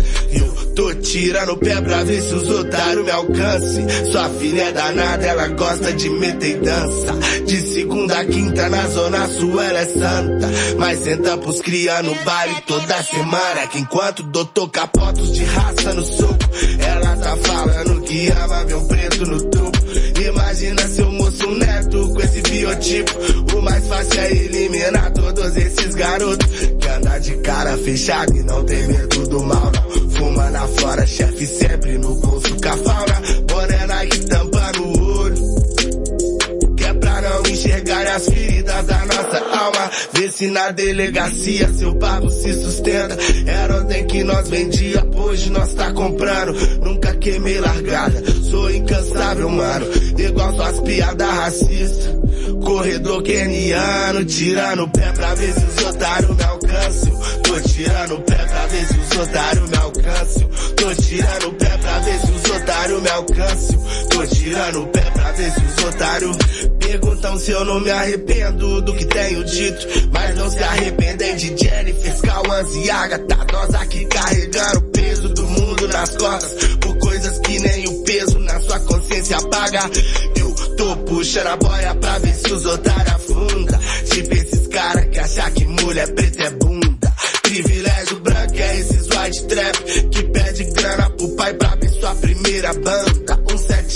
Tô 0.75 0.95
tirando 0.95 1.53
o 1.53 1.57
pé 1.59 1.81
pra 1.81 2.03
ver 2.05 2.23
se 2.23 2.35
os 2.35 2.49
otários 2.49 3.05
me 3.05 3.11
alcancem. 3.11 3.87
Sua 4.11 4.29
filha 4.31 4.63
é 4.63 4.73
danada, 4.73 5.27
ela 5.27 5.49
gosta 5.49 5.93
de 5.93 6.09
meter 6.09 6.61
dança. 6.61 7.13
De 7.47 7.61
segunda 7.61 8.19
a 8.19 8.25
quinta 8.25 8.69
na 8.71 8.89
zona 8.89 9.29
sul 9.29 9.61
ela 9.61 9.79
é 9.81 9.85
santa. 9.85 10.51
Mas 10.79 10.99
senta 11.01 11.37
pros 11.37 11.61
cria 11.61 12.03
no 12.03 12.15
baile 12.25 12.57
toda 12.67 13.03
semana. 13.03 13.67
Que 13.71 13.79
enquanto 13.81 14.23
doutor 14.23 14.71
capotos 14.71 15.33
de 15.35 15.45
raça 15.45 15.93
no 15.93 16.05
soco, 16.05 16.51
ela 16.79 17.17
tá 17.17 17.37
falando 17.37 18.01
que 18.03 18.29
ama 18.31 18.65
meu 18.65 18.81
preto 18.87 19.27
no 19.27 19.43
tubo. 19.51 19.73
Imagina 20.27 20.89
seu 20.89 21.12
moço 21.53 21.55
neto 21.55 22.09
com 22.13 22.21
esse 22.21 22.41
biotipo. 22.43 23.13
O 23.57 23.63
mais 23.63 23.87
fácil 23.87 24.21
é 24.21 24.33
eliminar 24.33 25.13
todos 25.13 25.57
esses 25.57 25.95
garotos. 25.95 26.49
Que 26.81 26.89
anda 26.89 27.19
de 27.19 27.37
cara 27.39 27.77
fechada 27.79 28.37
e 28.37 28.43
não 28.43 28.65
tem 28.65 28.87
medo 28.89 29.29
do 29.29 29.43
mal 29.45 29.71
não. 29.73 30.11
Fuma 30.11 30.51
na 30.51 30.67
fora, 30.67 31.07
chefe 31.07 31.47
sempre 31.47 31.99
no 31.99 32.15
bolso 32.17 32.57
com 32.61 32.69
a 32.69 32.77
fauna. 32.77 33.23
Boné 33.49 33.87
Nike 33.87 34.19
tampa 34.27 34.73
no 34.77 35.19
olho. 35.19 35.37
Que 36.77 36.85
é 36.85 36.95
pra 36.95 37.21
não 37.21 37.43
enxergar 37.51 38.07
as 38.07 38.25
feridas 38.29 38.87
da 38.87 39.07
nossa 39.07 39.39
alma. 39.39 39.91
Vê 40.13 40.31
se 40.31 40.47
na 40.49 40.71
delegacia 40.71 41.69
seu 41.75 41.95
pago 41.97 42.31
se 42.31 42.53
sustenta. 42.55 43.17
Era 43.47 43.81
ontem 43.81 44.07
que 44.07 44.23
nós 44.23 44.49
vendia, 44.49 45.05
hoje 45.15 45.51
nós 45.51 45.73
tá 45.75 45.93
comprando. 45.93 46.53
Nunca 46.83 47.15
queimei 47.15 47.61
largada, 47.61 48.23
sou 48.53 48.71
incansável, 48.71 49.49
mano. 49.49 49.87
Igual 50.19 50.55
suas 50.55 50.81
piadas 50.81 51.29
racistas. 51.29 52.15
Corredor 52.63 53.23
keniano, 53.23 54.25
tirando 54.25 54.85
o 54.85 54.89
pé 54.91 55.11
pra 55.13 55.35
ver 55.35 55.53
se 55.55 55.65
os 55.65 55.85
otários 55.87 56.37
me 56.37 56.45
alcançam. 56.45 57.13
Tô 57.43 57.61
tirando 57.61 58.15
o 58.15 58.21
pé 58.21 58.37
pra 58.37 58.67
ver 58.67 58.87
se 58.87 58.99
os 58.99 59.19
otários 59.19 59.71
me 59.71 59.77
alcançam. 59.77 60.49
Tô 60.77 60.95
tirando 60.95 61.49
o 61.49 61.55
pé 61.55 61.79
pra 61.79 61.99
ver 62.01 62.21
se 62.21 62.31
os 62.31 62.51
otários 62.51 63.03
me 63.03 63.09
alcançam. 63.09 63.85
Tô 64.11 64.27
tirando 64.27 64.83
o 64.83 64.87
pé 64.87 65.01
pra 65.01 65.33
ver 65.33 65.53
se 65.53 65.61
os 65.61 65.85
otários 65.85 66.37
perguntam 66.79 67.39
se 67.39 67.51
eu 67.51 67.65
não 67.65 67.81
me 67.81 67.91
arrependo 67.91 68.83
do 68.83 68.95
que 68.95 69.05
tenho 69.07 69.45
dito. 69.45 69.87
Mas 70.13 70.37
não 70.37 70.51
se 70.51 70.63
arrependem 70.63 71.37
de 71.37 71.47
Jennifer, 71.57 72.21
Cauãs 72.21 72.69
e 72.75 72.91
Agatha. 72.91 73.47
Nós 73.53 73.75
aqui 73.75 74.05
carregando 74.07 74.79
o 74.79 74.83
peso 74.83 75.29
do 75.29 75.43
mundo 75.43 75.89
nas 75.89 76.17
costas. 76.17 76.79
Consciência 78.93 79.41
paga. 79.49 79.91
Eu 80.37 80.55
tô 80.77 80.97
puxando 80.99 81.47
a 81.47 81.57
boia 81.57 81.95
pra 81.95 82.19
ver 82.19 82.35
se 82.35 82.53
os 82.53 82.67
otários 82.67 83.15
afunda. 83.15 83.81
Tipo 84.13 84.35
esses 84.35 84.67
caras 84.69 85.07
que 85.07 85.19
acham 85.19 85.51
que 85.53 85.65
mulher 85.67 86.15
preta 86.15 86.43
é 86.43 86.51
bunda. 86.51 87.13
Privilégio 87.43 88.21
branco 88.21 88.55
é 88.55 88.81
esses 88.81 89.09
white 89.09 89.45
trap 89.47 90.09
que 90.11 90.23
pede 90.25 90.65
grana 90.73 91.11
pro 91.11 91.29
pai 91.37 91.55
pra 91.55 91.75
ver 91.77 91.91
sua 91.91 92.15
primeira 92.17 92.73
banda. 92.75 93.12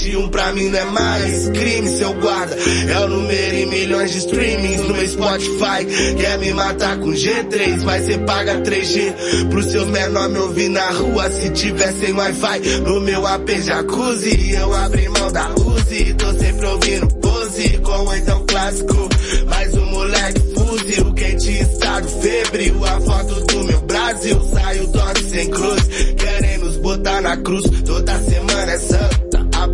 171 0.06 0.28
pra 0.28 0.52
mim 0.52 0.68
não 0.68 0.78
é 0.78 0.84
mais 0.84 1.48
crime, 1.48 1.88
seu 1.98 2.14
guarda. 2.14 2.56
É 2.56 3.00
o 3.00 3.08
número 3.08 3.54
em 3.56 3.66
milhões 3.66 4.12
de 4.12 4.18
streamings 4.18 4.80
no 4.82 4.94
meu 4.94 5.08
Spotify. 5.08 6.14
Quer 6.16 6.38
me 6.38 6.52
matar 6.52 6.98
com 6.98 7.10
G3, 7.10 7.82
mas 7.82 8.06
cê 8.06 8.18
paga 8.18 8.60
3G. 8.60 9.48
Pro 9.50 9.62
seu 9.62 9.86
menor 9.86 10.28
me 10.28 10.38
ouvir 10.38 10.68
na 10.68 10.90
rua 10.90 11.30
se 11.30 11.50
tiver 11.50 11.92
sem 11.94 12.12
Wi-Fi. 12.12 12.80
No 12.80 13.00
meu 13.00 13.26
AP 13.26 13.48
jacuzzi, 13.62 14.52
eu 14.52 14.74
abri 14.74 15.08
mão 15.08 15.32
da 15.32 15.50
Uzi. 15.50 16.14
Tô 16.14 16.32
sempre 16.34 16.66
ouvindo 16.66 17.06
pose, 17.16 17.78
com 17.78 18.14
então 18.14 18.46
clássico. 18.46 19.08
Mais 19.48 19.74
um 19.74 19.86
moleque 19.86 20.40
fuzil, 20.54 21.14
quente 21.14 21.60
estado 21.60 22.08
febril. 22.08 22.84
A 22.84 23.00
foto 23.00 23.34
do 23.46 23.64
meu 23.64 23.80
Brasil, 23.82 24.40
saio 24.54 24.86
dono 24.86 25.28
sem 25.28 25.50
cruz. 25.50 25.82
Querem 26.16 26.58
nos 26.58 26.76
botar 26.76 27.20
na 27.20 27.36
cruz, 27.38 27.64
toda 27.84 28.20
semana 28.20 28.72
é 28.72 28.78
santa. 28.78 29.25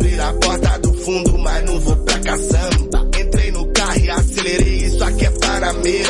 Abrir 0.03 0.19
a 0.19 0.33
porta 0.33 0.79
do 0.79 0.93
fundo, 0.95 1.37
mas 1.37 1.63
não 1.63 1.79
vou 1.79 1.95
pra 1.95 2.19
caçamba. 2.19 3.07
Entrei 3.17 3.51
no 3.51 3.65
carro 3.67 3.99
e 4.03 4.09
acelerei, 4.09 4.75
isso 4.85 5.01
aqui 5.01 5.25
é 5.25 5.29
Panameira. 5.29 6.09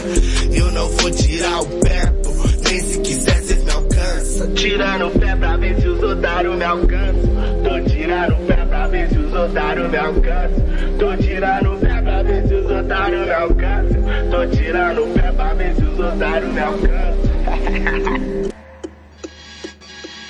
Eu 0.51 0.71
não 0.71 0.89
vou 0.89 1.12
tirar 1.12 1.62
o 1.62 1.65
pé, 1.79 2.06
pô, 2.23 2.32
nem 2.63 2.79
se 2.79 2.99
quiser 3.01 3.43
cês 3.43 3.63
me 3.63 3.69
alcançam. 3.69 4.53
Tirando 4.56 5.08
o 5.10 5.19
pé 5.19 5.36
pra 5.36 5.58
ver 5.58 5.79
se 5.79 5.88
os 5.88 6.01
otários 6.01 6.56
me 6.58 6.63
alcançam. 6.63 7.63
Tô 7.63 7.89
tirando 7.91 8.34
o 8.34 8.47
pé 8.47 8.65
pra 8.65 8.88
ver 8.88 9.10
se 9.10 9.17
os 9.19 9.34
otários 9.34 9.91
me 9.91 9.97
alcançam. 9.97 10.65
Tô 10.97 11.17
tirando 11.17 11.73
o 11.73 11.77
pé 11.77 12.01
pra 12.01 12.23
ver 12.23 12.47
se 12.47 12.53
os 12.56 12.71
otários 12.71 13.25
me 13.27 13.34
alcançam. 13.34 14.03
Tô 14.32 14.58
tirando 14.58 15.03
o 15.03 15.13
pé 15.13 15.32
pra 15.34 15.53
ver 15.53 15.75
se 15.75 15.84
os 15.84 15.99
otários 15.99 16.51
me 16.51 16.60
alcançam. 16.60 18.53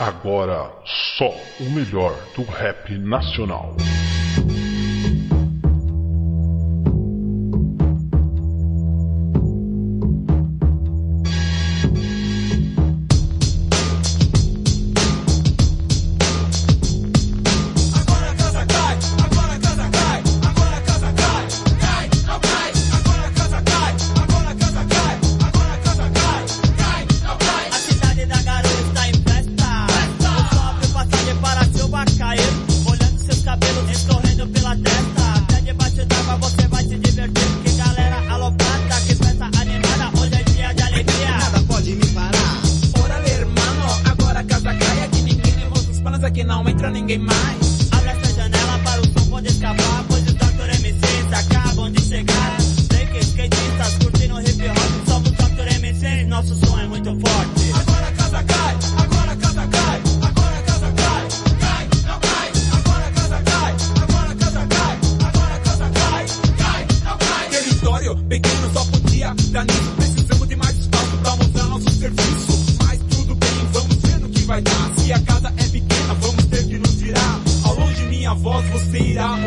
Agora 0.05 0.69
só 1.17 1.33
o 1.61 1.69
melhor 1.69 2.13
do 2.35 2.43
rap 2.43 2.91
nacional. 2.97 3.73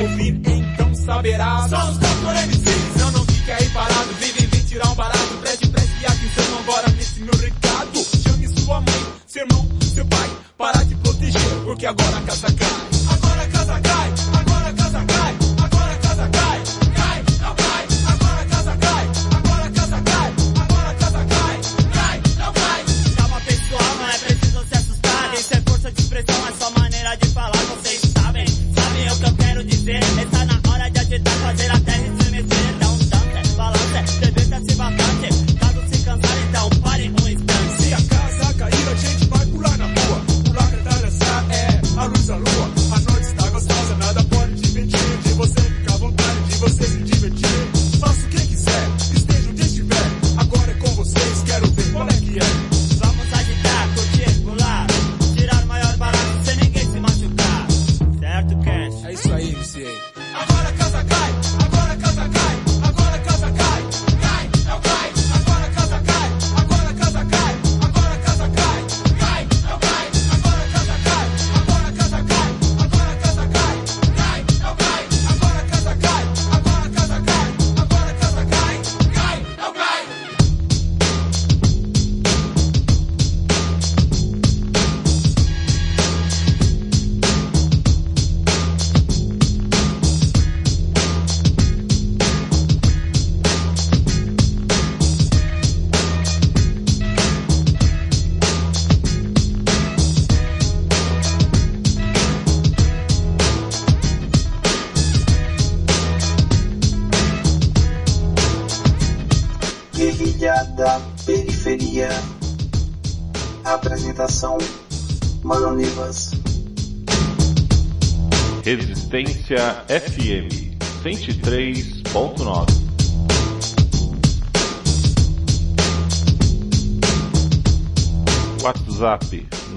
Ouvir, 0.07 0.41
então 0.45 0.95
saberá. 0.95 1.69
Só 1.69 1.91
os 1.91 1.99
Dr. 1.99 2.47
MCs, 2.47 2.97
não, 2.99 3.11
não 3.13 3.25
fique 3.27 3.51
aí 3.51 3.69
parado. 3.71 4.13
Vem, 4.21 4.33
vem, 4.33 4.47
vem 4.47 4.61
tirar 4.63 4.89
um 4.89 4.95
barato. 4.95 5.35
Preste, 5.41 5.69
preste 5.69 6.07
atenção 6.07 6.59
agora 6.61 6.89
nesse 6.93 7.21
meu 7.21 7.35
recado. 7.35 8.05
Chame 8.23 8.49
sua 8.61 8.81
mãe, 8.81 9.07
seu 9.27 9.43
irmão, 9.43 9.69
seu 9.95 10.07
pai, 10.07 10.31
para 10.57 10.85
de 10.85 10.95
proteger, 10.97 11.65
porque 11.65 11.87
agora 11.87 12.19
a 12.19 12.23
casa 12.23 12.53
cai. 12.53 12.86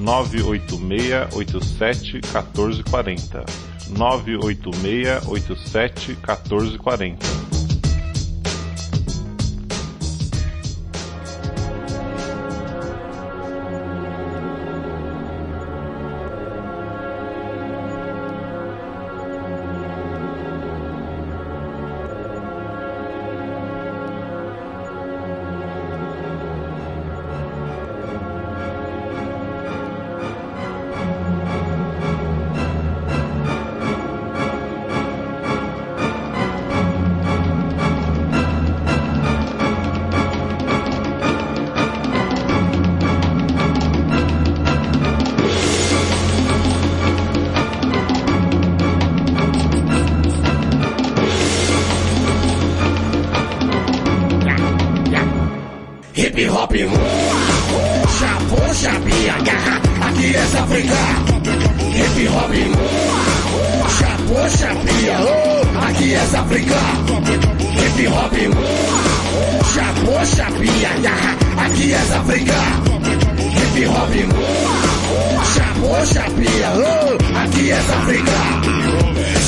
986 0.09 1.27
87 1.35 2.21
1440. 2.23 3.45
986 3.93 5.21
87 5.27 6.15
1440. 6.25 7.28
começa 60.49 60.59
a 60.59 60.65
brincar. 60.65 61.23
Hip 61.95 62.27
hop, 62.27 62.53
chapô, 63.99 64.49
chapinha, 64.49 65.17
aqui 65.87 66.13
é 66.13 66.25
Zabricar. 66.25 66.95
Hip 67.77 68.07
hop, 68.07 68.33
chapô, 69.73 70.25
chapinha, 70.25 70.89
aqui 71.57 71.93
é 71.93 72.05
Zabricar. 72.05 72.81
Hip 73.55 73.87
hop, 73.87 74.13
chapô, 75.53 76.05
chapinha, 76.05 76.69
aqui 77.43 77.71
é 77.71 77.81
Zabricar. 77.81 78.61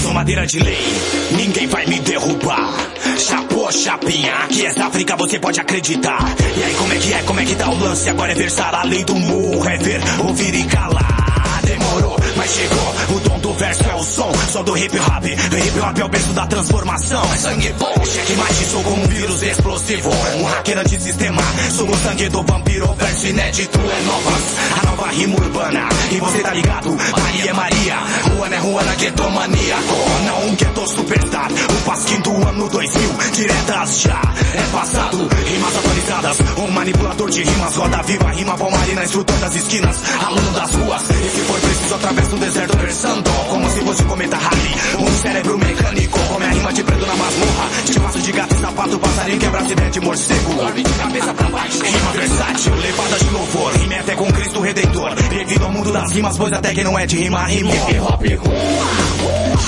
Sou 0.02 0.14
madeira 0.14 0.46
de 0.46 0.60
lei, 0.60 0.94
ninguém 1.36 1.68
vai 1.68 1.86
me 1.86 2.00
derrubar. 2.00 2.91
WhatsApp 3.22 3.54
986871440 3.54 4.02
986871440 4.08 5.60
acreditar. 5.60 6.36
E 6.58 6.64
aí 6.64 6.74
como 6.76 6.94
é 6.94 6.98
que 6.98 7.14
é, 7.14 7.24
como 7.24 7.40
é 7.40 7.46
que 7.46 7.56
tá 7.56 7.70
o 7.70 7.80
lance? 7.80 8.10
Agora 8.10 8.32
é 8.32 8.36
versar 8.36 8.74
a 8.74 8.84
lei 8.84 9.04
do 9.04 9.16
murro, 9.16 9.68
é 9.70 9.78
ver, 9.78 10.02
ouvir 10.20 10.54
e 10.56 10.64
calar. 10.66 11.62
Demorou, 11.64 12.18
mas 12.36 12.52
chegou, 12.52 12.96
o 13.16 13.20
dom 13.20 13.40
do 13.40 13.54
verso 13.54 13.84
é 13.84 13.96
o 13.96 14.04
som, 14.04 14.32
só 14.52 14.64
do 14.64 14.76
hip 14.78 14.98
hop. 14.98 15.26
Hip 15.26 15.80
hop 15.80 16.00
é 16.00 16.04
o 16.04 16.10
berço 16.10 16.34
da 16.34 16.48
transformação. 16.48 17.24
Sangue 17.38 17.74
bom, 17.78 17.94
cheque 18.06 18.34
mate, 18.36 18.66
sou 18.66 18.84
como 18.84 19.04
um 19.04 19.08
vírus 19.08 19.44
explosivo. 19.44 20.10
Um 20.10 20.44
hacker 20.44 20.80
antissistema, 20.80 21.42
sou 21.76 21.90
o 21.90 21.98
sangue 21.98 22.30
do 22.30 22.44
vampiro, 22.44 22.94
verso 22.94 23.28
inédito 23.28 23.80
é 23.80 24.02
novas. 24.06 24.91
Rima 25.12 25.36
urbana, 25.36 25.90
e 26.10 26.18
você 26.20 26.40
tá 26.40 26.54
ligado? 26.54 26.90
Maria 26.92 27.50
é 27.50 27.54
Maria, 27.54 27.98
Juana 28.28 28.56
é 28.56 28.62
Juana, 28.62 28.96
gueto 28.96 29.30
maníaco. 29.30 29.96
Não 30.26 30.48
um 30.48 30.56
gueto 30.56 30.88
superstar, 30.88 31.52
o 31.52 31.86
pasquim 31.86 32.20
do 32.22 32.48
ano 32.48 32.70
2000, 32.70 33.10
diretas 33.34 34.02
já 34.02 34.22
é 34.54 34.62
passado. 34.72 35.30
Rimas 35.46 35.76
atualizadas, 35.76 36.38
um 36.58 36.72
manipulador 36.72 37.30
de 37.30 37.44
rimas, 37.44 37.76
roda 37.76 38.02
viva, 38.04 38.32
rima 38.32 38.58
palmarina, 38.58 39.04
instrutor 39.04 39.38
das 39.38 39.56
esquinas, 39.56 40.02
aluno 40.26 40.52
das 40.52 40.74
ruas. 40.76 41.04
E 41.10 41.30
se 41.30 41.42
for 41.42 41.60
preciso, 41.60 41.96
atravesso 41.96 42.36
o 42.36 42.40
deserto 42.40 42.78
versando, 42.78 43.30
como 43.50 43.70
se 43.70 43.80
fosse 43.82 44.04
cometa 44.04 44.38
rally. 44.38 44.76
Um 45.00 45.22
cérebro 45.22 45.58
mecânico, 45.58 46.20
come 46.20 46.46
a 46.46 46.50
rima 46.50 46.74
de 46.74 46.84
preto 46.84 47.06
na 47.06 47.16
masmorra. 47.16 47.70
De 47.86 48.00
passo 48.00 48.20
de 48.20 48.32
gato 48.32 48.56
e 48.56 48.62
sapato, 48.62 49.00
passarinho 49.00 49.40
quebra-se 49.40 49.76
de 49.76 50.00
morcego. 50.00 50.54
Dorme 50.54 50.84
de 50.84 50.94
cabeça 50.94 51.34
pra 51.34 51.50
baixo. 51.50 51.84
Rima 51.84 52.12
versátil, 52.12 52.76
levada 52.76 53.18
de 53.20 53.30
louvor, 53.30 53.74
rima 53.74 53.96
até 54.02 54.16
com 54.16 54.32
Cristo 54.32 54.62
Redentor. 54.62 55.01
Devido 55.30 55.66
ao 55.66 55.72
mundo 55.72 55.92
das 55.92 56.12
rimas, 56.12 56.38
pois 56.38 56.54
até 56.54 56.74
quem 56.74 56.84
não 56.84 56.98
é 56.98 57.06
de 57.06 57.18
rima, 57.18 57.46
rima. 57.46 57.74
Hip 57.74 58.00
hop, 58.00 58.24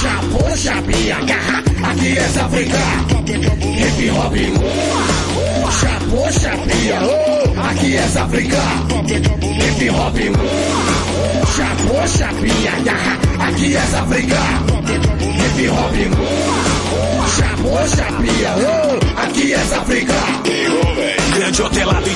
Chapo, 0.01 0.57
chapia, 0.57 1.17
aqui 1.17 2.17
é 2.17 2.25
África. 2.41 2.79
Hip 3.79 4.09
hop, 4.11 4.35
Chapo, 5.79 6.31
chapia, 6.39 6.99
aqui 7.69 7.95
é 7.95 8.03
África. 8.03 8.63
Hip 9.63 9.89
hop, 9.89 10.17
Chapo, 11.55 12.07
chapia, 12.07 12.73
aqui 13.39 13.75
é 13.75 13.79
África. 13.79 14.41
Hip 15.39 15.69
hop, 15.69 15.95
Chapo, 17.37 17.71
chapia, 17.95 18.51
aqui 19.17 19.53
é 19.53 19.55
África. 19.57 21.12
Grande 21.43 21.61
hotelado 21.61 22.09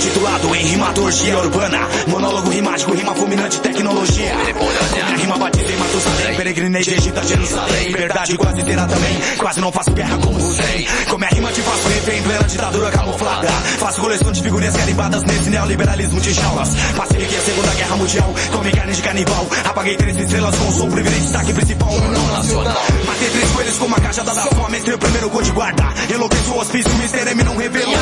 em 0.55 0.65
rimaturgia 0.67 1.37
urbana. 1.37 1.79
Monólogo 2.07 2.49
rimático, 2.49 2.93
rima 2.93 3.13
fulminante, 3.13 3.59
tecnologia. 3.59 4.33
Minha 4.33 5.17
rima 5.17 5.37
batida 5.37 5.69
em 5.69 5.75
Matusalém. 5.75 6.35
Peregrinei 6.37 6.81
de 6.81 6.93
Egito 6.93 7.19
a 7.19 7.23
Jerusalém. 7.23 7.91
Verdade 7.91 8.37
quase 8.37 8.63
terá 8.63 8.85
também. 8.85 9.19
Quase 9.37 9.59
não 9.59 9.69
faço 9.69 9.91
guerra 9.91 10.17
como 10.19 10.37
Hussein. 10.37 10.87
Com 11.09 11.17
minha 11.17 11.29
rima 11.29 11.51
te 11.51 11.61
faço 11.61 11.89
refém, 11.89 12.23
plena 12.23 12.43
ditadura 12.45 12.89
camuflada. 12.89 13.47
Faço 13.79 13.99
coleção 13.99 14.31
de 14.31 14.41
figurinhas 14.41 14.77
carimbadas 14.77 15.23
nesse 15.23 15.49
neoliberalismo 15.49 16.21
de 16.21 16.31
jaulas. 16.31 16.69
Pacifiquei 16.95 17.37
a 17.37 17.41
Segunda 17.41 17.71
Guerra 17.73 17.95
Mundial. 17.97 18.33
Comi 18.53 18.71
carne 18.71 18.93
de 18.93 19.01
canibal. 19.01 19.47
Apaguei 19.65 19.97
três 19.97 20.17
estrelas 20.17 20.55
com 20.55 20.71
som 20.71 20.89
privilégio 20.89 21.23
destaque 21.23 21.51
principal. 21.51 21.91
Não 21.91 22.27
nacional. 22.27 22.83
Matei 23.05 23.29
três 23.29 23.51
coelhos 23.51 23.77
com 23.77 23.85
uma 23.87 23.99
caixa 23.99 24.23
da 24.23 24.33
fome. 24.33 24.77
Entrei 24.77 24.95
o 24.95 24.97
primeiro 24.97 25.29
cor 25.29 25.43
de 25.43 25.51
guarda. 25.51 25.83
Enlouqueço 26.15 26.51
o 26.53 26.59
hospício, 26.61 26.89
o 26.93 26.95
Mr. 26.95 27.29
M 27.29 27.43
não 27.43 27.57
revelou. 27.57 27.97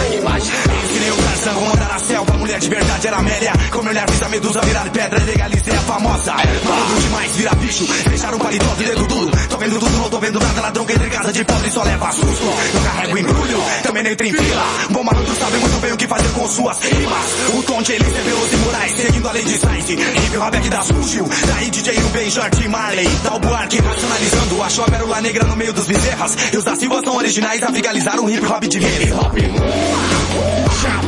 O 1.16 1.24
Tarzan 1.24 1.54
comandar 1.54 1.92
a 1.92 2.00
selva. 2.00 2.34
Mulher 2.38 2.60
de 2.60 2.70
verdade 2.70 3.08
era 3.08 3.18
Amélia. 3.18 3.54
Com 3.72 3.80
olhar 3.88 4.10
fiz 4.10 4.22
a 4.22 4.30
medusa 4.30 4.62
virar 4.62 4.90
pedra. 4.90 5.24
Legalizei 5.24 5.74
a 5.74 5.80
famosa. 5.80 6.34
Maluco 6.34 7.02
demais, 7.02 7.36
vira 7.36 7.56
bicho. 7.56 7.86
Deixaram 8.10 8.38
o 8.38 8.40
paletó 8.40 8.76
de 8.76 9.08
duro. 9.08 9.32
Tô 9.50 9.58
vendo 9.58 9.80
tudo, 9.80 9.98
não 9.98 10.10
tô 10.10 10.20
vendo 10.20 10.40
nada. 10.40 10.62
Ladrão 10.62 10.86
que 10.86 10.94
entra 10.94 11.08
em 11.08 11.10
casa 11.10 11.34
de 11.34 11.44
pobre 11.44 11.72
só 11.72 11.84
leva 11.84 12.12
susto. 12.12 12.46
Não 12.74 12.84
carrego 12.84 13.18
embrulho, 13.18 13.64
também 13.84 14.04
nem 14.04 14.16
tem 14.16 14.34
fila. 14.34 14.64
Bom 14.92 15.04
malandro 15.04 15.36
sabe 15.36 15.58
muito 15.58 15.82
bem 15.82 15.94
o 15.94 15.98
que 15.98 16.08
fazer 16.08 16.30
com 16.30 16.48
suas 16.48 16.80
rimas. 16.80 17.26
O 17.54 17.64
tom 17.64 17.82
de 17.82 17.92
Elise 17.94 18.18
é 18.18 18.54
e 18.54 18.58
Moraes. 18.58 18.96
Seguindo 18.96 19.30
a 19.30 19.32
lei 19.32 19.44
de 19.44 19.58
Sainz. 19.58 19.90
Hip 19.90 20.38
hop 20.38 20.56
aqui 20.56 20.70
das 20.70 20.92
Fugiu. 20.92 21.30
Daí 21.48 21.70
DJ 21.70 22.00
Rubem, 22.00 22.30
Jorge 22.30 22.68
Marley. 22.68 23.10
Tal 23.24 23.40
Buarque 23.40 23.80
racionalizando. 23.80 24.64
Achou 24.64 24.86
a 24.86 24.90
pérola 24.90 25.22
negra 25.22 25.46
no 25.46 25.56
meio 25.56 25.74
dos 25.74 25.86
bezerras. 25.86 26.36
E 26.54 26.58
os 26.58 26.64
da 26.64 26.76
Silva 26.76 27.02
são 27.04 27.16
originais. 27.16 27.64
Africanizaram 27.64 28.30
hip 28.30 28.46
hop 28.46 28.64
de 28.64 28.78
hip 28.80 29.14
hop. 29.14 30.55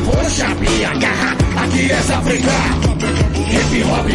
Chapo, 0.08 0.30
chapia, 0.30 0.90
aqui 0.90 1.90
é 1.90 1.96
África. 1.96 2.50
Hip 3.50 3.84
hop. 3.84 4.08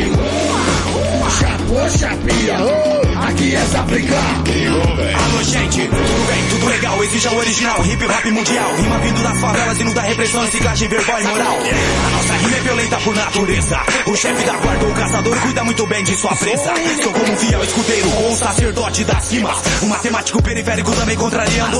Chapo, 1.29 1.75
chapia, 1.97 3.12
aqui 3.23 3.55
é 3.55 3.59
África. 3.59 4.15
Alô, 4.15 5.43
gente, 5.43 5.81
tudo 5.87 6.27
bem, 6.27 6.47
tudo 6.49 6.65
legal, 6.67 7.03
exige 7.03 7.27
o 7.27 7.37
original, 7.37 7.85
hip 7.85 8.05
hop 8.05 8.25
mundial. 8.25 8.75
Rima 8.75 8.99
vindo 8.99 9.23
das 9.23 9.39
favelas 9.39 9.79
e 9.79 9.83
no 9.83 9.93
da 9.93 10.01
repressão, 10.01 10.41
reciclagem 10.41 10.87
verbal 10.87 11.21
e 11.21 11.23
moral. 11.27 11.57
A 11.57 12.09
nossa 12.09 12.33
rima 12.33 12.57
é 12.57 12.59
violenta 12.61 12.97
por 12.97 13.15
natureza. 13.15 13.79
O 14.07 14.15
chefe 14.15 14.43
da 14.43 14.53
guarda, 14.53 14.85
o 14.85 14.93
caçador, 14.93 15.39
cuida 15.39 15.63
muito 15.63 15.87
bem 15.87 16.03
de 16.03 16.15
sua 16.15 16.35
presa. 16.35 16.73
Sou 17.01 17.13
como 17.13 17.33
um 17.33 17.37
fiel 17.37 17.63
escudeiro 17.63 18.09
ou 18.15 18.31
um 18.31 18.35
sacerdote 18.35 19.03
das 19.03 19.31
rimas. 19.31 19.57
Um 19.81 19.87
matemático 19.87 20.41
periférico 20.41 20.91
também 20.91 21.17
contrariando. 21.17 21.79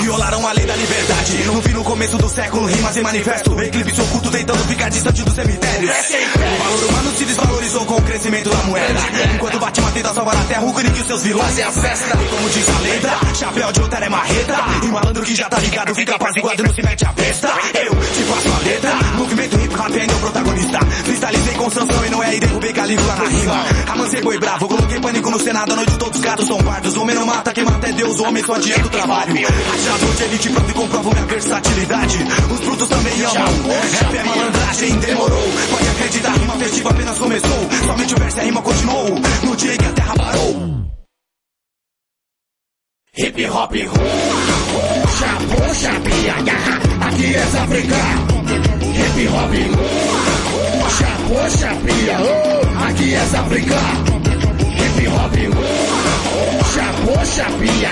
Violaram 0.00 0.46
a 0.46 0.52
lei 0.52 0.66
da 0.66 0.76
liberdade. 0.76 1.42
Não 1.46 1.60
vi 1.60 1.72
no 1.72 1.84
começo 1.84 2.18
do 2.18 2.28
século 2.28 2.66
rimas 2.66 2.96
em 2.96 3.02
manifesto. 3.02 3.60
Eclipse 3.60 4.00
oculto 4.00 4.30
tentando 4.30 4.64
ficar 4.64 4.88
distante 4.88 5.22
do 5.22 5.30
cemitério. 5.30 5.88
O 5.88 6.62
valor 6.64 6.84
humano 6.88 7.12
se 7.16 7.24
desvalorizou 7.24 7.84
com 7.86 7.96
o 7.96 8.02
crescimento 8.02 8.50
da 8.50 8.62
moeda. 8.64 9.00
Enquanto 9.34 9.58
Batman 9.58 9.90
tenta 9.92 10.14
salvar 10.14 10.36
a 10.36 10.41
até 10.42 10.58
o 10.58 10.80
e 10.80 10.90
que 10.90 11.06
seus 11.06 11.22
vilões 11.22 11.52
fazem 11.52 11.64
a 11.64 11.70
festa. 11.70 12.18
Como 12.18 12.50
diz 12.50 12.68
a 12.68 12.78
letra, 12.80 13.18
chapéu 13.34 13.72
de 13.72 13.80
otário 13.80 14.06
é 14.06 14.08
marreta. 14.08 14.56
E 14.82 14.86
malandro 14.86 15.22
que 15.22 15.34
já 15.34 15.48
tá 15.48 15.58
ligado, 15.58 15.94
fica 15.94 16.16
apaziguado 16.16 16.62
e 16.62 16.66
não 16.66 16.74
se 16.74 16.82
mete 16.82 17.04
a 17.04 17.12
besta. 17.12 17.48
Eu 17.74 17.94
te 17.94 18.22
faço 18.24 18.48
a 18.48 18.58
letra, 18.64 18.94
movimento 19.16 19.60
hip 19.60 19.74
hop 19.74 19.86
ainda 19.86 20.00
é 20.00 20.06
meu 20.06 20.18
protagonista. 20.18 20.78
Cristalizei 21.04 21.54
com 21.54 21.70
sanção 21.70 22.06
e 22.06 22.10
não 22.10 22.22
é 22.22 22.36
e 22.36 22.40
derrubei 22.40 22.72
calígula 22.72 23.16
na 23.16 23.24
rima. 23.24 23.64
Amancei 23.92 24.20
boi 24.22 24.38
bravo, 24.38 24.68
coloquei 24.68 25.00
pânico 25.00 25.30
no 25.30 25.38
Senado, 25.38 25.72
a 25.72 25.76
noite 25.76 25.98
todos 25.98 26.18
os 26.18 26.24
gatos 26.24 26.46
são 26.46 26.58
pardos. 26.58 26.96
O 26.96 27.02
homem 27.02 27.14
não 27.14 27.26
mata, 27.26 27.52
quem 27.52 27.64
mata 27.64 27.88
é 27.88 27.92
Deus, 27.92 28.18
o 28.18 28.24
homem 28.24 28.44
só 28.44 28.54
adianta 28.54 28.86
o 28.86 28.90
trabalho. 28.90 29.32
Achador 29.32 30.14
de 30.14 30.22
elite 30.24 30.48
e 30.48 30.72
comprovo 30.72 31.10
minha 31.12 31.26
versatilidade. 31.26 32.18
Os 32.50 32.60
brutos 32.60 32.88
também 32.88 33.22
amam. 33.22 33.80
Rap 33.92 34.16
é 34.16 34.24
malandragem, 34.24 34.98
demorou. 34.98 35.52
Pode 35.70 35.88
acreditar, 35.88 36.32
rima 36.32 36.54
festiva 36.56 36.76
tipo 36.76 36.88
apenas 36.88 37.18
começou. 37.18 37.68
Somente 37.86 38.14
o 38.14 38.18
verso 38.18 38.36
e 38.38 38.40
a 38.40 38.44
rima 38.44 38.62
continuou. 38.62 39.20
No 39.44 39.56
dia 39.56 39.74
em 39.74 39.76
que 39.76 39.86
a 39.86 39.92
terra 39.92 40.14
parou. 40.16 40.31
Hip 43.14 43.46
hop, 43.46 43.72
chapo, 45.18 45.74
chapia, 45.74 46.34
aqui 47.06 47.34
é 47.34 47.42
África. 47.42 48.00
Hip 48.96 49.18
hop, 49.28 49.54
chapo, 50.96 51.36
chapia, 51.58 52.16
aqui 52.88 53.14
é 53.14 53.16
África. 53.20 53.80
Hip 54.80 54.98
hop, 55.08 55.36
chapo, 56.74 57.12
chapia, 57.26 57.90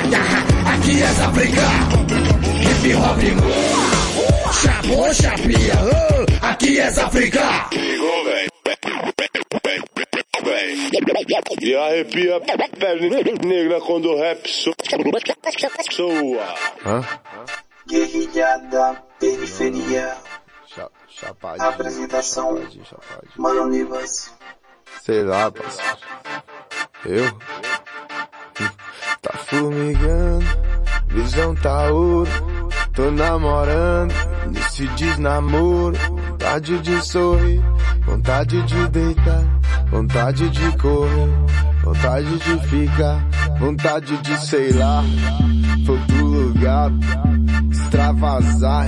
aqui 0.73 0.95
é 1.03 1.05
África. 1.07 1.69
Hip 2.63 2.87
hop, 2.95 3.23
chapo, 4.53 5.15
chapia, 5.15 5.79
aqui 6.43 6.81
é 6.81 6.87
África. 6.87 7.47
Ligou, 7.73 8.25
velho. 8.25 8.51
E 11.61 11.75
arrepia 11.77 12.37
a 12.37 12.41
pele 12.41 13.11
negra 13.45 13.81
quando 13.81 14.11
o 14.11 14.19
rap 14.19 14.49
soa. 15.91 16.55
Hã? 16.85 17.05
Guerrilha 17.87 18.59
da 18.71 18.95
periferia. 19.19 20.17
Chapadinho. 21.09 21.69
Apresentação. 21.69 22.57
Chapadinho, 22.57 22.85
chapadinho. 22.85 23.33
Mano 23.37 23.67
Nivas. 23.69 24.33
Sei 25.03 25.23
lá, 25.23 25.51
parceiro. 25.51 25.99
Eu? 27.05 27.25
Tá 29.23 29.39
formigando, 29.39 30.45
visão 31.09 31.55
tá 31.57 31.91
ouro. 31.91 32.31
Tô 32.95 33.11
namorando, 33.11 34.13
nesse 34.51 34.87
desnamoro. 34.89 35.97
Vontade 35.97 36.79
de 36.81 37.07
sorrir, 37.07 37.63
vontade 38.05 38.63
de 38.63 38.89
deitar, 38.89 39.45
vontade 39.91 40.51
de 40.51 40.77
correr, 40.79 41.29
vontade 41.83 42.39
de 42.39 42.69
ficar, 42.69 43.27
vontade 43.59 44.17
de 44.19 44.37
sei 44.47 44.73
lá. 44.73 45.03
For 45.87 45.99
pro 46.07 46.25
lugar, 46.25 46.91
extravasar, 47.71 48.87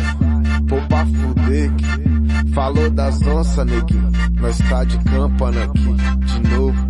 pra 0.88 1.06
fuder. 1.06 1.70
que 1.74 2.52
Falou 2.54 2.90
das 2.90 3.22
onças, 3.22 3.64
neguinho, 3.64 4.12
nós 4.38 4.58
tá 4.68 4.84
de 4.84 4.98
campana 5.04 5.64
aqui, 5.64 5.94
de 6.26 6.40
novo. 6.50 6.86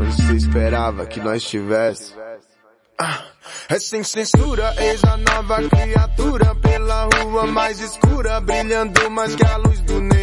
Onde 0.00 0.22
você 0.22 0.32
esperava 0.34 1.06
que 1.06 1.20
nós 1.20 1.44
tivesse? 1.44 2.12
Ah, 3.00 3.22
é 3.68 3.78
sem 3.78 4.02
censura, 4.02 4.74
eis 4.78 5.02
a 5.04 5.16
nova 5.16 5.62
criatura 5.68 6.54
pela 6.56 7.08
rua 7.22 7.46
mais 7.46 7.78
escura, 7.80 8.40
brilhando 8.40 9.10
mais 9.10 9.34
que 9.34 9.44
a 9.44 9.56
luz 9.56 9.80
do 9.80 10.00
neon. 10.00 10.21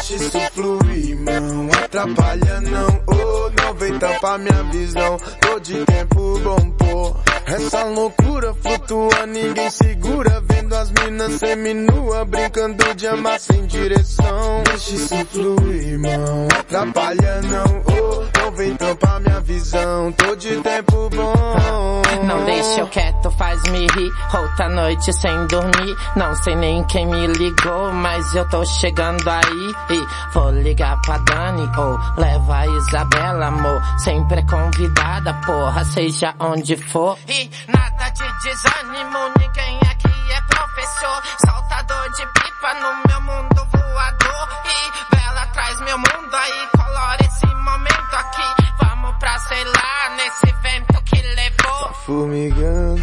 Deixa 0.00 0.14
isso 0.24 0.40
fluir, 0.54 1.10
irmão, 1.10 1.68
atrapalha 1.84 2.60
não, 2.62 3.02
oh, 3.06 3.62
não 3.62 3.74
vem 3.74 3.98
tampar 3.98 4.38
minha 4.38 4.62
visão. 4.64 5.18
Tô 5.40 5.60
de 5.60 5.84
tempo 5.84 6.38
bom, 6.38 6.70
pô. 6.70 7.16
Essa 7.44 7.84
loucura 7.84 8.54
flutua, 8.54 9.26
ninguém 9.26 9.70
segura, 9.70 10.40
vendo 10.70 10.76
as 10.76 10.90
minas 10.90 11.32
seminua, 11.34 12.24
brincando 12.24 12.94
de 12.94 13.06
amar 13.08 13.40
sem 13.40 13.66
direção. 13.66 14.62
Deixa 14.64 14.94
isso 14.94 15.26
fluir, 15.26 15.88
irmão, 15.88 16.48
atrapalha 16.58 17.40
não, 17.42 17.82
oh, 17.86 18.38
não 18.38 18.52
vem 18.52 18.76
tampar 18.76 19.20
minha 19.20 19.40
visão. 19.40 20.12
Tô 20.12 20.36
de 20.36 20.56
tempo 20.60 21.10
bom. 21.10 22.02
Não 22.24 22.44
deixa 22.44 22.80
eu 22.80 22.88
quieto, 22.88 23.30
faz 23.32 23.62
me 23.64 23.80
rir. 23.80 24.12
Outra 24.34 24.68
noite 24.68 25.12
sem 25.12 25.46
dormir. 25.46 25.96
Não 26.16 26.34
sei 26.36 26.54
nem 26.54 26.84
quem 26.84 27.06
me 27.06 27.26
ligou, 27.26 27.92
mas 27.92 28.34
eu 28.34 28.48
tô 28.48 28.64
chegando 28.64 29.28
aí. 29.28 29.96
E 29.96 30.32
vou 30.32 30.50
ligar 30.50 31.00
pra 31.00 31.18
Dani 31.18 31.68
ou 31.76 31.98
leva 32.16 32.58
a 32.58 32.66
Isabela, 32.66 33.46
amor. 33.46 33.80
Sempre 33.98 34.40
é 34.40 34.42
convidada, 34.42 35.34
porra, 35.46 35.84
seja 35.84 36.34
onde 36.38 36.76
for. 36.76 37.18
E 37.28 37.50
nada 37.68 38.10
de 38.10 38.48
desânimo, 38.48 39.18
ninguém 39.38 39.78
aqui 39.90 40.10
é 40.32 40.40
professor. 40.60 41.22
Saltador 41.44 42.10
de 42.10 42.26
pipa 42.26 42.74
no 42.74 43.08
meu 43.08 43.20
mundo 43.22 43.66
voador. 43.72 44.48
E 44.66 45.14
Bela 45.14 45.46
traz 45.46 45.80
meu 45.80 45.98
mundo 45.98 46.34
aí, 46.34 46.68
colore 46.76 47.26
esse 47.26 47.46
momento 47.46 48.14
aqui. 48.14 48.62
Vamos 48.82 49.16
pra, 49.18 49.38
sei 49.38 49.64
lá, 49.64 50.16
nesse 50.16 50.54
vento 50.62 51.02
que 51.04 51.22
levou. 51.22 51.88
Tá 51.88 51.92
formigando, 52.04 53.02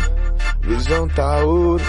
visão 0.62 1.08
tá 1.10 1.38
ouro. 1.38 1.84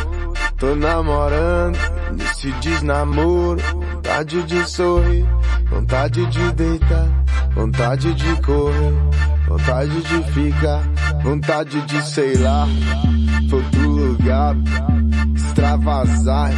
Tô 0.58 0.74
namorando, 0.74 1.78
nesse 2.16 2.50
desnamoro. 2.52 3.60
Vontade 3.92 4.42
de 4.44 4.68
sorrir, 4.68 5.26
vontade 5.70 6.26
de 6.26 6.52
deitar, 6.52 7.06
vontade 7.54 8.14
de 8.14 8.42
correr, 8.42 8.94
vontade 9.46 10.02
de 10.02 10.32
ficar, 10.32 10.82
vontade 11.22 11.80
de 11.82 12.02
sei 12.02 12.36
lá. 12.38 12.66
Pro 13.48 13.88
lugar, 13.88 14.54
extravasar, 15.34 16.50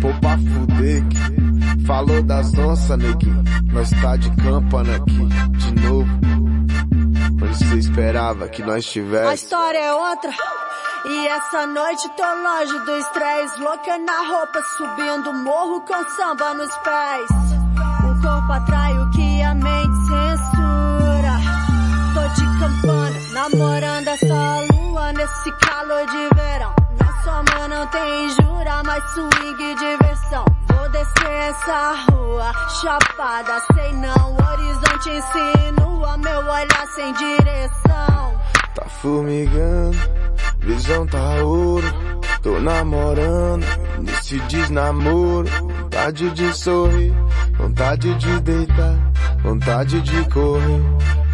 pô 0.00 0.08
pra 0.20 0.36
fuder. 0.38 1.04
que 1.08 1.84
Falou 1.86 2.22
das 2.22 2.52
onças, 2.58 2.98
neguinho, 2.98 3.42
nós 3.72 3.90
tá 4.02 4.16
de 4.16 4.30
campana 4.36 4.96
aqui, 4.96 5.26
de 5.56 5.74
novo. 5.80 6.10
Onde 7.40 7.56
você 7.56 7.76
esperava 7.76 8.48
que 8.48 8.62
nós 8.62 8.84
A 8.84 8.88
tivesse? 8.90 9.34
história 9.44 9.78
é 9.78 9.92
outra. 9.94 10.30
E 11.06 11.28
essa 11.28 11.66
noite 11.66 12.06
tô 12.16 12.22
longe 12.24 12.84
do 12.84 12.96
estresse, 12.98 13.60
louca 13.60 13.96
na 13.98 14.28
roupa, 14.28 14.60
subindo 14.76 15.30
o 15.30 15.44
morro 15.44 15.80
com 15.82 15.94
samba 16.16 16.52
nos 16.54 16.74
pés. 16.78 17.30
O 18.04 18.20
corpo 18.20 18.52
atrai 18.52 18.98
o 18.98 19.10
que 19.10 19.42
a 19.42 19.54
mente 19.54 19.96
censura. 20.08 21.38
Tô 22.12 22.28
de 22.34 22.58
campana, 22.58 23.16
namorando 23.32 23.97
nesse 25.28 25.52
calor 25.52 26.06
de 26.06 26.34
verão. 26.34 26.74
Nossa 26.98 27.30
amor 27.30 27.68
não 27.68 27.86
tem 27.88 28.28
jura, 28.30 28.82
mas 28.84 29.04
swing 29.12 29.62
e 29.62 29.74
diversão. 29.74 30.44
Vou 30.68 30.88
descer 30.90 31.30
essa 31.30 31.94
rua, 32.10 32.52
chapada, 32.80 33.60
sei 33.74 33.92
não. 33.94 34.36
Horizonte 34.36 35.10
insinua, 35.10 36.16
meu 36.18 36.38
olhar 36.38 36.86
sem 36.94 37.12
direção. 37.14 38.40
Tá 38.74 38.88
formigando, 39.00 39.98
visão 40.60 41.06
tá 41.06 41.42
ouro. 41.42 41.86
Tô 42.42 42.60
namorando, 42.60 43.64
nesse 43.98 44.38
desnamoro. 44.40 45.48
Vontade 45.82 46.30
de 46.30 46.56
sorrir, 46.56 47.12
vontade 47.56 48.14
de 48.14 48.40
deitar, 48.40 48.94
vontade 49.42 50.00
de 50.00 50.24
correr, 50.30 50.82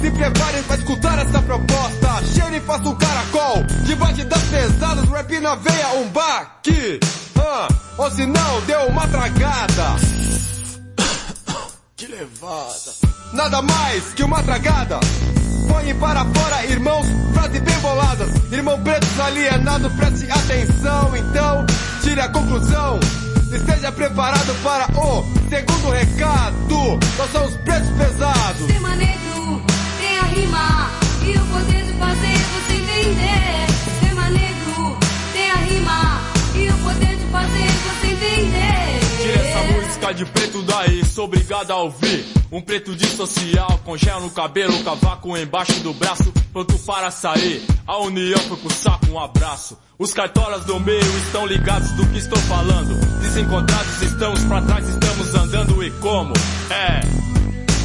Se 0.00 0.10
preparem 0.10 0.62
pra 0.64 0.76
escutar 0.76 1.18
essa 1.18 1.42
proposta. 1.42 2.22
Cheire 2.34 2.56
e 2.56 2.60
faça 2.60 2.88
um 2.88 2.94
caracol. 2.96 3.62
Debate 3.86 4.24
das 4.24 4.42
pesadas, 4.42 5.08
rap 5.08 5.40
na 5.40 5.54
veia, 5.54 5.88
um 6.00 6.08
baque. 6.08 7.00
Ah, 7.38 7.68
ou 7.98 8.10
se 8.10 8.26
não, 8.26 8.60
deu 8.66 8.86
uma 8.88 9.06
tragada. 9.06 9.96
Que 12.02 12.08
levada. 12.08 12.92
Nada 13.32 13.62
mais 13.62 14.12
que 14.14 14.24
uma 14.24 14.42
tragada. 14.42 14.98
Põe 15.68 15.94
para 16.00 16.24
fora, 16.24 16.66
irmãos, 16.66 17.06
frases 17.32 17.60
bem 17.60 17.78
boladas. 17.78 18.28
Irmão 18.50 18.82
preto 18.82 19.06
alienado, 19.22 19.88
preste 19.90 20.28
atenção. 20.28 21.16
Então, 21.16 21.64
tire 22.02 22.20
a 22.20 22.28
conclusão. 22.28 22.98
Esteja 23.54 23.92
preparado 23.92 24.52
para 24.64 24.88
o 25.00 25.22
segundo 25.48 25.90
recado. 25.92 26.98
Nós 27.16 27.30
somos 27.30 27.56
pretos 27.58 27.90
pesados. 27.90 28.66
Sistema 28.66 28.96
negro 28.96 29.62
tem 30.00 30.18
a 30.18 30.24
rima 30.24 30.90
e 31.24 31.36
o 31.36 31.46
poder 31.54 31.84
de 31.84 31.92
fazer 32.00 32.36
você 32.36 32.72
entender. 32.82 33.66
Sistema 33.84 34.28
negro 34.28 34.98
tem 35.32 35.50
a 35.52 35.54
rima 35.54 36.20
e 36.56 36.68
o 36.68 36.78
poder 36.78 37.16
de 37.16 37.26
fazer 37.26 37.68
você 37.68 38.06
entender. 38.08 38.91
Música 40.02 40.14
de 40.14 40.26
preto 40.26 40.62
daí, 40.62 41.04
sou 41.04 41.26
obrigado 41.26 41.70
a 41.70 41.76
ouvir. 41.76 42.26
Um 42.50 42.60
preto 42.60 42.92
de 42.96 43.06
social, 43.06 43.80
com 43.84 43.96
gel 43.96 44.20
no 44.20 44.30
cabelo, 44.30 44.82
cavaco 44.82 45.36
embaixo 45.36 45.78
do 45.80 45.94
braço, 45.94 46.32
pronto 46.52 46.76
para 46.80 47.08
sair. 47.12 47.64
A 47.86 47.98
união 47.98 48.38
foi 48.40 48.56
pro 48.56 48.72
saco, 48.72 49.06
um 49.12 49.20
abraço. 49.20 49.78
Os 49.96 50.12
cartolas 50.12 50.64
do 50.64 50.80
meio 50.80 51.18
estão 51.24 51.46
ligados 51.46 51.92
do 51.92 52.04
que 52.08 52.18
estou 52.18 52.38
falando. 52.40 52.98
Desencontrados 53.20 54.02
estamos 54.02 54.42
pra 54.44 54.62
trás, 54.62 54.88
estamos 54.88 55.34
andando 55.36 55.84
e 55.84 55.90
como? 55.92 56.32
É. 56.68 57.00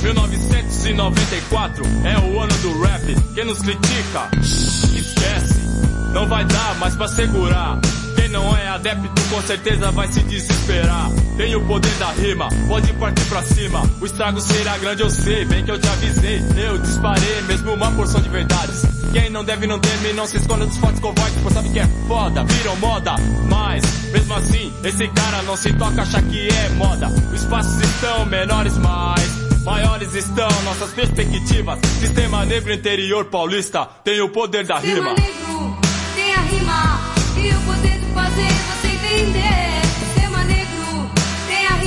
1994 0.02 1.84
é 2.04 2.18
o 2.18 2.40
ano 2.40 2.58
do 2.64 2.82
rap. 2.82 3.34
Quem 3.36 3.46
nos 3.46 3.60
critica, 3.60 4.32
esquece. 4.42 5.62
Não 6.14 6.28
vai 6.28 6.44
dar 6.46 6.80
mais 6.80 6.96
pra 6.96 7.08
segurar. 7.08 7.80
Quem 8.28 8.34
não 8.34 8.58
é 8.58 8.68
adepto 8.68 9.10
com 9.30 9.42
certeza 9.42 9.90
vai 9.90 10.06
se 10.10 10.20
desesperar. 10.24 11.10
Tem 11.38 11.56
o 11.56 11.66
poder 11.66 11.94
da 11.94 12.12
rima, 12.12 12.50
pode 12.68 12.92
partir 12.94 13.24
pra 13.24 13.42
cima. 13.42 13.82
O 14.02 14.06
estrago 14.06 14.42
será 14.42 14.78
grande, 14.80 15.02
eu 15.02 15.10
sei, 15.10 15.46
bem 15.46 15.64
que 15.64 15.72
eu 15.72 15.80
te 15.80 15.88
avisei. 15.88 16.44
Eu 16.58 16.78
disparei 16.78 17.42
mesmo 17.44 17.72
uma 17.72 17.90
porção 17.90 18.20
de 18.20 18.28
verdades. 18.28 18.82
Quem 19.14 19.30
não 19.30 19.46
deve 19.46 19.66
não 19.66 19.80
teme, 19.80 20.12
não 20.12 20.28
se 20.28 20.36
esconda 20.36 20.66
dos 20.66 20.76
fortes 20.76 21.00
covardes, 21.00 21.40
pois 21.42 21.54
sabe 21.54 21.70
que 21.70 21.80
é 21.80 21.88
foda, 22.06 22.44
viram 22.44 22.76
moda. 22.76 23.16
Mas, 23.50 23.86
mesmo 24.12 24.34
assim, 24.34 24.74
esse 24.84 25.08
cara 25.08 25.42
não 25.44 25.56
se 25.56 25.72
toca, 25.72 26.02
acha 26.02 26.22
que 26.24 26.50
é 26.50 26.70
moda. 26.72 27.08
Os 27.08 27.42
espaços 27.42 27.82
estão 27.82 28.26
menores, 28.26 28.78
mas 28.78 29.64
maiores 29.64 30.14
estão 30.14 30.50
nossas 30.66 30.92
perspectivas. 30.92 31.80
Sistema 32.02 32.46
negro 32.46 32.74
interior 32.74 33.24
paulista 33.26 33.88
tem 34.04 34.20
o 34.20 34.28
poder 34.28 34.66
da 34.66 34.82
Sistema 34.82 35.12
rima. 35.12 35.14
negro 35.14 35.78
tem 36.14 36.34
a 36.34 36.42
rima 36.42 37.17
você 38.46 38.88
entender. 38.88 39.78
Negro 40.46 41.12
tem 41.48 41.68
a 41.68 41.78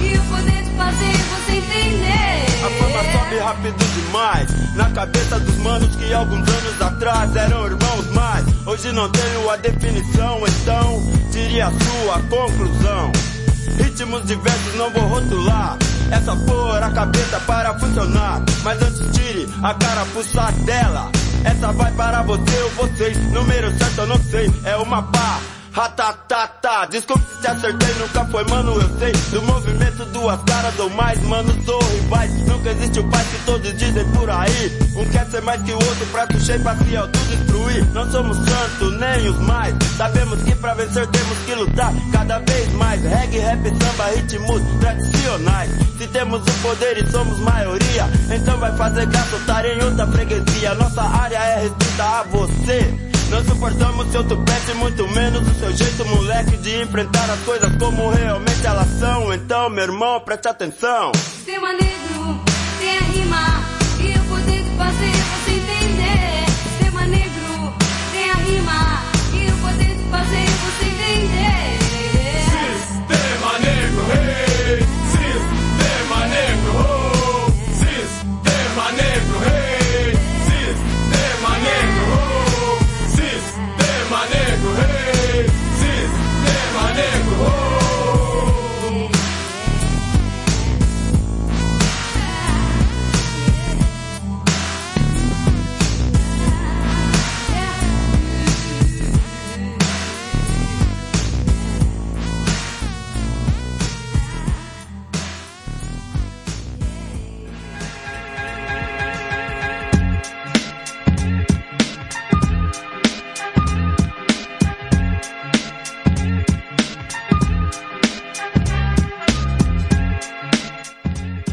e 0.00 0.18
o 0.18 0.22
poder 0.24 0.62
de 0.62 0.70
fazer 0.70 1.12
você 1.12 1.52
entender. 1.56 2.46
A 2.64 2.70
fama 2.70 3.12
sobe 3.12 3.38
rápido 3.38 3.84
demais. 3.94 4.74
Na 4.74 4.90
cabeça 4.90 5.38
dos 5.40 5.56
manos 5.58 5.94
que 5.96 6.12
alguns 6.12 6.48
anos 6.48 6.82
atrás 6.82 7.34
eram 7.34 7.66
irmãos 7.66 8.06
Mas 8.14 8.44
hoje 8.64 8.92
não 8.92 9.10
tenho 9.10 9.50
a 9.50 9.56
definição 9.56 10.40
Então 10.46 11.02
tire 11.30 11.60
a 11.60 11.70
sua 11.70 12.20
conclusão. 12.28 13.12
Ritmos 13.76 14.24
diversos 14.24 14.74
não 14.76 14.90
vou 14.90 15.02
rotular. 15.02 15.76
É 16.10 16.20
só 16.20 16.32
a 16.82 16.90
cabeça 16.90 17.40
para 17.40 17.78
funcionar. 17.78 18.42
Mas 18.62 18.80
antes 18.82 19.00
tire 19.16 19.48
a 19.62 19.74
carapuça 19.74 20.52
dela 20.64 21.10
Essa 21.44 21.72
vai 21.72 21.92
para 21.92 22.22
você 22.22 22.58
ou 22.62 22.70
vocês. 22.70 23.16
Número 23.32 23.76
certo 23.78 23.98
eu 23.98 24.06
não 24.06 24.18
sei, 24.30 24.50
é 24.64 24.76
uma 24.76 25.02
pá 25.02 25.38
Ratatata, 25.72 26.86
desculpe 26.90 27.28
se 27.40 27.46
acertei, 27.46 27.94
nunca 27.94 28.24
foi 28.26 28.44
mano, 28.44 28.80
eu 28.80 28.98
sei. 28.98 29.12
Do 29.30 29.42
movimento 29.42 30.04
duas 30.06 30.42
caras 30.42 30.78
ou 30.78 30.90
mais, 30.90 31.20
mano, 31.22 31.54
sou 31.64 31.78
rivais 31.78 32.30
Nunca 32.46 32.70
existe 32.70 32.98
o 32.98 33.08
pai 33.08 33.24
que 33.24 33.44
todos 33.44 33.76
dizem 33.76 34.04
por 34.12 34.28
aí. 34.28 34.78
Um 34.96 35.04
quer 35.10 35.26
ser 35.26 35.42
mais 35.42 35.62
que 35.62 35.72
o 35.72 35.76
outro, 35.76 36.06
prato 36.06 36.40
cheio 36.40 36.60
pra 36.60 36.76
se 36.76 36.96
autodestruir 36.96 37.84
Não 37.92 38.10
somos 38.10 38.36
santos, 38.36 38.98
nem 38.98 39.28
os 39.28 39.38
mais. 39.40 39.74
Sabemos 39.96 40.42
que 40.42 40.54
pra 40.56 40.74
vencer 40.74 41.06
temos 41.06 41.38
que 41.46 41.54
lutar 41.54 41.92
cada 42.12 42.38
vez 42.38 42.72
mais. 42.72 43.02
Reggae, 43.02 43.38
rap, 43.38 43.62
samba, 43.64 44.04
ritmos 44.16 44.62
tradicionais. 44.80 45.70
Se 45.98 46.06
temos 46.08 46.42
o 46.42 46.62
poder 46.62 46.98
e 46.98 47.10
somos 47.10 47.38
maioria 47.40 48.08
Então 48.30 48.58
vai 48.58 48.76
fazer 48.76 49.06
graça 49.06 49.36
estar 49.36 49.64
em 49.64 49.82
outra 49.82 50.06
freguesia. 50.08 50.74
Nossa 50.74 51.02
área 51.02 51.36
é 51.36 51.60
restrita 51.62 52.04
a 52.04 52.22
você 52.24 53.08
não 53.30 53.44
suportamos 53.44 54.10
seu 54.10 54.24
tupete, 54.24 54.74
muito 54.74 55.06
menos 55.08 55.46
o 55.46 55.54
seu 55.58 55.76
jeito, 55.76 56.04
moleque, 56.06 56.56
de 56.58 56.82
enfrentar 56.82 57.30
as 57.30 57.40
coisas 57.40 57.70
como 57.76 58.10
realmente 58.10 58.66
elas 58.66 58.88
são. 58.98 59.32
Então, 59.32 59.68
meu 59.68 59.84
irmão, 59.84 60.20
preste 60.20 60.48
atenção. 60.48 61.12
Sistema 61.14 61.72
negro 61.72 62.40
tem 62.78 62.96
a 62.96 63.00
rima 63.02 63.77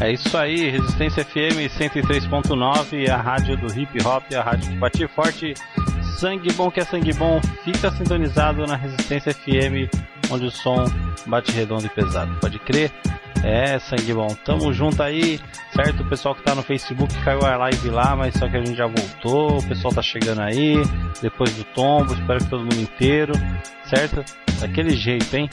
É 0.06 0.12
isso 0.12 0.38
aí, 0.38 0.70
Resistência 0.70 1.24
FM 1.24 1.66
103.9, 1.68 3.10
a 3.10 3.16
rádio 3.16 3.56
do 3.56 3.66
hip 3.76 4.00
hop, 4.06 4.22
a 4.36 4.40
rádio 4.40 4.70
que 4.70 4.76
bate 4.76 5.08
forte. 5.08 5.54
Sangue 6.20 6.52
bom 6.52 6.70
que 6.70 6.78
é 6.78 6.84
sangue 6.84 7.12
bom, 7.12 7.40
fica 7.64 7.90
sintonizado 7.90 8.64
na 8.68 8.76
Resistência 8.76 9.34
FM, 9.34 9.90
onde 10.30 10.46
o 10.46 10.50
som 10.52 10.84
bate 11.26 11.50
redondo 11.50 11.86
e 11.86 11.88
pesado. 11.88 12.32
Pode 12.40 12.56
crer? 12.60 12.92
É, 13.42 13.80
sangue 13.80 14.14
bom. 14.14 14.28
Tamo 14.44 14.72
junto 14.72 15.02
aí, 15.02 15.40
certo? 15.74 16.04
O 16.04 16.08
pessoal 16.08 16.36
que 16.36 16.42
tá 16.44 16.54
no 16.54 16.62
Facebook 16.62 17.12
caiu 17.24 17.44
a 17.44 17.56
live 17.56 17.90
lá, 17.90 18.14
mas 18.14 18.34
só 18.34 18.48
que 18.48 18.56
a 18.56 18.64
gente 18.64 18.76
já 18.76 18.86
voltou. 18.86 19.58
O 19.58 19.68
pessoal 19.68 19.92
tá 19.92 20.02
chegando 20.02 20.40
aí, 20.40 20.76
depois 21.20 21.52
do 21.56 21.64
tombo. 21.64 22.14
Espero 22.14 22.38
que 22.44 22.50
todo 22.50 22.60
mundo 22.62 22.80
inteiro, 22.80 23.32
certo? 23.84 24.24
Daquele 24.60 24.90
jeito, 24.90 25.36
hein? 25.36 25.50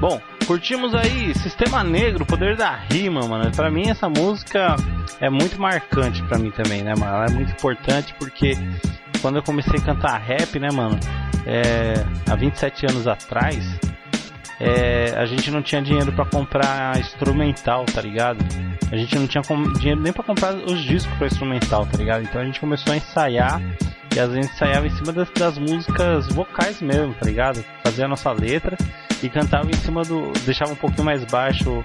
Bom, 0.00 0.20
curtimos 0.44 0.94
aí 0.94 1.34
Sistema 1.34 1.82
Negro, 1.84 2.26
Poder 2.26 2.56
da 2.56 2.74
Rima, 2.74 3.26
mano. 3.26 3.50
Pra 3.50 3.70
mim 3.70 3.88
essa 3.88 4.08
música 4.08 4.76
é 5.20 5.30
muito 5.30 5.60
marcante 5.60 6.22
pra 6.24 6.38
mim 6.38 6.50
também, 6.50 6.82
né, 6.82 6.94
mano? 6.98 7.16
Ela 7.16 7.26
é 7.26 7.30
muito 7.30 7.52
importante 7.52 8.14
porque 8.18 8.56
quando 9.20 9.36
eu 9.36 9.42
comecei 9.42 9.78
a 9.78 9.82
cantar 9.82 10.18
rap, 10.18 10.58
né, 10.58 10.68
mano? 10.72 10.98
É, 11.46 11.94
há 12.30 12.34
27 12.34 12.86
anos 12.86 13.06
atrás, 13.06 13.78
é, 14.60 15.14
a 15.16 15.26
gente 15.26 15.50
não 15.50 15.62
tinha 15.62 15.82
dinheiro 15.82 16.12
pra 16.12 16.24
comprar 16.24 16.98
instrumental, 16.98 17.84
tá 17.84 18.00
ligado? 18.00 18.38
A 18.90 18.96
gente 18.96 19.18
não 19.18 19.26
tinha 19.26 19.42
dinheiro 19.78 20.00
nem 20.00 20.12
pra 20.12 20.22
comprar 20.22 20.54
os 20.54 20.80
discos 20.82 21.12
pra 21.16 21.26
instrumental, 21.26 21.86
tá 21.86 21.98
ligado? 21.98 22.22
Então 22.22 22.40
a 22.40 22.44
gente 22.44 22.60
começou 22.60 22.92
a 22.92 22.96
ensaiar 22.96 23.60
E 24.14 24.20
às 24.20 24.30
vezes 24.30 24.50
ensaiava 24.50 24.86
em 24.86 24.90
cima 24.90 25.12
das, 25.12 25.30
das 25.30 25.58
músicas 25.58 26.26
vocais 26.28 26.80
mesmo, 26.80 27.14
tá 27.14 27.26
ligado? 27.26 27.64
Fazia 27.82 28.04
a 28.04 28.08
nossa 28.08 28.30
letra 28.30 28.76
e 29.22 29.28
cantava 29.28 29.70
em 29.70 29.74
cima 29.74 30.02
do. 30.02 30.32
deixava 30.44 30.72
um 30.72 30.76
pouquinho 30.76 31.04
mais 31.04 31.24
baixo 31.24 31.84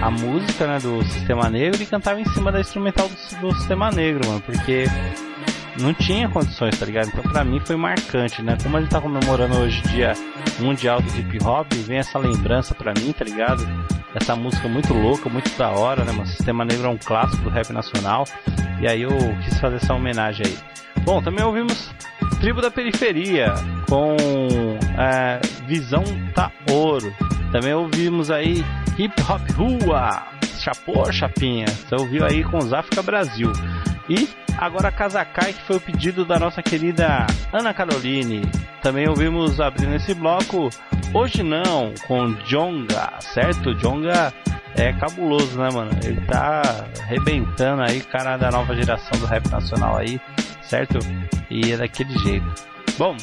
a 0.00 0.10
música, 0.10 0.66
né, 0.66 0.78
do 0.78 1.02
Sistema 1.04 1.48
Negro 1.48 1.82
e 1.82 1.86
cantava 1.86 2.20
em 2.20 2.24
cima 2.26 2.52
da 2.52 2.60
instrumental 2.60 3.08
do, 3.08 3.40
do 3.40 3.54
Sistema 3.56 3.90
Negro, 3.90 4.26
mano, 4.28 4.40
porque 4.42 4.84
não 5.80 5.92
tinha 5.94 6.28
condições, 6.28 6.78
tá 6.78 6.86
ligado? 6.86 7.08
Então 7.08 7.22
pra 7.22 7.44
mim 7.44 7.60
foi 7.60 7.76
marcante, 7.76 8.42
né? 8.42 8.56
Como 8.62 8.76
a 8.76 8.80
gente 8.80 8.90
tá 8.90 9.00
comemorando 9.00 9.58
hoje 9.58 9.80
dia 9.82 10.12
mundial 10.58 11.00
do 11.00 11.18
hip 11.18 11.38
hop, 11.44 11.72
vem 11.86 11.98
essa 11.98 12.18
lembrança 12.18 12.74
pra 12.74 12.92
mim, 12.94 13.12
tá 13.12 13.24
ligado? 13.24 13.66
Essa 14.14 14.34
música 14.34 14.68
muito 14.68 14.94
louca, 14.94 15.28
muito 15.28 15.50
da 15.58 15.70
hora, 15.70 16.04
né? 16.04 16.12
Mas 16.16 16.30
Sistema 16.30 16.64
Negro 16.64 16.86
é 16.86 16.90
um 16.90 16.98
clássico 16.98 17.42
do 17.42 17.50
rap 17.50 17.70
nacional. 17.70 18.24
E 18.80 18.86
aí 18.86 19.02
eu 19.02 19.10
quis 19.44 19.58
fazer 19.58 19.76
essa 19.76 19.92
homenagem 19.92 20.46
aí. 20.46 20.56
Bom, 21.06 21.22
também 21.22 21.44
ouvimos 21.44 21.88
Tribo 22.40 22.60
da 22.60 22.68
Periferia 22.68 23.54
com 23.88 24.16
é, 24.98 25.38
Visão 25.68 26.02
Ouro. 26.68 27.14
Também 27.52 27.72
ouvimos 27.72 28.28
aí 28.28 28.64
Hip 28.98 29.14
Hop 29.22 29.40
Rua, 29.52 30.26
Chapô 30.58 31.12
Chapinha. 31.12 31.68
Você 31.68 31.94
ouviu 31.94 32.26
aí 32.26 32.42
com 32.42 32.58
os 32.58 32.72
África 32.72 33.04
Brasil. 33.04 33.52
E 34.08 34.28
agora 34.58 34.90
Cazacai, 34.90 35.52
que 35.52 35.62
foi 35.62 35.76
o 35.76 35.80
pedido 35.80 36.24
da 36.24 36.40
nossa 36.40 36.60
querida 36.60 37.24
Ana 37.52 37.72
Caroline. 37.72 38.42
Também 38.82 39.08
ouvimos 39.08 39.60
abrindo 39.60 39.94
esse 39.94 40.12
bloco 40.12 40.68
Hoje 41.14 41.44
Não, 41.44 41.94
com 42.08 42.32
Jonga, 42.44 43.12
certo? 43.20 43.72
Jonga 43.76 44.34
é 44.74 44.92
cabuloso, 44.92 45.56
né, 45.56 45.68
mano? 45.72 45.90
Ele 46.04 46.20
tá 46.22 46.62
arrebentando 47.00 47.82
aí, 47.82 48.00
cara 48.00 48.36
da 48.36 48.50
nova 48.50 48.74
geração 48.74 49.18
do 49.20 49.26
rap 49.26 49.48
nacional 49.50 49.96
aí, 49.96 50.20
certo? 50.68 50.98
E 51.50 51.72
é 51.72 51.76
daquele 51.76 52.16
jeito. 52.18 52.46
Bom, 52.98 53.16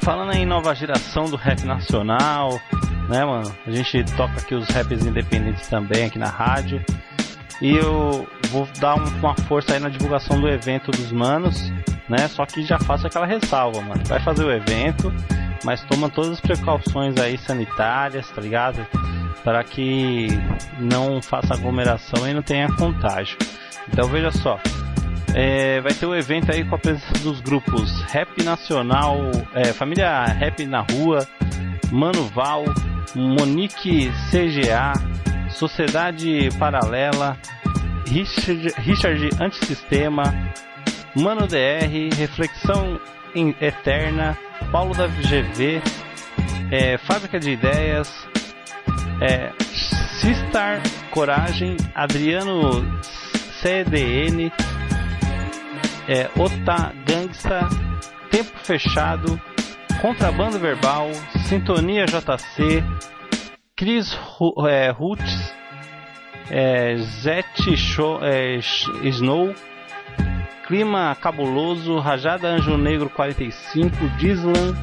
falando 0.00 0.32
em 0.32 0.46
nova 0.46 0.74
geração 0.74 1.24
do 1.24 1.36
rap 1.36 1.64
nacional, 1.64 2.60
né, 3.08 3.24
mano? 3.24 3.54
A 3.66 3.70
gente 3.70 4.04
toca 4.16 4.34
aqui 4.40 4.54
os 4.54 4.68
raps 4.68 5.04
independentes 5.04 5.66
também 5.68 6.06
aqui 6.06 6.18
na 6.18 6.28
rádio. 6.28 6.84
E 7.60 7.76
eu 7.76 8.28
vou 8.50 8.68
dar 8.80 8.96
uma 8.96 9.34
força 9.34 9.74
aí 9.74 9.80
na 9.80 9.88
divulgação 9.88 10.40
do 10.40 10.48
evento 10.48 10.90
dos 10.90 11.12
manos, 11.12 11.70
né? 12.08 12.28
Só 12.28 12.44
que 12.44 12.62
já 12.62 12.78
faço 12.78 13.06
aquela 13.06 13.26
ressalva, 13.26 13.80
mano. 13.80 14.02
Vai 14.06 14.20
fazer 14.20 14.44
o 14.44 14.52
evento, 14.52 15.12
mas 15.64 15.82
toma 15.84 16.08
todas 16.08 16.32
as 16.32 16.40
precauções 16.40 17.16
aí 17.16 17.38
sanitárias, 17.38 18.28
tá 18.30 18.40
ligado? 18.40 18.86
Para 19.42 19.62
que 19.62 20.28
não 20.78 21.22
faça 21.22 21.54
aglomeração 21.54 22.28
e 22.28 22.34
não 22.34 22.42
tenha 22.42 22.68
contágio. 22.76 23.38
Então 23.88 24.08
veja 24.08 24.30
só, 24.32 24.58
é, 25.34 25.80
vai 25.80 25.92
ter 25.92 26.06
o 26.06 26.10
um 26.10 26.14
evento 26.14 26.52
aí 26.52 26.64
com 26.64 26.76
a 26.76 26.78
presença 26.78 27.12
dos 27.22 27.40
grupos 27.40 28.02
Rap 28.02 28.42
Nacional, 28.44 29.18
é, 29.52 29.72
Família 29.72 30.24
Rap 30.24 30.64
na 30.64 30.80
Rua, 30.80 31.26
Mano 31.90 32.24
Val, 32.28 32.64
Monique 33.14 34.12
CGA, 34.30 34.92
Sociedade 35.50 36.48
Paralela, 36.58 37.36
Richard, 38.06 38.72
Richard 38.78 39.30
Antissistema, 39.40 40.22
Mano 41.16 41.46
DR, 41.48 42.14
Reflexão 42.16 43.00
Eterna, 43.60 44.38
Paulo 44.70 44.94
da 44.94 45.08
GV, 45.08 45.82
é, 46.70 46.96
Fábrica 46.98 47.40
de 47.40 47.50
Ideias, 47.50 48.28
é, 49.20 49.52
Sistar 50.20 50.80
Coragem, 51.10 51.76
Adriano 51.94 53.00
CDN, 53.60 54.52
é, 56.08 56.28
Ota 56.38 56.92
Gangsta, 57.06 57.68
Tempo 58.30 58.52
Fechado, 58.62 59.40
Contrabando 60.00 60.58
Verbal, 60.58 61.10
Sintonia 61.48 62.04
JC, 62.06 62.84
Chris 63.76 64.16
é, 64.68 64.90
Roots, 64.90 65.54
é, 66.50 66.96
Zet 66.96 67.46
é, 68.22 68.58
Snow, 69.08 69.54
Clima 70.66 71.16
Cabuloso, 71.20 71.98
Rajada 71.98 72.48
Anjo 72.48 72.76
Negro 72.76 73.10
45, 73.10 73.96
Dislan 74.18 74.74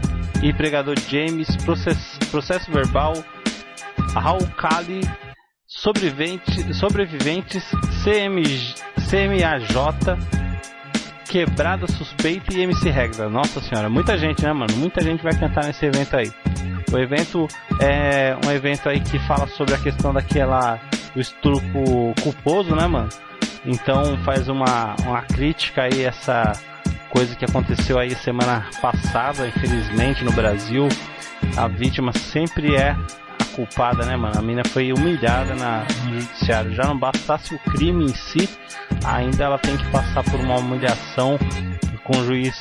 e 0.43 0.53
Pregador 0.53 0.95
James, 1.07 1.55
Processo, 1.57 2.71
Verbal, 2.71 3.13
Raul 4.13 4.47
Kali, 4.57 5.01
Sobrevivente, 5.67 6.73
Sobreviventes, 6.73 7.63
CM, 8.03 8.43
CMAJ, 9.09 10.40
Quebrada 11.31 11.87
Suspeita 11.87 12.53
e 12.53 12.59
MC 12.59 12.89
Regra. 12.89 13.29
Nossa 13.29 13.61
senhora, 13.61 13.89
muita 13.89 14.17
gente, 14.17 14.43
né, 14.43 14.51
mano? 14.51 14.75
Muita 14.75 15.01
gente 15.01 15.23
vai 15.23 15.33
cantar 15.33 15.63
nesse 15.63 15.85
evento 15.85 16.13
aí. 16.13 16.29
O 16.91 16.97
evento 16.97 17.47
é 17.79 18.35
um 18.45 18.51
evento 18.51 18.89
aí 18.89 18.99
que 18.99 19.17
fala 19.19 19.47
sobre 19.47 19.73
a 19.73 19.77
questão 19.77 20.11
daquela 20.13 20.77
do 21.15 21.21
estupro 21.21 22.13
culposo, 22.21 22.75
né, 22.75 22.85
mano? 22.85 23.07
Então 23.65 24.17
faz 24.25 24.49
uma, 24.49 24.97
uma 25.05 25.21
crítica 25.21 25.83
aí 25.83 26.03
essa 26.03 26.51
coisa 27.09 27.33
que 27.33 27.45
aconteceu 27.45 27.97
aí 27.97 28.13
semana 28.13 28.65
passada, 28.81 29.47
infelizmente, 29.47 30.25
no 30.25 30.33
Brasil. 30.33 30.89
A 31.55 31.65
vítima 31.65 32.11
sempre 32.11 32.75
é 32.75 32.93
culpada, 33.51 34.05
né, 34.05 34.15
mano? 34.15 34.37
A 34.37 34.41
mina 34.41 34.63
foi 34.65 34.91
humilhada 34.91 35.55
na, 35.55 35.85
no 36.05 36.19
judiciário. 36.19 36.73
Já 36.73 36.83
não 36.83 36.97
bastasse 36.97 37.53
o 37.53 37.59
crime 37.59 38.05
em 38.05 38.13
si, 38.13 38.49
ainda 39.03 39.45
ela 39.45 39.57
tem 39.57 39.77
que 39.77 39.85
passar 39.91 40.23
por 40.23 40.39
uma 40.39 40.57
humilhação 40.57 41.37
com 42.03 42.17
o 42.17 42.25
juiz. 42.25 42.55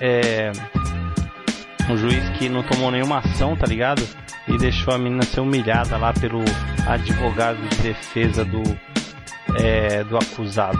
É, 0.00 0.52
um 1.88 1.96
juiz 1.96 2.28
que 2.38 2.48
não 2.48 2.62
tomou 2.62 2.90
nenhuma 2.90 3.18
ação, 3.18 3.56
tá 3.56 3.66
ligado? 3.66 4.06
E 4.48 4.56
deixou 4.58 4.94
a 4.94 4.98
menina 4.98 5.24
ser 5.24 5.40
humilhada 5.40 5.96
lá 5.96 6.12
pelo 6.12 6.42
advogado 6.86 7.58
de 7.68 7.76
defesa 7.78 8.44
do, 8.44 8.62
é, 9.58 10.04
do 10.04 10.16
acusado. 10.16 10.78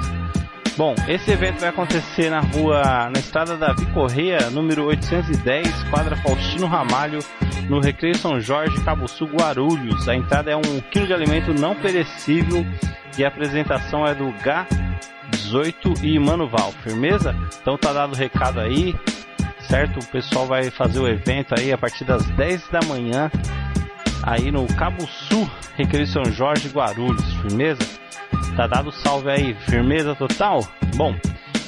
Bom, 0.76 0.94
esse 1.08 1.30
evento 1.30 1.60
vai 1.60 1.70
acontecer 1.70 2.28
na 2.28 2.40
rua, 2.40 3.08
na 3.08 3.18
estrada 3.18 3.56
Davi 3.56 3.86
Correia, 3.94 4.50
número 4.50 4.84
810, 4.84 5.84
quadra 5.84 6.14
Faustino 6.16 6.66
Ramalho, 6.66 7.20
no 7.66 7.80
Recreio 7.80 8.14
São 8.14 8.38
Jorge, 8.38 8.84
Cabo 8.84 9.08
Sul, 9.08 9.26
Guarulhos. 9.28 10.06
A 10.06 10.14
entrada 10.14 10.50
é 10.50 10.56
um 10.56 10.80
quilo 10.90 11.06
de 11.06 11.14
alimento 11.14 11.54
não 11.54 11.74
perecível 11.74 12.66
e 13.16 13.24
a 13.24 13.28
apresentação 13.28 14.06
é 14.06 14.14
do 14.14 14.26
Gá18 14.44 16.02
e 16.02 16.18
Manuval. 16.18 16.72
Firmeza? 16.82 17.34
Então 17.58 17.78
tá 17.78 17.94
dado 17.94 18.12
o 18.12 18.16
recado 18.16 18.60
aí, 18.60 18.94
certo? 19.60 19.98
O 19.98 20.06
pessoal 20.08 20.46
vai 20.46 20.70
fazer 20.70 21.00
o 21.00 21.08
evento 21.08 21.54
aí 21.58 21.72
a 21.72 21.78
partir 21.78 22.04
das 22.04 22.26
10 22.32 22.68
da 22.68 22.80
manhã, 22.86 23.30
aí 24.22 24.50
no 24.50 24.66
Cabo 24.74 25.06
Sul, 25.06 25.50
Recreio 25.74 26.06
São 26.06 26.26
Jorge, 26.26 26.68
Guarulhos. 26.68 27.24
Firmeza? 27.40 28.05
Tá 28.56 28.66
dado 28.66 28.90
salve 28.92 29.30
aí, 29.30 29.54
firmeza 29.68 30.14
total? 30.14 30.66
Bom, 30.96 31.14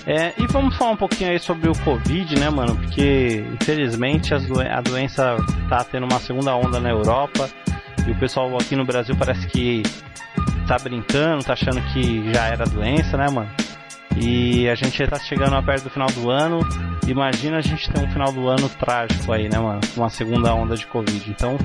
é, 0.06 0.32
e 0.38 0.46
vamos 0.46 0.74
falar 0.76 0.92
um 0.92 0.96
pouquinho 0.96 1.30
aí 1.30 1.38
sobre 1.38 1.68
o 1.68 1.78
Covid, 1.84 2.38
né, 2.38 2.48
mano? 2.48 2.74
Porque 2.76 3.44
infelizmente 3.60 4.32
a 4.34 4.80
doença 4.80 5.36
tá 5.68 5.84
tendo 5.84 6.04
uma 6.04 6.18
segunda 6.18 6.54
onda 6.56 6.80
na 6.80 6.88
Europa 6.88 7.48
e 8.06 8.10
o 8.10 8.18
pessoal 8.18 8.56
aqui 8.56 8.74
no 8.74 8.86
Brasil 8.86 9.14
parece 9.18 9.46
que 9.48 9.82
tá 10.66 10.78
brincando, 10.78 11.44
tá 11.44 11.52
achando 11.52 11.80
que 11.92 12.32
já 12.32 12.46
era 12.46 12.64
doença, 12.64 13.18
né, 13.18 13.28
mano? 13.28 13.50
E 14.16 14.68
a 14.68 14.74
gente 14.74 15.06
tá 15.06 15.18
chegando 15.18 15.62
perto 15.62 15.84
do 15.84 15.90
final 15.90 16.08
do 16.08 16.30
ano. 16.30 16.60
Imagina 17.06 17.58
a 17.58 17.60
gente 17.60 17.90
ter 17.90 18.00
um 18.00 18.10
final 18.10 18.32
do 18.32 18.48
ano 18.48 18.68
trágico 18.68 19.32
aí, 19.32 19.48
né, 19.48 19.58
mano? 19.58 19.80
Uma 19.96 20.10
segunda 20.10 20.54
onda 20.54 20.76
de 20.76 20.86
Covid. 20.86 21.30
Então 21.30 21.56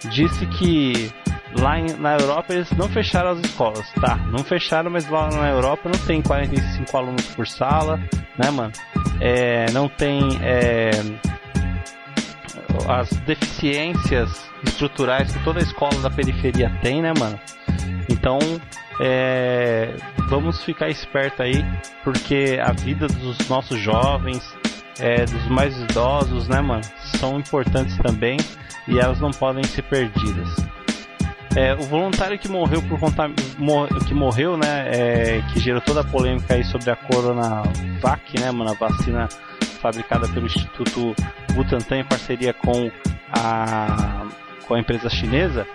disse 0.08 0.44
que 0.46 1.12
lá 1.60 1.78
em- 1.78 1.96
na 1.98 2.14
Europa 2.14 2.52
eles 2.52 2.70
não 2.72 2.88
fecharam 2.88 3.30
as 3.30 3.38
escolas, 3.40 3.88
tá? 4.00 4.16
Não 4.32 4.42
fecharam, 4.42 4.90
mas 4.90 5.08
lá 5.08 5.28
na 5.30 5.48
Europa 5.50 5.82
não 5.92 5.98
tem 6.06 6.20
45 6.20 6.96
alunos 6.96 7.24
por 7.26 7.46
sala, 7.46 8.00
né, 8.36 8.50
mano? 8.50 8.72
É, 9.20 9.70
não 9.70 9.88
tem 9.88 10.20
é, 10.42 10.90
as 12.88 13.08
deficiências 13.26 14.48
estruturais 14.64 15.32
que 15.32 15.42
toda 15.44 15.60
escola 15.60 16.00
da 16.00 16.10
periferia 16.10 16.70
tem, 16.82 17.02
né, 17.02 17.12
mano? 17.18 17.38
Então, 18.08 18.38
é, 19.00 19.94
vamos 20.28 20.62
ficar 20.64 20.88
esperto 20.88 21.42
aí, 21.42 21.64
porque 22.02 22.58
a 22.62 22.72
vida 22.72 23.06
dos 23.06 23.48
nossos 23.48 23.78
jovens, 23.78 24.42
é, 24.98 25.24
dos 25.24 25.46
mais 25.48 25.78
idosos, 25.80 26.48
né, 26.48 26.60
mano, 26.60 26.82
são 27.18 27.38
importantes 27.38 27.96
também 27.98 28.38
e 28.86 28.98
elas 28.98 29.20
não 29.20 29.30
podem 29.30 29.62
ser 29.64 29.82
perdidas. 29.82 30.56
É, 31.56 31.74
o 31.74 31.82
voluntário 31.82 32.38
que 32.38 32.48
morreu 32.48 32.82
por 32.82 32.98
conta, 32.98 33.30
que 34.06 34.14
morreu, 34.14 34.56
né, 34.56 34.88
é, 34.92 35.42
que 35.52 35.60
gerou 35.60 35.80
toda 35.80 36.00
a 36.00 36.04
polêmica 36.04 36.54
aí 36.54 36.64
sobre 36.64 36.90
a 36.90 36.96
Coronavac, 36.96 38.38
né, 38.38 38.50
mano, 38.50 38.70
a 38.70 38.74
vacina 38.74 39.28
fabricada 39.78 40.28
pelo 40.28 40.46
Instituto 40.46 41.14
Butantan 41.54 41.98
em 41.98 42.04
parceria 42.04 42.52
com 42.52 42.90
a 43.32 44.26
com 44.66 44.74
a 44.74 44.78
empresa 44.78 45.08
chinesa, 45.08 45.66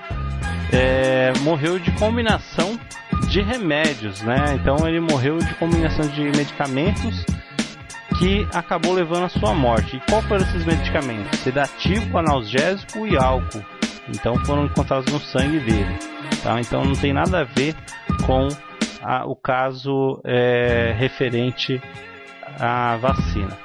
é, 0.71 1.33
morreu 1.41 1.79
de 1.79 1.89
combinação 1.93 2.79
de 3.27 3.41
remédios, 3.41 4.21
né? 4.21 4.35
Então 4.53 4.87
ele 4.87 4.99
morreu 4.99 5.39
de 5.39 5.51
combinação 5.55 6.07
de 6.09 6.21
medicamentos 6.21 7.25
que 8.19 8.47
acabou 8.53 8.93
levando 8.93 9.25
à 9.25 9.29
sua 9.29 9.53
morte. 9.55 9.97
E 9.97 9.99
qual 10.01 10.21
foram 10.21 10.43
esses 10.43 10.63
medicamentos? 10.63 11.39
Sedativo, 11.39 12.15
analgésico 12.19 13.07
e 13.07 13.17
álcool. 13.17 13.65
Então 14.09 14.35
foram 14.45 14.65
encontrados 14.65 15.11
no 15.11 15.19
sangue 15.19 15.59
dele. 15.59 15.97
Tá? 16.43 16.59
Então 16.61 16.85
não 16.85 16.93
tem 16.93 17.11
nada 17.13 17.39
a 17.39 17.43
ver 17.43 17.75
com 18.27 18.47
a- 19.01 19.25
o 19.25 19.35
caso 19.35 20.21
é, 20.23 20.93
referente 20.97 21.81
à 22.59 22.95
vacina. 22.97 23.57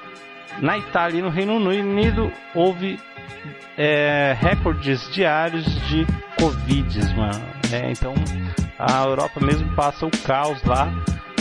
Na 0.61 0.77
Itália 0.77 1.21
e 1.21 1.23
no 1.23 1.29
Reino 1.29 1.55
Unido 1.57 2.33
houve 2.55 2.99
é, 3.77 4.37
recordes 4.41 5.09
diários 5.13 5.65
de 5.89 6.05
Covid, 6.39 7.15
mano. 7.15 7.45
né? 7.71 7.93
então 7.93 8.15
a 8.79 9.05
Europa 9.05 9.41
mesmo 9.41 9.75
passa 9.75 10.07
o 10.07 10.11
caos 10.25 10.63
lá 10.65 10.93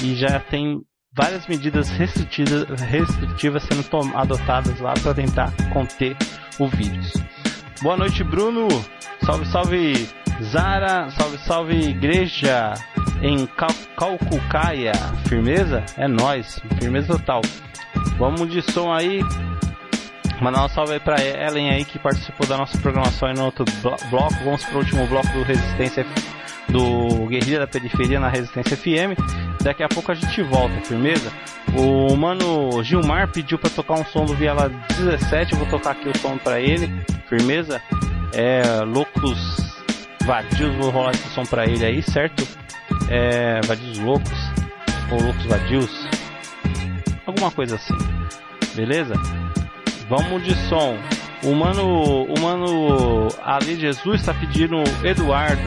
e 0.03 0.15
já 0.15 0.39
tem 0.39 0.81
várias 1.13 1.47
medidas 1.47 1.89
restritivas, 1.89 2.65
restritivas 2.81 3.63
sendo 3.63 4.15
adotadas 4.15 4.79
lá 4.79 4.93
para 5.01 5.15
tentar 5.15 5.51
conter 5.73 6.15
o 6.59 6.67
vírus. 6.67 7.13
Boa 7.81 7.97
noite, 7.97 8.23
Bruno. 8.23 8.67
Salve, 9.23 9.45
salve, 9.47 10.09
Zara. 10.43 11.09
Salve, 11.11 11.37
salve, 11.39 11.89
igreja 11.89 12.73
em 13.21 13.47
Cal 13.47 13.69
Calcucaia. 13.97 14.93
Firmeza? 15.27 15.83
É 15.97 16.07
nós. 16.07 16.59
Firmeza 16.79 17.13
total. 17.13 17.41
Vamos 18.17 18.49
de 18.51 18.61
som 18.71 18.91
aí. 18.91 19.21
Mandar 20.41 20.65
um 20.65 20.69
salve 20.69 20.93
aí 20.93 20.99
pra 20.99 21.15
Ellen 21.19 21.71
aí 21.71 21.83
que 21.83 21.97
participou 21.97 22.45
da 22.45 22.57
nossa 22.57 22.77
programação 22.77 23.27
aí 23.27 23.33
no 23.35 23.45
outro 23.45 23.65
blo- 23.81 23.97
bloco. 24.09 24.35
Vamos 24.43 24.63
pro 24.65 24.79
último 24.79 25.05
bloco 25.07 25.27
do 25.29 25.41
Resistência 25.43 26.05
do 26.69 27.25
Guerrilha 27.27 27.59
da 27.59 27.67
Periferia 27.67 28.19
na 28.19 28.27
Resistência 28.29 28.77
FM. 28.77 29.17
Daqui 29.63 29.81
a 29.83 29.87
pouco 29.89 30.11
a 30.11 30.15
gente 30.15 30.41
volta, 30.43 30.75
firmeza? 30.81 31.31
O 31.75 32.15
mano 32.15 32.83
Gilmar 32.83 33.29
pediu 33.31 33.57
pra 33.57 33.69
tocar 33.69 33.95
um 33.95 34.05
som 34.05 34.25
do 34.25 34.35
Viela 34.35 34.69
17, 34.97 35.53
eu 35.53 35.59
vou 35.59 35.67
tocar 35.67 35.91
aqui 35.91 36.07
o 36.07 36.17
som 36.17 36.37
pra 36.37 36.59
ele, 36.59 36.87
firmeza? 37.27 37.81
É 38.33 38.61
Loucos 38.85 39.39
Vadios, 40.23 40.75
vou 40.75 40.89
rolar 40.91 41.11
esse 41.11 41.27
som 41.29 41.43
pra 41.43 41.65
ele 41.65 41.83
aí, 41.85 42.03
certo? 42.03 42.47
É 43.09 43.59
Vadios 43.65 43.97
Loucos 43.99 44.31
ou 45.11 45.21
Loucos 45.21 45.45
Vadios, 45.45 46.07
alguma 47.37 47.51
coisa 47.51 47.75
assim, 47.75 47.95
beleza? 48.75 49.13
Vamos 50.09 50.43
de 50.43 50.55
som. 50.67 50.97
O 51.43 51.53
mano, 51.53 52.23
o 52.23 52.39
mano 52.39 53.27
Ali 53.43 53.79
Jesus 53.79 54.21
está 54.21 54.33
pedindo 54.33 54.77
Eduardo. 55.03 55.61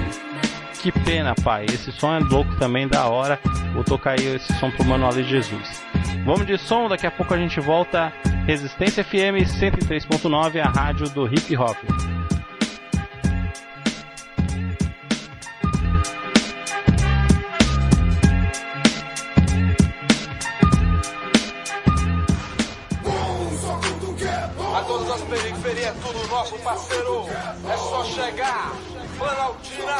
Que 0.82 0.90
pena, 0.90 1.34
pai. 1.44 1.66
Esse 1.66 1.92
som 1.92 2.14
é 2.14 2.18
louco 2.18 2.56
também, 2.56 2.88
da 2.88 3.06
hora. 3.06 3.38
Vou 3.72 3.84
tocar 3.84 4.18
aí 4.18 4.34
esse 4.34 4.52
som 4.54 4.70
pro 4.70 4.84
mano 4.84 5.06
Ali 5.06 5.22
Jesus. 5.22 5.82
Vamos 6.24 6.46
de 6.46 6.58
som, 6.58 6.88
daqui 6.88 7.06
a 7.06 7.10
pouco 7.10 7.32
a 7.34 7.38
gente 7.38 7.60
volta. 7.60 8.12
Resistência 8.46 9.04
FM 9.04 9.46
103.9, 9.46 10.60
a 10.60 10.68
rádio 10.68 11.08
do 11.10 11.26
hip 11.26 11.56
hop. 11.56 11.76
A 25.30 25.32
todas 25.32 25.44
as 25.44 25.48
periferias, 25.48 25.94
tudo 26.02 26.26
nosso 26.28 26.58
parceiro. 26.58 27.26
É 27.68 27.76
só 27.76 28.04
chegar. 28.04 28.72
Planaltina, 29.16 29.96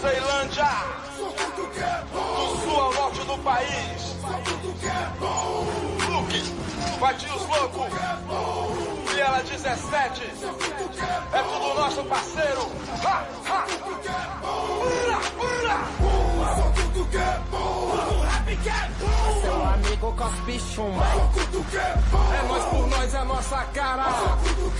Ceilândia, 0.00 0.64
do 1.16 2.62
sul 2.64 2.80
ao 2.80 2.92
norte 2.92 3.20
do 3.20 3.38
país. 3.38 4.16
Luke, 6.10 6.42
Batios 6.98 7.42
Louco, 7.42 7.86
Viela 9.22 9.40
17. 9.40 10.22
É 11.32 11.42
tudo 11.42 11.74
nosso 11.74 12.02
parceiro. 12.06 12.72
Ha, 13.04 13.24
ha. 13.46 13.66
Ura, 14.82 15.18
ura. 15.38 15.76
Seu 19.40 19.64
amigo 19.64 20.12
cospe 20.14 20.58
chumba. 20.58 21.06
É 21.06 22.48
nós 22.48 22.64
por 22.64 22.88
nós, 22.88 23.14
é 23.14 23.22
nossa 23.22 23.64
cara. 23.66 24.06
No 24.10 24.70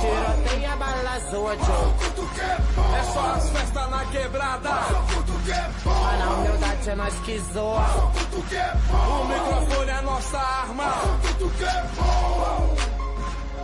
tiroteio 0.00 0.72
a 0.72 0.76
bala 0.76 1.20
zoa. 1.30 1.54
É 1.54 3.02
só 3.04 3.20
as 3.20 3.50
festas 3.50 3.90
na 3.90 4.04
quebrada. 4.06 4.70
Mas 5.84 6.18
na 6.18 6.30
humildade 6.30 6.90
é 6.90 6.94
nós 6.96 7.14
que 7.20 7.38
zoa. 7.38 7.86
O 8.90 9.24
microfone 9.26 9.90
é 9.90 10.00
nossa 10.02 10.38
arma. 10.38 10.92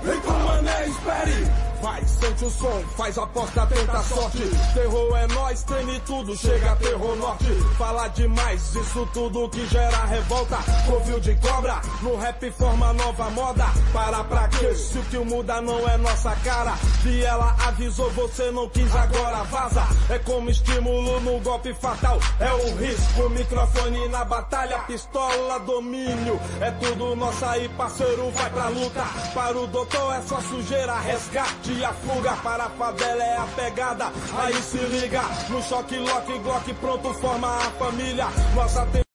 Então, 0.08 0.38
mané, 0.44 0.86
espere. 0.86 1.46
Vai, 1.86 2.04
sente 2.04 2.44
o 2.44 2.50
som, 2.50 2.82
faz 2.96 3.16
aposta, 3.16 3.64
tenta 3.66 3.92
a 3.92 4.02
sorte. 4.02 4.42
Terror 4.74 5.16
é 5.18 5.26
nós, 5.28 5.62
treme 5.62 6.00
tudo, 6.00 6.36
chega 6.36 6.74
terror 6.74 7.14
norte. 7.14 7.44
Fala 7.78 8.08
demais, 8.08 8.74
isso 8.74 9.08
tudo 9.14 9.48
que 9.48 9.64
gera 9.68 10.04
revolta. 10.06 10.58
Covil 10.84 11.20
de 11.20 11.36
cobra, 11.36 11.80
no 12.02 12.16
rap 12.16 12.50
forma 12.50 12.92
nova 12.92 13.30
moda. 13.30 13.66
Para 13.92 14.24
pra 14.24 14.48
quê? 14.48 14.74
Se 14.74 14.98
o 14.98 15.02
que 15.04 15.18
muda 15.18 15.62
não 15.62 15.88
é 15.88 15.96
nossa 15.98 16.34
cara. 16.42 16.74
E 17.04 17.22
ela 17.22 17.54
avisou, 17.68 18.10
você 18.10 18.50
não 18.50 18.68
quis, 18.68 18.92
agora 18.92 19.44
vaza. 19.44 19.86
É 20.10 20.18
como 20.18 20.50
estímulo 20.50 21.20
no 21.20 21.38
golpe 21.38 21.72
fatal. 21.72 22.18
É 22.40 22.52
o 22.52 22.76
risco, 22.78 23.30
microfone 23.30 24.08
na 24.08 24.24
batalha, 24.24 24.80
pistola, 24.80 25.60
domínio. 25.60 26.40
É 26.60 26.72
tudo 26.72 27.14
nosso 27.14 27.44
aí, 27.44 27.68
parceiro, 27.68 28.28
vai 28.32 28.50
pra 28.50 28.66
luta. 28.70 29.04
Para 29.32 29.56
o 29.56 29.68
doutor 29.68 30.16
é 30.16 30.22
só 30.22 30.40
sujeira, 30.40 30.98
resgate 30.98 31.75
a 31.84 31.92
fuga. 31.92 32.36
Para 32.36 32.64
a 32.64 32.70
favela 32.70 33.22
é 33.22 33.36
a 33.36 33.46
pegada. 33.54 34.12
Aí 34.38 34.54
se 34.54 34.78
liga, 34.78 35.22
no 35.48 35.62
choque, 35.62 35.96
lock, 35.98 36.38
glock, 36.38 36.74
pronto, 36.74 37.14
forma 37.14 37.48
a 37.48 37.70
família. 37.78 38.26
Nossa 38.54 39.05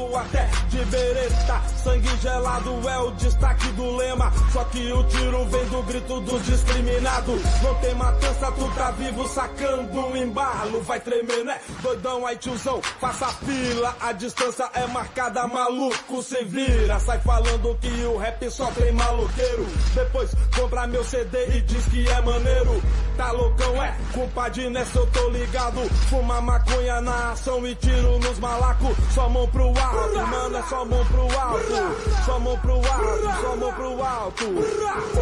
chego 0.00 0.16
até 0.16 0.48
de 0.68 0.84
bereta. 0.86 1.60
Sangue 1.82 2.16
gelado 2.20 2.88
é 2.88 2.98
o 2.98 3.10
destaque 3.12 3.68
do 3.72 3.96
lema. 3.96 4.32
Só 4.52 4.64
que 4.64 4.92
o 4.92 5.04
tiro 5.04 5.44
vem 5.46 5.64
do 5.66 5.82
grito 5.82 6.20
do 6.20 6.40
discriminado. 6.40 7.32
Não 7.62 7.74
tem 7.76 7.94
matança, 7.94 8.52
tu 8.52 8.70
tá 8.74 8.90
vivo 8.92 9.28
sacando 9.28 10.00
o 10.00 10.16
embalo. 10.16 10.80
Vai 10.82 11.00
tremer, 11.00 11.44
né? 11.44 11.60
Doidão 11.82 12.26
aí, 12.26 12.36
tiozão, 12.36 12.80
faça 13.00 13.26
fila. 13.44 13.96
A 14.00 14.12
distância 14.12 14.70
é 14.74 14.86
marcada, 14.86 15.46
maluco, 15.46 16.22
se 16.22 16.44
vira. 16.44 16.98
Sai 17.00 17.20
falando 17.20 17.76
que 17.80 18.04
o 18.04 18.16
rap 18.16 18.50
só 18.50 18.70
tem 18.72 18.92
maluqueiro. 18.92 19.66
Depois 19.94 20.30
compra 20.56 20.86
meu 20.86 21.04
CD 21.04 21.56
e 21.56 21.60
diz 21.62 21.84
que 21.86 22.08
é 22.08 22.20
maneiro. 22.22 22.82
Tá 23.16 23.32
loucão, 23.32 23.82
é? 23.82 23.94
Compadre, 24.12 24.70
nessa 24.70 24.98
eu 24.98 25.06
tô 25.08 25.28
ligado. 25.28 25.80
Fuma 26.08 26.40
maconha 26.40 27.00
na 27.00 27.32
ação 27.32 27.66
e 27.66 27.74
tiro 27.74 28.18
nos 28.18 28.38
malacos. 28.38 28.96
Só 29.14 29.28
mão 29.28 29.46
pro 29.48 29.72
alto, 29.90 30.26
mano, 30.26 30.56
é 30.56 30.62
só 30.62 30.84
mão 30.84 31.04
pro 31.06 31.38
alto. 31.38 32.24
Só 32.24 32.38
mão 32.38 32.58
pro 32.58 32.74
alto, 32.74 33.40
só 33.40 33.56
mão 33.56 33.72
pro 33.72 34.04
alto. 34.04 34.44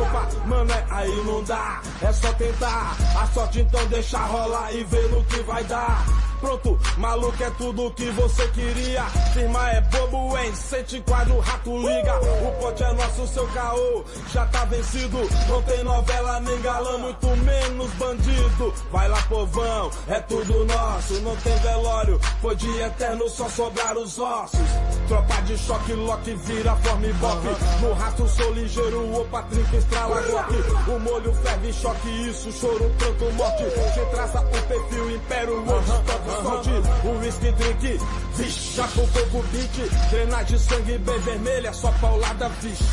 Opa, 0.01 0.29
mano, 0.47 0.73
é 0.73 0.87
aí 0.91 1.25
não 1.25 1.43
dá. 1.45 1.81
É 2.03 2.13
só 2.13 2.33
tentar. 2.35 2.97
A 3.21 3.27
sorte 3.29 3.61
então 3.61 3.87
deixa 3.87 4.19
rolar 4.19 4.73
e 4.73 4.85
ver 4.85 5.09
no 5.11 5.25
que 5.25 5.41
vai 5.43 5.65
dar. 5.65 6.28
Pronto, 6.41 6.79
maluco 6.97 7.43
é 7.43 7.51
tudo 7.51 7.91
que 7.93 8.11
você 8.11 8.47
queria. 8.49 9.05
Firma 9.33 9.71
é 9.71 9.81
bobo, 9.81 10.39
hein? 10.39 10.55
Sente 10.55 11.01
quadro, 11.01 11.39
rato 11.41 11.77
liga. 11.79 12.15
O 12.47 12.53
pote 12.61 12.83
é 12.83 12.93
nosso, 12.93 13.27
seu 13.27 13.47
caô 13.49 14.05
já 14.33 14.47
tá 14.47 14.65
vencido. 14.67 15.19
Não 15.49 15.63
tem 15.63 15.83
novela 15.83 16.41
nem 16.41 16.61
galã, 16.61 16.99
muito 16.99 17.27
menos 17.39 17.91
bandido. 17.95 18.75
Vai 18.93 19.09
lá, 19.09 19.21
povão, 19.23 19.91
é 20.09 20.21
tudo 20.21 20.65
nosso. 20.65 21.15
Não 21.21 21.37
tem 21.37 21.57
velório, 21.59 22.21
foi 22.41 22.55
de 22.57 22.81
eterno, 22.81 23.29
só 23.29 23.49
sobraram 23.49 24.03
os 24.03 24.19
ossos. 24.19 24.61
Tropa 25.09 25.43
de 25.43 25.59
choque, 25.59 25.93
lock, 25.95 26.35
vira, 26.35 26.77
forma 26.77 27.07
e 27.07 27.13
boque. 27.15 27.49
No 27.81 27.93
rato 27.95 28.29
sou 28.29 28.53
ligeiro, 28.53 29.21
o 29.21 29.25
patrinco 29.27 29.77
estrala 29.77 30.21
glock. 30.23 30.55
O 30.89 30.99
molho 31.01 31.35
ferve, 31.35 31.73
choque, 31.73 32.09
isso, 32.29 32.53
choro, 32.53 32.91
pranto, 32.99 33.33
morte. 33.35 33.65
Se 33.95 34.07
traça 34.15 34.41
o 34.41 34.63
perfil, 34.69 35.11
império, 35.11 35.55
hoje, 35.55 35.93
sorte. 36.43 36.71
O 37.05 37.19
whisky 37.19 37.53
drink, 37.53 38.01
vixe, 38.35 38.77
já 38.77 38.89
com 38.89 39.07
fogo 39.07 39.45
beat. 39.53 40.11
Grenade, 40.11 40.59
sangue 40.59 40.99
bem 40.99 41.19
vermelha, 41.21 41.73
só 41.73 41.91
paulada, 42.01 42.49
vixe. 42.61 42.85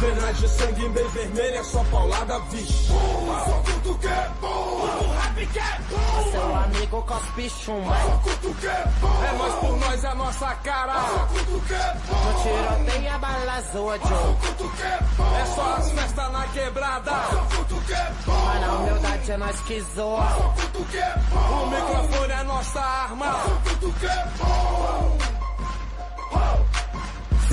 Penas 0.00 0.38
de 0.38 0.48
sangue 0.48 0.88
bem 0.88 1.08
vermelha, 1.08 1.62
só 1.62 1.84
paulada, 1.84 2.38
vixe. 2.50 2.86
Só 2.88 3.62
tudo 3.64 3.98
que 3.98 4.06
é 4.06 4.30
bom, 4.40 4.48
o 4.48 5.12
rap 5.12 5.46
que 5.46 5.58
é 5.58 5.78
bom. 5.90 6.30
Seu 6.30 6.56
amigo 6.56 7.02
cospe 7.02 7.50
chumba. 7.50 7.96
Só 8.00 8.16
tudo 8.24 8.54
que 8.58 8.66
é 8.66 8.88
bom. 9.00 9.24
É 9.24 9.32
nós 9.36 9.54
por 9.54 9.76
nós, 9.76 10.04
é 10.04 10.14
nossa 10.14 10.54
cara. 10.56 10.94
Só 10.94 11.26
tudo 11.26 11.66
que 11.66 11.74
é 11.74 11.96
bom. 12.06 12.24
No 12.24 12.32
tiroteio 12.42 13.14
a 13.14 13.18
bala 13.18 13.52
azul, 13.52 13.92
Só 13.92 14.36
tudo 14.46 14.70
que 14.76 14.82
é 14.82 14.98
bom. 15.18 15.36
É 15.36 15.46
só 15.46 15.74
as 15.76 15.92
festas 15.92 16.32
na 16.32 16.46
quebrada. 16.48 17.10
Só 17.10 17.46
tudo 17.50 17.86
que 17.86 17.92
é 17.92 18.12
bom. 18.24 18.44
Mas 18.46 18.60
na 18.60 18.72
humildade 18.72 19.30
é 19.30 19.36
nós 19.36 19.60
que 19.60 19.80
zoa. 19.94 20.28
Só 20.30 20.54
tudo 20.56 20.84
que 20.90 20.96
é 20.96 21.14
bom. 21.30 21.62
O 21.62 21.70
microfone 21.70 22.32
é 22.32 22.44
nossa 22.44 22.80
arma. 22.80 23.32
Só 23.32 23.70
tudo 23.70 23.92
que 24.00 24.06
é 24.06 24.28
bom. 24.38 25.18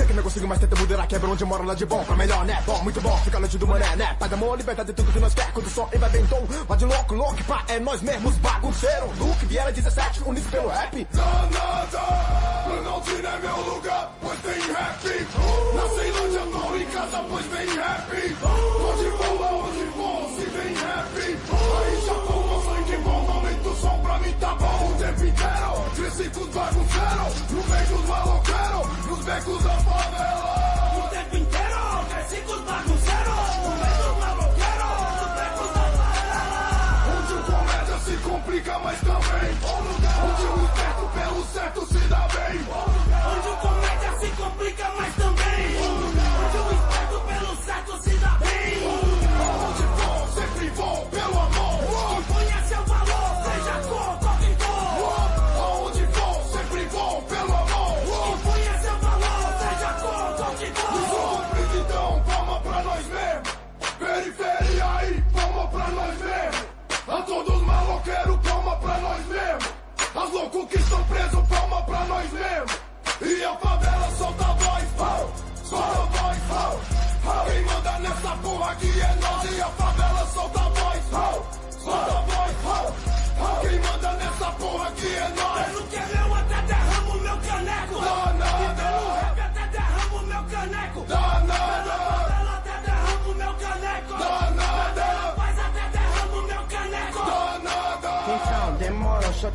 Sei 0.00 0.06
que 0.06 0.14
não 0.14 0.22
consigo 0.22 0.48
mais 0.48 0.58
tentar 0.58 0.76
mudar, 0.80 1.06
quebra 1.06 1.28
onde 1.28 1.44
moro 1.44 1.62
lá 1.62 1.74
de 1.74 1.84
bom 1.84 2.02
pra 2.02 2.16
melhor, 2.16 2.42
né? 2.46 2.62
Bom, 2.64 2.82
muito 2.82 2.98
bom, 3.02 3.14
fica 3.18 3.38
longe 3.38 3.58
do 3.58 3.66
mané, 3.66 3.96
né? 3.96 4.16
Paz, 4.18 4.32
amor, 4.32 4.56
liberdade, 4.56 4.94
tudo 4.94 5.12
que 5.12 5.20
nós 5.20 5.34
quer, 5.34 5.52
quando 5.52 5.66
o 5.66 5.68
som 5.68 5.86
e 5.92 5.98
vai 5.98 6.08
bem 6.08 6.26
tom. 6.26 6.42
Mas 6.66 6.78
de 6.78 6.86
louco, 6.86 7.14
louco, 7.14 7.44
pá, 7.44 7.62
é 7.68 7.78
nós 7.78 8.00
mesmos, 8.00 8.34
bagunceiro. 8.38 9.10
Luke, 9.18 9.44
Vieira 9.44 9.70
17, 9.70 10.22
unido 10.24 10.50
pelo 10.50 10.68
rap. 10.68 11.06
Danada, 11.12 12.00
não 12.82 13.00
tirei 13.02 13.38
meu 13.42 13.74
lugar, 13.74 14.10
pois 14.22 14.40
tem 14.40 14.72
rap. 14.72 15.26
Nasci 15.74 16.10
longe, 16.12 16.36
eu 16.36 16.50
tô 16.50 16.76
em 16.76 16.86
casa, 16.86 17.24
pois 17.28 17.46
vem 17.46 17.76
rap. 17.76 18.36
Onde 18.80 19.10
vou, 19.10 19.44
aonde 19.44 19.84
vou, 19.84 20.30
se 20.34 20.46
vem 20.46 20.74
rap. 20.76 21.38
Aí 21.76 22.06
já 22.06 22.14
com 22.14 22.62
sangue 22.64 22.96
bom, 23.04 23.32
aumenta 23.34 23.68
o 23.68 23.76
som 23.76 23.98
pra 24.00 24.18
mim 24.20 24.32
tá 24.40 24.54
bom. 24.54 24.92
O 24.92 24.94
tempo 24.94 25.24
inteiro, 25.26 25.90
cresci 25.94 26.30
com 26.30 26.40
os 26.40 26.48
maloqueiros, 29.20 29.24
nos 29.24 29.24
becos 29.24 29.62
da 29.64 30.69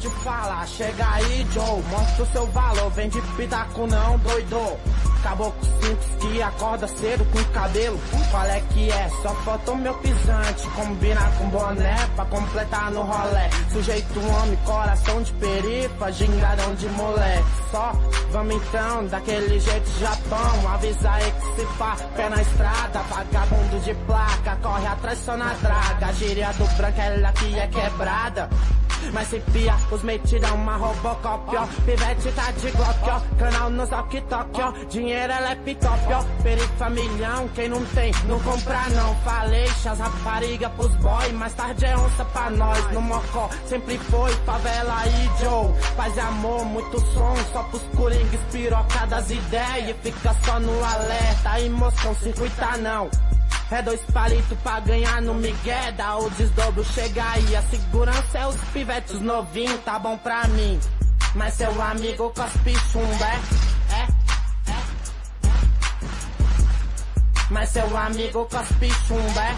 te 0.05 0.23
falar. 0.23 0.67
Chega 0.67 1.07
aí, 1.13 1.47
Joe, 1.51 1.81
mostra 1.89 2.23
o 2.23 2.27
seu 2.27 2.45
valor. 2.47 2.89
Vem 2.91 3.09
de 3.09 3.21
pitaco 3.21 3.87
não, 3.87 4.17
doido. 4.19 4.77
Caboclo 5.23 5.65
simples 5.81 6.07
que 6.19 6.41
acorda 6.41 6.87
cedo 6.87 7.25
com 7.31 7.43
cabelo. 7.45 7.99
Qual 8.29 8.45
é 8.45 8.61
que 8.69 8.91
é? 8.91 9.09
Só 9.23 9.29
falta 9.43 9.71
o 9.71 9.77
meu 9.77 9.93
pisante. 9.95 10.67
Combinar 10.75 11.37
com 11.37 11.49
boné 11.49 11.95
pra 12.15 12.25
completar 12.25 12.91
no 12.91 13.01
rolé. 13.01 13.49
Sujeito 13.71 14.19
homem, 14.19 14.55
coração 14.65 15.23
de 15.23 15.31
perifa, 15.33 16.11
gingadão 16.11 16.75
de 16.75 16.87
moleque. 16.89 17.45
Só 17.71 17.91
vamos 18.31 18.55
então, 18.55 19.07
daquele 19.07 19.59
jeito 19.59 19.89
Japão. 19.99 20.69
Avisa 20.73 21.11
aí 21.11 21.31
que 21.31 21.61
se 21.61 21.67
pá, 21.77 21.97
pé 22.15 22.29
na 22.29 22.41
estrada. 22.41 22.99
Vagabundo 22.99 23.79
de 23.79 23.93
placa, 24.05 24.55
corre 24.61 24.87
atrás 24.87 25.19
só 25.25 25.35
na 25.35 25.53
draga. 25.53 26.07
A 26.07 26.11
gíria 26.11 26.53
do 26.53 26.65
branco, 26.77 27.01
ela 27.01 27.31
que 27.31 27.59
é 27.59 27.67
quebrada. 27.67 28.49
Mas 29.13 29.27
se 29.29 29.39
pia, 29.51 29.75
os 29.91 30.03
metidos 30.03 30.49
uma 30.51 30.75
robocop, 30.77 31.55
ó. 31.55 31.65
Pivete 31.85 32.31
tá 32.31 32.51
de 32.51 32.71
glock, 32.71 33.09
ó. 33.09 33.21
Canal 33.37 33.69
no 33.69 33.85
Zoc 33.85 34.13
Tok, 34.29 34.61
ó. 34.61 34.71
Dinheiro 34.89 35.33
é 35.33 35.55
pitop, 35.55 36.13
ó. 36.13 36.23
Perifa 36.43 36.89
milhão, 36.89 37.47
quem 37.55 37.69
não 37.69 37.83
tem, 37.85 38.11
não 38.27 38.39
compra 38.39 38.89
não. 38.89 39.15
Falei, 39.17 39.65
as 39.65 39.99
rapariga 39.99 40.69
pros 40.71 40.93
boy, 40.95 41.31
mais 41.33 41.53
tarde 41.53 41.85
é 41.85 41.97
onça 41.97 42.25
pra 42.25 42.49
nós. 42.49 42.91
No 42.91 43.01
Mocó, 43.01 43.49
sempre 43.67 43.97
foi 43.97 44.31
favela 44.45 45.03
e 45.07 45.43
Joe. 45.43 45.73
Paz 45.95 46.15
e 46.15 46.19
amor, 46.19 46.65
muito 46.65 46.99
som, 47.13 47.35
só 47.51 47.63
pros 47.63 47.83
coringues, 47.95 48.39
pirocadas 48.51 49.29
ideias. 49.29 49.95
Fica 50.01 50.35
só 50.43 50.59
no 50.59 50.83
alerta, 50.83 51.49
aí 51.49 51.69
moção, 51.69 52.15
circuita 52.15 52.77
não. 52.77 53.09
É 53.71 53.81
dois 53.81 53.99
palitos 54.13 54.57
pra 54.59 54.79
ganhar 54.79 55.21
no 55.21 55.33
Miguel, 55.33 55.91
dá 55.93 56.17
o 56.17 56.29
desdobro, 56.31 56.83
chega 56.85 57.23
aí. 57.31 57.55
A 57.55 57.61
segurança 57.63 58.37
é 58.37 58.47
os 58.47 58.55
pivetes 58.71 59.19
novinhos, 59.19 59.83
tá 59.83 59.97
bom 59.97 60.17
pra 60.17 60.47
mim. 60.49 60.79
Mas 61.33 61.55
seu 61.55 61.81
amigo 61.81 62.31
cospe 62.35 62.73
chumba, 62.91 63.25
é? 63.25 64.01
É? 64.01 64.07
Mas 67.49 67.69
seu 67.69 67.97
amigo 67.97 68.45
cospe 68.45 68.89
chumba, 69.07 69.41
é? 69.43 69.55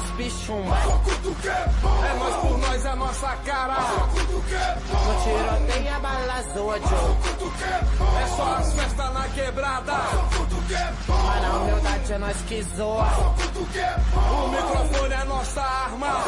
Que 0.00 1.48
é 1.48 2.14
nós 2.18 2.36
por 2.36 2.58
nós, 2.58 2.84
é 2.84 2.94
nossa 2.94 3.28
cara. 3.44 3.76
No 3.76 5.14
tiroteio 5.22 5.94
a 5.94 5.98
bala 6.00 6.42
zojo. 6.54 7.18
É 8.20 8.26
só 8.36 8.54
as 8.56 8.72
festas 8.72 9.14
na 9.14 9.28
quebrada. 9.28 9.92
Mas 11.08 11.42
na 11.42 11.52
humildade 11.58 12.12
é 12.12 12.18
nós 12.18 12.36
que 12.42 12.62
zoa. 12.76 13.08
O 14.14 14.48
microfone 14.48 15.14
é 15.14 15.24
nossa 15.24 15.62
arma. 15.62 16.24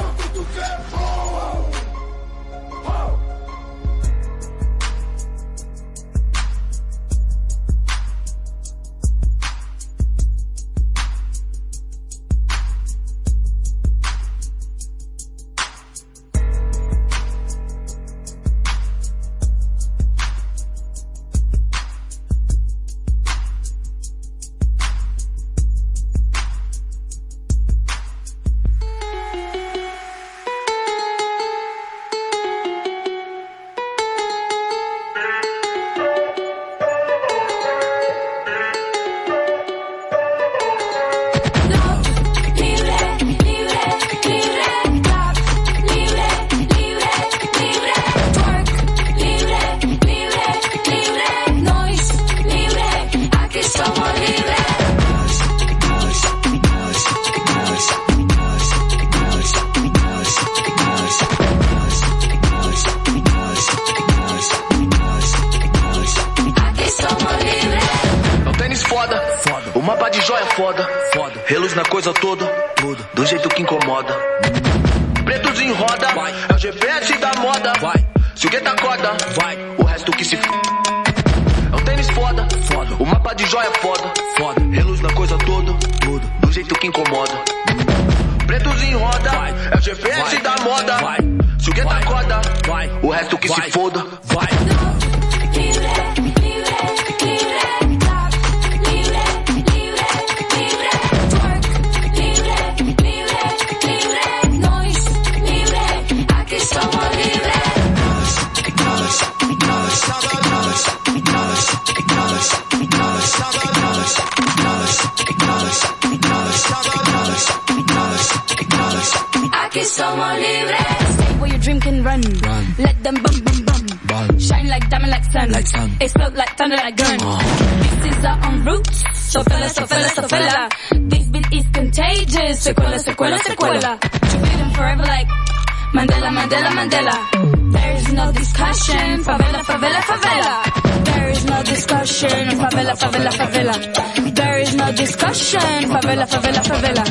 Favela, 142.97 143.30
favela, 143.32 143.72
favela. 143.72 144.34
There 144.34 144.59
is 144.62 144.74
no 144.74 144.93
discussion. 144.93 145.61
Favela, 145.90 146.26
favela, 146.26 146.62
favela. 146.62 147.05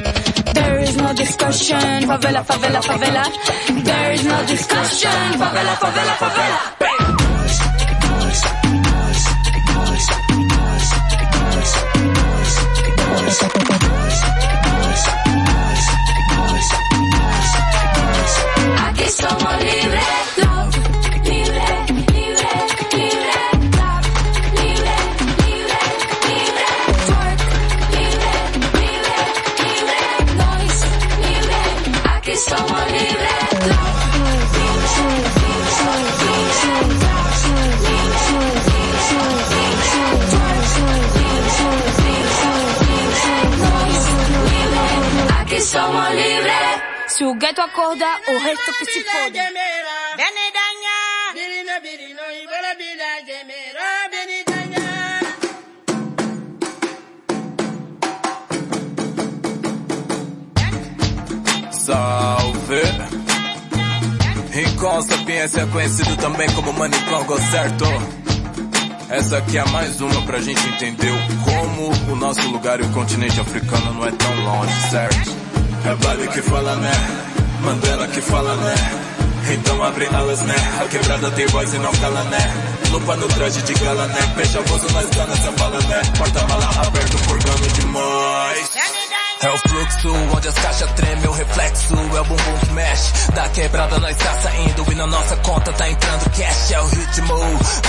There 0.53 0.79
is 0.83 0.95
no 0.97 1.13
discussion. 1.13 2.07
Favela, 2.07 2.43
favela, 2.43 2.81
favela. 2.81 3.23
There 3.83 4.13
is 4.13 4.23
no 4.23 4.43
discussion. 4.45 5.39
Favela, 5.39 5.75
favela, 5.81 6.13
favela. 6.21 6.80
Gueto 47.51 47.61
acorda, 47.63 48.05
o 48.29 48.37
resto 48.37 48.73
que 48.75 48.85
se 48.85 49.03
foda. 49.03 49.39
Salve! 61.71 62.81
Rincon 64.51 65.01
Sapiência, 65.01 65.67
conhecido 65.67 66.15
também 66.15 66.49
como 66.53 66.71
Manicongo, 66.71 67.37
certo? 67.51 67.85
Essa 69.09 69.39
aqui 69.39 69.57
é 69.57 69.65
mais 69.71 69.99
uma 69.99 70.21
pra 70.21 70.39
gente 70.39 70.65
entender 70.69 71.11
como 71.43 72.13
o 72.13 72.15
nosso 72.15 72.47
lugar 72.47 72.79
e 72.79 72.83
o 72.83 72.91
continente 72.93 73.41
africano 73.41 73.93
não 73.93 74.07
é 74.07 74.11
tão 74.11 74.35
longe, 74.41 74.89
certo? 74.89 75.31
É 75.85 75.95
Bali 75.95 76.29
que 76.29 76.41
fala, 76.43 76.77
né? 76.77 77.30
Mandela 77.61 78.07
que 78.07 78.21
fala, 78.21 78.55
né? 78.55 78.75
Então 79.51 79.83
abre 79.83 80.05
alas, 80.07 80.41
né? 80.41 80.55
A 80.81 80.87
quebrada 80.87 81.29
tem 81.31 81.45
voz 81.47 81.73
e 81.73 81.77
não 81.77 81.91
cala, 81.93 82.23
né? 82.25 82.39
Lupa 82.89 83.15
no 83.15 83.27
traje 83.27 83.61
de 83.61 83.73
gala, 83.73 84.07
né? 84.07 84.21
Fecha 84.35 84.61
voz 84.61 84.93
nas 84.93 85.09
ganas, 85.09 85.39
sem 85.39 85.51
bala, 85.53 85.79
né? 85.81 86.01
Porta-mala 86.17 86.65
aberto, 86.85 87.17
furgando 87.19 87.67
demais. 87.73 88.69
É 89.43 89.49
o 89.49 89.57
fluxo 89.57 90.13
onde 90.35 90.47
as 90.47 90.53
caixas 90.53 90.91
tremem, 90.91 91.27
o 91.27 91.31
reflexo 91.31 91.95
é 91.95 92.21
o 92.21 92.25
bumbum 92.25 92.57
que 92.63 92.71
mexe. 92.73 93.31
Da 93.33 93.49
quebrada 93.49 93.97
nós 93.97 94.15
tá 94.15 94.39
saindo 94.39 94.91
e 94.91 94.95
na 94.95 95.07
nossa 95.07 95.35
conta 95.37 95.73
tá 95.73 95.89
entrando 95.89 96.29
cash. 96.29 96.71
É 96.71 96.79
o 96.79 96.85
ritmo, 96.85 97.37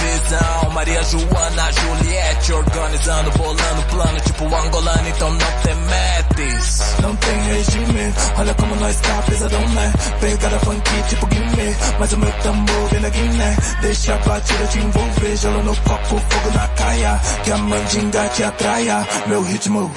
visão, 0.00 0.70
Maria 0.70 1.02
Joana, 1.04 1.72
Juliette, 1.72 2.52
organizando, 2.54 3.30
bolando 3.32 3.82
plano, 3.90 4.20
tipo 4.20 4.44
angolano, 4.46 5.08
então 5.08 5.30
não 5.30 5.38
te 5.38 5.74
metes. 5.74 6.82
Não 7.02 7.16
tem 7.16 7.40
regime, 7.42 8.14
olha 8.38 8.54
como 8.54 8.76
nós 8.76 8.96
tá 9.00 9.22
pesadão, 9.28 9.68
né? 9.68 9.92
Pegada 10.20 10.58
funk 10.60 11.02
tipo 11.10 11.26
Guimê, 11.26 11.76
mas 11.98 12.12
o 12.14 12.18
meu 12.18 12.32
tambor 12.32 12.88
vem 12.88 13.00
da 13.02 13.10
Guiné. 13.10 13.56
Deixa 13.82 14.14
a 14.14 14.18
batida 14.18 14.66
te 14.68 14.78
envolver, 14.78 15.36
gelo 15.36 15.62
no 15.64 15.76
copo, 15.76 16.18
fogo 16.18 16.50
na 16.54 16.68
caia, 16.68 17.20
que 17.44 17.52
a 17.52 17.58
mandinga 17.58 18.28
te 18.30 18.42
atraia. 18.42 19.06
Meu 19.26 19.42
ritmo. 19.42 19.92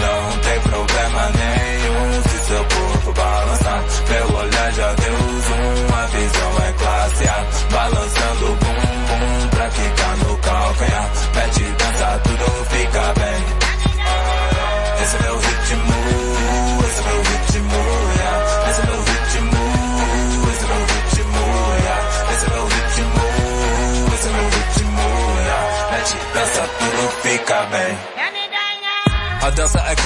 Não 0.00 0.23
tem 0.44 0.60
problema 0.60 1.30
nenhum 1.30 2.22
se 2.22 2.38
seu 2.46 2.64
corpo 2.64 3.12
balançar. 3.12 3.84
Meu 4.08 4.36
olhar 4.36 4.72
já 4.72 4.92
deu 4.94 5.16
zoom, 5.16 5.94
a 5.94 6.06
visão 6.06 6.52
é 6.68 6.72
classe 6.72 7.28
A. 7.28 7.46
Balançando 7.72 8.52
o 8.52 8.56
bumbum 8.56 9.48
pra 9.50 9.68
quicar 9.70 10.16
no 10.18 10.36
calcanhar. 10.38 11.10
Mete 11.34 11.62
dança, 11.62 12.20
tudo 12.24 12.64
fica 12.70 13.14
bem. 13.20 13.44
Esse 15.02 15.16
é 15.16 15.22
meu 15.22 15.43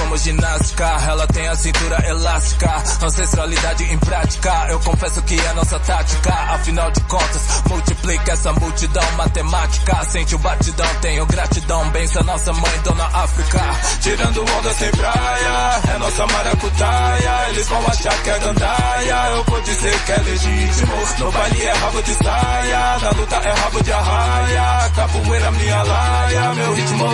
como 0.09 0.17
ginástica, 0.17 0.85
ela 1.07 1.27
tem 1.27 1.47
a 1.47 1.55
cintura 1.55 2.03
elástica. 2.07 2.83
Ancestralidade 3.03 3.83
em 3.83 3.97
prática, 3.99 4.67
eu 4.69 4.79
confesso 4.79 5.21
que 5.21 5.39
é 5.39 5.53
nossa 5.53 5.79
tática. 5.79 6.33
Afinal 6.33 6.89
de 6.89 7.01
contas, 7.01 7.63
multiplica 7.69 8.31
essa 8.31 8.51
multidão 8.53 9.11
matemática. 9.17 10.03
Sente 10.05 10.33
o 10.33 10.39
batidão, 10.39 10.87
tenho 11.01 11.25
gratidão. 11.27 11.87
Bença 11.91 12.23
nossa 12.23 12.51
mãe, 12.53 12.79
dona 12.83 13.05
África. 13.05 13.59
Tirando 14.01 14.41
onda 14.41 14.73
sem 14.73 14.89
praia, 14.91 15.81
é 15.93 15.97
nossa 15.99 16.25
maracutaia. 16.25 17.49
Eles 17.49 17.67
vão 17.67 17.87
achar 17.87 18.23
que 18.23 18.29
é 18.31 18.39
gandaia. 18.39 19.29
Eu 19.35 19.43
vou 19.43 19.61
dizer 19.61 19.99
que 20.05 20.11
é 20.11 20.17
legítimo. 20.17 20.93
No 21.19 21.31
baile 21.31 21.61
é 21.61 21.73
rabo 21.73 22.01
de 22.01 22.13
saia, 22.15 22.97
na 22.99 23.09
luta 23.11 23.35
é 23.35 23.51
rabo 23.51 23.83
de 23.83 23.91
arraia. 23.91 24.89
Capoeira 24.95 25.51
minha 25.51 25.83
laia, 25.83 26.53
meu 26.55 26.73
ritmo. 26.73 27.09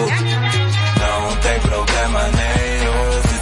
Não 0.98 1.36
tem 1.38 1.60
problema 1.60 1.96
se 2.32 2.64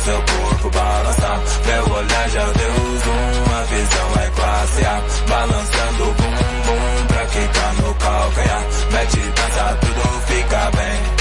seu 0.03 0.21
corpo 0.21 0.69
balançar. 0.69 1.39
Meu 1.65 1.95
olhar 1.95 2.29
já 2.29 2.45
deu 2.45 2.73
zoom, 3.03 3.55
a 3.55 3.63
visão 3.63 4.21
é 4.21 4.29
classe 4.31 4.85
A. 4.85 5.01
Balançando 5.29 6.03
o 6.03 6.13
bumbum 6.13 7.07
pra 7.07 7.25
quicar 7.25 7.73
no 7.75 7.95
calcanhar. 7.95 8.63
Mete 8.91 9.17
dança, 9.17 9.77
tudo 9.81 10.21
fica 10.27 10.71
bem. 10.71 11.12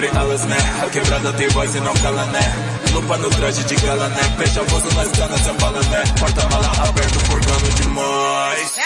Abre 0.00 0.16
alas 0.16 0.46
né, 0.46 0.56
a 0.82 0.88
quebrada 0.88 1.30
tem 1.34 1.46
voz 1.48 1.76
e 1.76 1.80
não 1.80 1.92
cala 1.92 2.24
né. 2.24 2.40
Lupa 2.94 3.18
no 3.18 3.28
traje 3.28 3.62
de 3.64 3.76
gala 3.84 4.08
né, 4.08 4.22
fecha 4.38 4.62
o 4.62 4.64
bolso 4.64 4.96
nas 4.96 5.10
canas 5.10 5.38
sem 5.42 5.54
bala 5.58 5.82
né. 5.82 6.02
Porta-mala 6.18 6.68
aberto, 6.88 7.20
furgando 7.20 7.68
demais. 7.74 8.78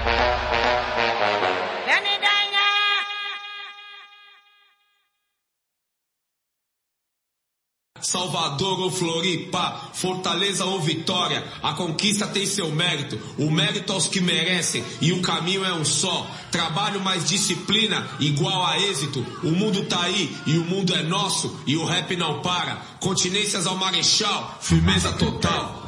Salvador 8.05 8.81
ou 8.81 8.91
Floripa, 8.91 9.89
Fortaleza 9.93 10.63
ou 10.63 10.79
Vitória, 10.79 11.43
a 11.63 11.73
conquista 11.73 12.27
tem 12.27 12.45
seu 12.45 12.71
mérito, 12.71 13.19
o 13.35 13.49
mérito 13.49 13.91
aos 13.91 14.07
que 14.07 14.21
merecem, 14.21 14.83
e 15.01 15.11
o 15.11 15.23
caminho 15.23 15.65
é 15.65 15.73
um 15.73 15.83
só. 15.83 16.27
Trabalho 16.51 17.01
mais 17.01 17.27
disciplina, 17.27 18.07
igual 18.19 18.63
a 18.63 18.79
êxito. 18.79 19.25
O 19.43 19.49
mundo 19.49 19.85
tá 19.85 20.03
aí 20.03 20.37
e 20.45 20.55
o 20.57 20.63
mundo 20.65 20.93
é 20.93 21.01
nosso, 21.01 21.59
e 21.65 21.75
o 21.75 21.83
rap 21.83 22.15
não 22.15 22.41
para. 22.41 22.75
Continências 22.99 23.65
ao 23.65 23.75
Marechal, 23.75 24.55
firmeza 24.61 25.11
total. 25.13 25.83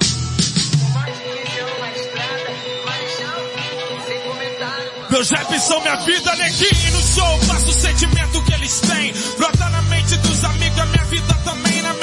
Meus 5.10 5.30
raps 5.30 5.62
são 5.62 5.80
minha 5.82 5.96
vida, 5.98 6.36
neguinho. 6.36 7.02
Show 7.02 7.40
faço 7.44 7.70
o 7.70 7.74
sentimento 7.74 8.44
que 8.44 8.54
eles 8.54 8.80
têm. 8.82 9.14
Brota 9.38 9.70
na 9.70 9.82
mente 9.84 10.16
dos 10.18 10.44
amigos, 10.44 10.80
a 10.80 10.86
minha 10.88 11.06
vida 11.06 11.37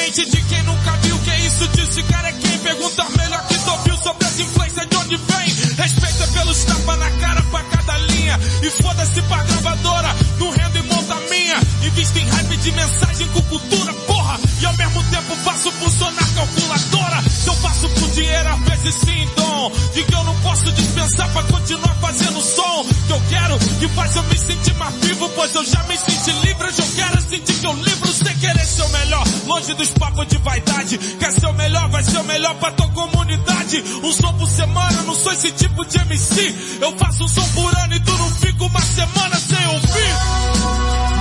mente 0.04 0.26
de 0.26 0.42
quem 0.42 0.62
nunca 0.64 0.90
viu 1.02 1.18
que 1.18 1.30
isso 1.46 1.68
disse 1.68 2.02
cara 2.02 2.28
é 2.28 2.32
quem. 2.32 2.58
Pergunta 2.58 3.04
melhor 3.16 3.46
que 3.46 3.70
ouviu 3.70 3.96
sobre 3.96 4.26
as 4.26 4.38
influências 4.38 4.88
de 4.88 4.96
onde 4.96 5.16
vem. 5.16 5.48
Respeita 5.76 6.26
pelos 6.28 6.64
tapas 6.64 6.98
na 6.98 7.10
cara 7.10 7.42
pra 7.42 7.62
cada 7.64 7.98
linha. 7.98 8.38
E 8.62 8.70
foda-se 8.82 9.22
pra 9.22 9.42
gravadora, 9.44 10.14
não 10.38 10.50
rendo 10.50 10.78
e 10.78 10.82
monta 10.82 11.14
minha. 11.30 11.58
Invisto 11.86 12.18
em 12.18 12.28
rap 12.28 12.56
de 12.56 12.72
mensagem 12.72 13.28
com 13.28 13.42
cultura, 13.42 13.94
porra. 14.06 14.38
E 14.60 14.66
ao 14.66 14.76
mesmo 14.76 15.02
tempo 15.04 15.36
faço 15.36 15.72
funcionar 15.72 16.34
calculadora. 16.34 17.22
Se 17.30 17.48
eu 17.48 17.54
faço 17.54 17.88
por 17.88 18.10
dinheiro, 18.10 18.48
às 18.48 18.60
vezes 18.60 18.94
sim, 19.00 19.28
dom. 19.36 19.72
De 19.94 20.04
que 20.04 20.14
eu 20.14 20.24
não 20.24 20.34
posso 20.40 20.70
dispensar 20.72 21.32
pra 21.32 21.42
continuar 21.44 21.94
fazendo 22.00 22.40
som 22.42 22.84
que 23.06 23.12
eu 23.12 23.22
quero, 23.28 23.58
que 23.58 23.88
faz 23.88 24.16
eu 24.16 24.22
me 24.24 24.38
sentir 24.38 24.74
mais 24.74 24.94
vivo, 24.96 25.28
pois 25.30 25.54
eu 25.54 25.64
já 25.64 25.82
me 25.84 25.96
senti 25.96 26.32
livre, 26.46 26.68
hoje 26.68 26.78
eu 26.80 26.88
quero 26.94 27.20
sentir 27.22 27.54
que 27.54 27.66
eu 27.66 27.72
livro 27.72 28.12
sem 28.12 28.38
querer 28.38 28.66
ser 28.66 28.82
o 28.82 28.88
melhor, 28.90 29.13
longe 29.54 29.74
dos 29.74 29.88
papos 29.90 30.26
de 30.26 30.36
vaidade, 30.38 30.98
quer 30.98 31.32
ser 31.32 31.46
o 31.46 31.52
melhor, 31.52 31.88
vai 31.88 32.02
ser 32.02 32.18
o 32.18 32.24
melhor 32.24 32.54
pra 32.56 32.72
tua 32.72 32.88
comunidade, 32.88 33.84
um 34.02 34.12
som 34.12 34.32
por 34.34 34.48
semana, 34.48 35.02
não 35.02 35.14
sou 35.14 35.32
esse 35.32 35.52
tipo 35.52 35.84
de 35.84 35.96
MC, 35.96 36.78
eu 36.80 36.98
faço 36.98 37.24
um 37.24 37.28
som 37.28 37.48
por 37.50 37.78
ano 37.78 37.94
e 37.94 38.00
tu 38.00 38.12
não 38.18 38.30
fica 38.30 38.64
uma 38.64 38.80
semana 38.80 39.36
sem 39.38 39.66
ouvir, 39.68 40.14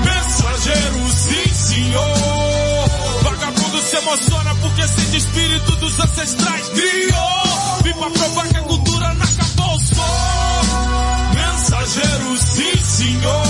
mensageiro 0.04 1.12
sim 1.12 1.54
senhor, 1.54 2.90
vagabundo 3.22 3.82
se 3.82 3.96
emociona 3.98 4.56
porque 4.56 4.88
sente 4.88 5.18
espírito 5.18 5.72
dos 5.76 6.00
ancestrais, 6.00 6.70
criou, 6.70 7.84
vim 7.84 7.94
pra 7.94 8.10
provar 8.10 8.48
que 8.48 8.58
a 8.58 8.62
cultura 8.64 9.14
não 9.14 9.26
acabou 9.28 9.80
só, 9.80 10.62
mensageiro, 11.36 12.38
sim 12.38 12.84
senhor. 12.84 13.43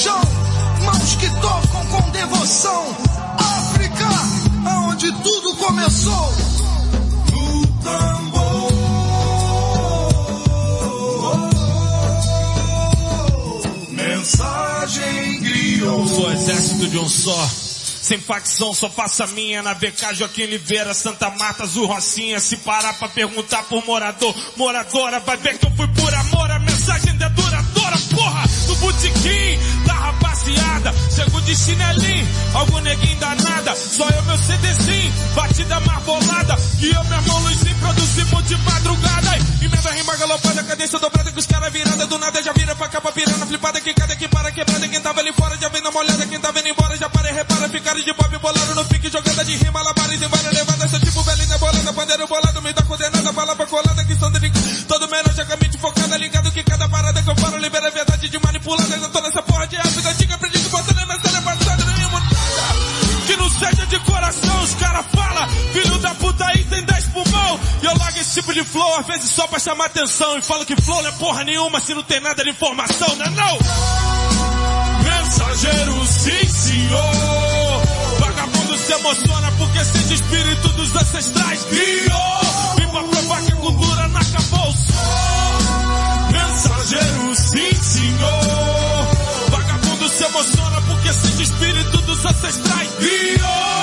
Chão, 0.00 0.20
mãos 0.84 1.14
que 1.16 1.28
tocam 1.40 1.86
com 1.86 2.10
devoção. 2.10 2.96
África, 3.38 4.08
aonde 4.66 5.12
tudo 5.22 5.56
começou. 5.56 6.34
No 7.30 7.66
tambor. 7.82 8.72
Mensagem 13.90 15.40
griou. 15.42 16.08
Sou 16.08 16.32
exército 16.32 16.88
de 16.88 16.98
um 16.98 17.08
só. 17.08 17.50
Sem 18.00 18.18
facção, 18.18 18.72
só 18.72 18.88
faço 18.88 19.22
a 19.22 19.26
minha 19.28 19.62
na 19.62 19.74
BK 19.74 20.14
Joaquim 20.14 20.42
Oliveira, 20.44 20.94
Santa 20.94 21.30
Marta, 21.30 21.64
Azul 21.64 21.86
Rocinha. 21.86 22.40
Se 22.40 22.56
parar 22.56 22.94
pra 22.94 23.08
perguntar 23.08 23.64
por 23.64 23.84
morador, 23.84 24.34
moradora, 24.56 25.20
vai 25.20 25.36
ver 25.36 25.58
que 25.58 25.66
eu 25.66 25.70
fui 25.76 25.86
por 25.88 26.12
amor. 26.14 26.50
A 26.50 26.58
mensagem 26.58 27.10
é 27.10 27.28
no 27.28 27.49
botequim 28.80 29.58
da 29.86 29.92
rapaziada. 29.92 30.94
Chego 31.14 31.40
de 31.42 31.54
chinelinho, 31.54 32.28
algum 32.54 32.80
neguinho 32.80 33.18
danada. 33.20 33.76
Só 33.76 34.08
eu, 34.08 34.22
meu 34.24 34.38
CDzinho, 34.38 35.12
batida 35.34 35.80
mais 35.80 36.02
bolada. 36.04 36.56
E 36.80 36.90
eu, 36.90 37.04
meu 37.04 37.18
irmão 37.18 37.40
Luizinho, 37.40 37.76
produzimos 37.78 38.44
de 38.48 38.56
madrugada. 38.56 39.30
Emenda 39.62 39.90
rima 39.90 40.16
galopada, 40.16 40.62
cadência 40.64 40.98
dobrada 40.98 41.30
que 41.30 41.38
os 41.38 41.46
caras 41.46 41.72
virada 41.72 42.06
do 42.06 42.18
nada 42.18 42.42
já 42.42 42.52
vira 42.52 42.74
pra 42.74 42.88
capa 42.88 43.12
pirando 43.12 43.46
flipada. 43.46 43.80
Que 43.80 43.94
cada 43.94 44.16
que 44.16 44.28
para 44.28 44.50
quebrada, 44.50 44.88
quem 44.88 45.00
tava 45.00 45.20
ali 45.20 45.32
fora 45.32 45.56
já 45.58 45.68
vem 45.68 45.82
na 45.82 45.90
molhada. 45.90 46.26
Quem 46.26 46.40
tava 46.40 46.58
indo 46.58 46.68
embora 46.68 46.96
já 46.96 47.08
para 47.08 47.30
e 47.30 47.34
repara, 47.34 47.68
ficaram 47.68 48.00
de 48.00 48.14
pop 48.14 48.38
bolado 48.38 48.74
no 48.74 48.84
pique, 48.86 49.10
jogada 49.10 49.44
de 49.44 49.56
rima, 49.56 49.82
labares 49.82 50.22
em 50.22 50.28
várias 50.28 50.52
levadas. 50.52 50.90
Sou 50.90 51.00
tipo 51.00 51.22
velhinha 51.22 51.58
bolada, 51.58 51.92
pandeiro 51.92 52.26
bolado, 52.26 52.62
me 52.62 52.72
dá 52.72 52.82
coordenada, 52.82 53.32
palavra 53.32 53.66
colada 53.66 54.04
que 54.04 54.16
são 54.16 54.30
delicadas. 54.32 54.84
Todo 54.88 55.08
menor 55.08 55.32
já 55.34 55.44
mente 55.56 55.78
focada, 55.78 56.16
ligado 56.16 56.50
que 56.50 56.62
cada 56.62 56.88
parada 56.88 57.22
que 57.22 57.30
eu 57.30 57.36
falo 57.36 57.58
libera 57.58 57.88
a 57.88 57.90
manipulada. 58.76 59.06
Eu 59.06 59.08
tô 59.10 59.20
nessa 59.20 59.42
porra 59.42 59.66
de 59.66 59.76
África 59.76 60.10
antiga, 60.10 60.34
aprendi 60.34 60.58
que 60.58 60.68
você 60.68 60.94
não 60.94 61.02
é 61.02 61.40
passada, 61.40 61.84
não 61.84 61.92
rimo 61.94 62.20
nada. 62.20 63.26
Que 63.26 63.36
não 63.36 63.50
seja 63.50 63.86
de 63.86 63.98
coração, 64.00 64.62
os 64.62 64.74
cara 64.74 65.02
fala, 65.02 65.48
filho 65.72 65.98
da 65.98 66.14
puta 66.14 66.44
aí 66.46 66.64
tem 66.64 66.84
10 66.84 67.04
pulmão. 67.08 67.60
E 67.82 67.86
eu 67.86 67.96
largo 67.96 68.18
esse 68.18 68.34
tipo 68.34 68.52
de 68.52 68.64
flow, 68.64 68.98
às 68.98 69.06
vezes 69.06 69.30
só 69.30 69.46
pra 69.46 69.58
chamar 69.58 69.86
atenção. 69.86 70.38
E 70.38 70.42
falo 70.42 70.64
que 70.66 70.76
flow 70.80 71.02
não 71.02 71.08
é 71.08 71.12
porra 71.12 71.44
nenhuma 71.44 71.80
se 71.80 71.94
não 71.94 72.02
tem 72.02 72.20
nada 72.20 72.42
de 72.42 72.50
informação, 72.50 73.16
não 73.16 73.26
é 73.26 73.30
não? 73.30 73.58
Mensageiro, 75.02 76.06
sim 76.06 76.48
senhor. 76.48 77.82
Vagabundo 78.18 78.76
se 78.76 78.92
emociona 78.92 79.52
porque 79.52 79.84
sente 79.84 80.14
espírito 80.14 80.68
dos 80.70 80.96
ancestrais. 80.96 81.64
Criou, 81.64 82.40
vim 82.76 82.88
pra 82.88 83.02
provar 83.04 83.42
que 83.42 83.52
a 83.52 83.56
cultura 83.56 84.08
não 84.08 84.20
acabou. 84.20 84.74
Mensageiro, 86.32 87.29
Sim, 87.50 87.74
senhor. 87.82 89.50
Vagabundo 89.50 90.08
se 90.08 90.24
emociona 90.24 90.80
porque 90.82 91.12
sente 91.12 91.38
o 91.38 91.42
espírito 91.42 91.98
dos 92.02 92.24
ancestrais. 92.24 92.90
Criou. 92.98 93.79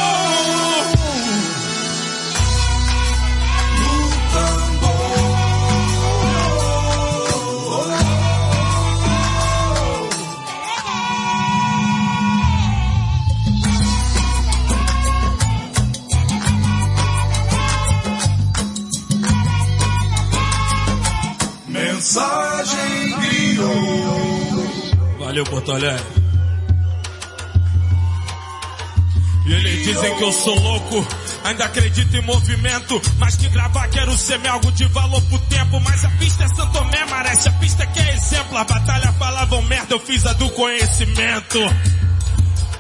Valeu, 25.37 25.45
Porto 25.45 25.71
Alegre. 25.71 26.03
E 29.45 29.53
eles 29.53 29.85
dizem 29.85 30.17
que 30.17 30.23
eu 30.23 30.33
sou 30.33 30.59
louco, 30.59 31.07
ainda 31.43 31.65
acredito 31.65 32.15
em 32.15 32.21
movimento, 32.23 32.99
mas 33.19 33.35
que 33.35 33.47
gravar 33.49 33.87
quero 33.89 34.17
ser 34.17 34.45
algo 34.47 34.71
de 34.71 34.85
valor 34.85 35.21
pro 35.23 35.37
tempo. 35.39 35.79
Mas 35.81 36.03
a 36.03 36.09
pista 36.09 36.43
é 36.43 36.47
Santo 36.47 36.71
Tomé, 36.73 37.05
Mareste, 37.05 37.49
a 37.49 37.51
pista 37.53 37.85
que 37.85 37.99
é 37.99 38.15
exemplo. 38.15 38.57
A 38.57 38.63
batalha 38.63 39.13
falavam 39.13 39.61
merda, 39.63 39.93
eu 39.93 39.99
fiz 39.99 40.25
a 40.25 40.33
do 40.33 40.49
conhecimento. 40.49 41.59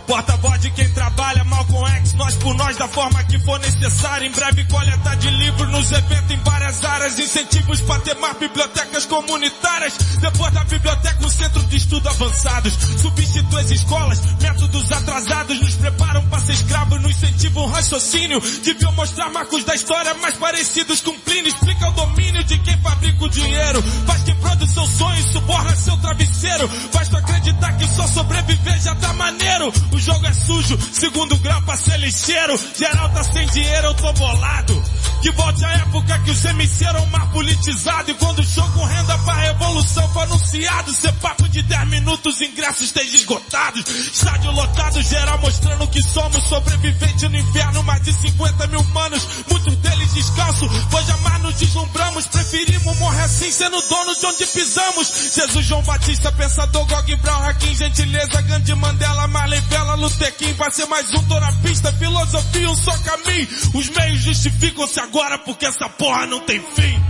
Porta-voz 0.07 0.61
de 0.61 0.71
quem 0.71 0.89
trabalha 0.91 1.43
mal 1.43 1.65
com 1.65 1.85
ex, 1.89 2.13
nós 2.13 2.33
por 2.35 2.55
nós 2.55 2.77
da 2.77 2.87
forma 2.87 3.21
que 3.25 3.37
for 3.39 3.59
necessária. 3.59 4.25
Em 4.25 4.31
breve 4.31 4.63
coleta 4.63 5.15
de 5.17 5.29
livros 5.29 5.69
nos 5.69 5.91
eventos 5.91 6.31
em 6.31 6.39
várias 6.43 6.83
áreas, 6.85 7.19
incentivos 7.19 7.81
para 7.81 7.99
ter 7.99 8.15
mais 8.15 8.37
bibliotecas 8.37 9.05
comunitárias. 9.05 9.97
Depois 10.21 10.53
da 10.53 10.63
biblioteca, 10.63 11.25
um 11.25 11.29
centro 11.29 11.61
de 11.63 11.75
estudo 11.75 12.07
avançados. 12.07 12.73
Substitui 13.01 13.59
as 13.59 13.69
escolas, 13.69 14.21
métodos 14.41 14.91
atrasados, 14.93 15.59
nos 15.59 15.75
preparam 15.75 16.25
para 16.29 16.39
ser 16.39 16.53
escravos, 16.53 17.01
nos 17.01 17.11
incentivam 17.11 17.65
um 17.65 17.69
raciocínio. 17.69 18.39
Deviam 18.63 18.93
mostrar 18.93 19.29
marcos 19.29 19.65
da 19.65 19.75
história 19.75 20.13
mais 20.15 20.35
parecidos 20.35 21.01
com 21.01 21.19
Plínio. 21.19 21.49
Explica 21.49 21.89
o 21.89 21.91
domínio 21.91 22.43
de 22.45 22.57
quem 22.59 22.77
fabrica 22.77 23.25
o 23.25 23.29
dinheiro. 23.29 23.83
Faz 24.05 24.23
quem 24.23 24.35
produz 24.35 24.71
seu 24.71 24.87
sonho, 24.87 25.23
suborna 25.33 25.75
seu 25.75 25.97
travesseiro. 25.97 26.69
Tu 26.69 26.97
acreditar 27.17 27.73
que 27.77 27.87
só 27.87 28.07
sobreviver 28.07 28.81
já 28.81 28.95
tá 28.95 29.13
maneiro. 29.13 29.71
O 29.97 29.99
jogo 29.99 30.27
é 30.27 30.33
sujo, 30.33 30.77
segundo 30.93 31.35
grau 31.37 31.59
pra 31.63 31.75
ser 31.75 31.97
lixeiro. 31.97 32.55
Geral 32.77 33.09
tá 33.09 33.23
sem 33.23 33.47
dinheiro, 33.47 33.87
eu 33.87 33.93
tô 33.95 34.13
bolado. 34.13 34.83
Que 35.23 35.31
volte 35.31 35.65
a 35.65 35.71
época 35.71 36.19
que 36.19 36.29
os 36.29 36.45
MC 36.45 36.85
eram 36.85 37.03
mais 37.07 37.27
politizados. 37.31 38.09
E 38.09 38.13
quando 38.13 38.37
o 38.37 38.43
show 38.43 38.69
com 38.73 38.85
renda 38.85 39.17
pra 39.17 39.33
revolução 39.33 40.07
foi 40.13 40.21
anunciado. 40.21 40.93
Ser 40.93 41.11
papo 41.13 41.49
de 41.49 41.63
10 41.63 41.87
minutos, 41.87 42.39
ingressos 42.41 42.83
estejam 42.83 43.15
esgotados. 43.15 43.87
Estádio 43.87 44.51
lotado, 44.51 45.01
geral 45.01 45.39
mostrando 45.39 45.87
que 45.87 46.03
somos 46.03 46.43
sobreviventes 46.43 47.29
no 47.29 47.35
inferno. 47.35 47.81
Mais 47.81 48.03
de 48.03 48.13
50 48.13 48.67
mil 48.67 48.83
manos, 48.83 49.27
muitos 49.49 49.75
deles 49.77 50.13
descanso. 50.13 50.69
Pois 50.91 51.05
jamais 51.07 51.41
nos 51.41 51.55
deslumbramos, 51.55 52.27
preferimos 52.27 52.97
morrer 52.97 53.23
assim, 53.23 53.51
sendo 53.51 53.81
dono 53.83 54.15
de 54.15 54.25
onde 54.25 54.45
pisamos. 54.45 55.31
Jesus 55.33 55.65
João 55.65 55.81
Batista, 55.83 56.31
pensador, 56.31 56.85
Gog 56.85 57.15
Brown, 57.17 57.43
Hakim, 57.43 57.73
gentileza, 57.75 58.41
Gandhi 58.43 58.75
Mandela, 58.75 59.27
Marley 59.27 59.61
Bela, 59.61 59.86
Luther 59.95 60.35
King. 60.35 60.53
Vai 60.53 60.71
ser 60.71 60.85
mais 60.85 61.11
um, 61.13 61.27
tô 61.27 61.39
na 61.39 61.51
pista, 61.61 61.91
filosofia, 61.93 62.69
um 62.69 62.75
só 62.75 62.97
caminho. 62.99 63.47
Os 63.73 63.89
meios 63.89 64.19
justificam-se 64.19 64.99
agora 64.99 65.37
porque 65.39 65.65
essa 65.65 65.89
porra 65.89 66.25
não 66.25 66.41
tem 66.41 66.61
fim. 66.61 67.01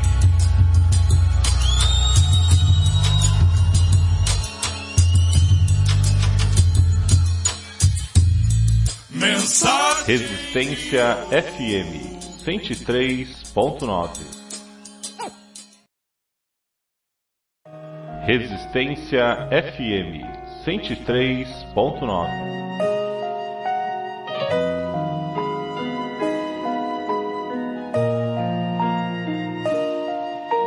Mensagem. 9.09 10.05
Resistência 10.05 11.17
FM 11.32 12.45
103.9 12.45 14.38
Resistência 18.28 19.47
FM 19.49 20.21
103.9 20.65 22.66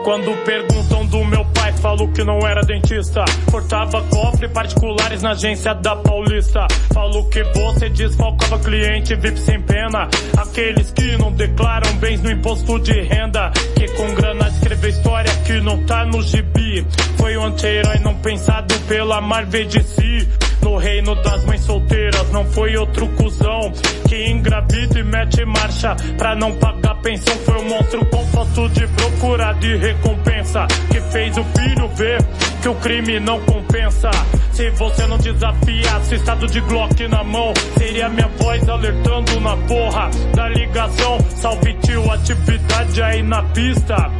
Quando 0.05 0.35
perguntam 0.45 1.07
do 1.07 1.25
meu 1.25 1.45
pai, 1.47 1.73
falo 1.75 2.09
que 2.13 2.25
não 2.25 2.39
era 2.47 2.63
dentista. 2.63 3.23
Cortava 3.51 4.03
cofre 4.05 4.49
particulares 4.49 5.23
na 5.23 5.33
agência 5.33 5.75
da 5.75 5.95
Paulista. 5.95 6.67
Falo 6.93 7.29
que 7.29 7.43
você 7.43 7.91
desfalcava 7.91 8.59
cliente 8.61 9.15
VIP 9.15 9.39
sem 9.39 9.61
pena. 9.61 10.09
Aqueles 10.39 10.91
que 10.91 11.17
não 11.19 11.31
declaram 11.33 11.93
bens 11.97 12.23
no 12.23 12.31
imposto 12.31 12.79
de 12.81 13.01
renda. 13.03 13.51
Que 13.77 13.89
com 13.89 14.15
grana 14.15 14.49
escreveu 14.49 14.91
história 14.91 15.33
que 15.45 15.61
não 15.61 15.85
tá 15.85 16.05
no 16.07 16.23
gibi. 16.23 16.87
Foi 17.17 17.37
um 17.37 17.45
anti-herói 17.45 17.99
não 17.99 18.15
pensado 18.15 18.75
pela 18.89 19.21
Marvel 19.21 19.67
de 19.67 19.83
si. 19.83 20.29
No 20.63 20.77
reino 20.77 21.15
das 21.23 21.45
mães 21.45 21.63
solteiras, 21.63 22.31
não 22.33 22.45
foi 22.45 22.77
outro 22.77 23.09
cuzão 23.09 23.73
que 24.09 24.27
engravida 24.27 24.99
e 24.99 25.03
mete 25.03 25.45
marcha 25.45 25.97
pra 26.19 26.35
não 26.35 26.53
pagar 26.57 26.97
pensão. 26.97 27.35
Foi 27.39 27.59
um 27.59 27.69
monstro 27.69 28.05
composto 28.07 28.69
de 28.69 28.87
procura 29.21 29.53
de 29.53 29.77
recompensa 29.77 30.66
que 30.91 30.99
fez 31.12 31.37
o 31.37 31.45
filho 31.45 31.87
ver 31.89 32.18
que 32.62 32.68
o 32.68 32.75
crime 32.77 33.21
não 33.21 33.39
compensa. 33.41 34.11
Se 34.51 34.71
você 34.71 35.07
não 35.07 35.18
desafiasse 35.18 36.14
estado 36.14 36.47
de 36.47 36.61
Glock 36.63 37.07
na 37.07 37.22
mão, 37.22 37.53
seria 37.76 38.09
minha 38.09 38.29
voz 38.38 38.67
alertando 38.67 39.38
na 39.41 39.57
porra 39.59 40.11
da 40.34 40.49
ligação. 40.49 41.18
Salve 41.37 41.75
tio, 41.75 42.11
atividade 42.11 43.03
aí 43.03 43.22
na 43.22 43.42
pista. 43.42 44.11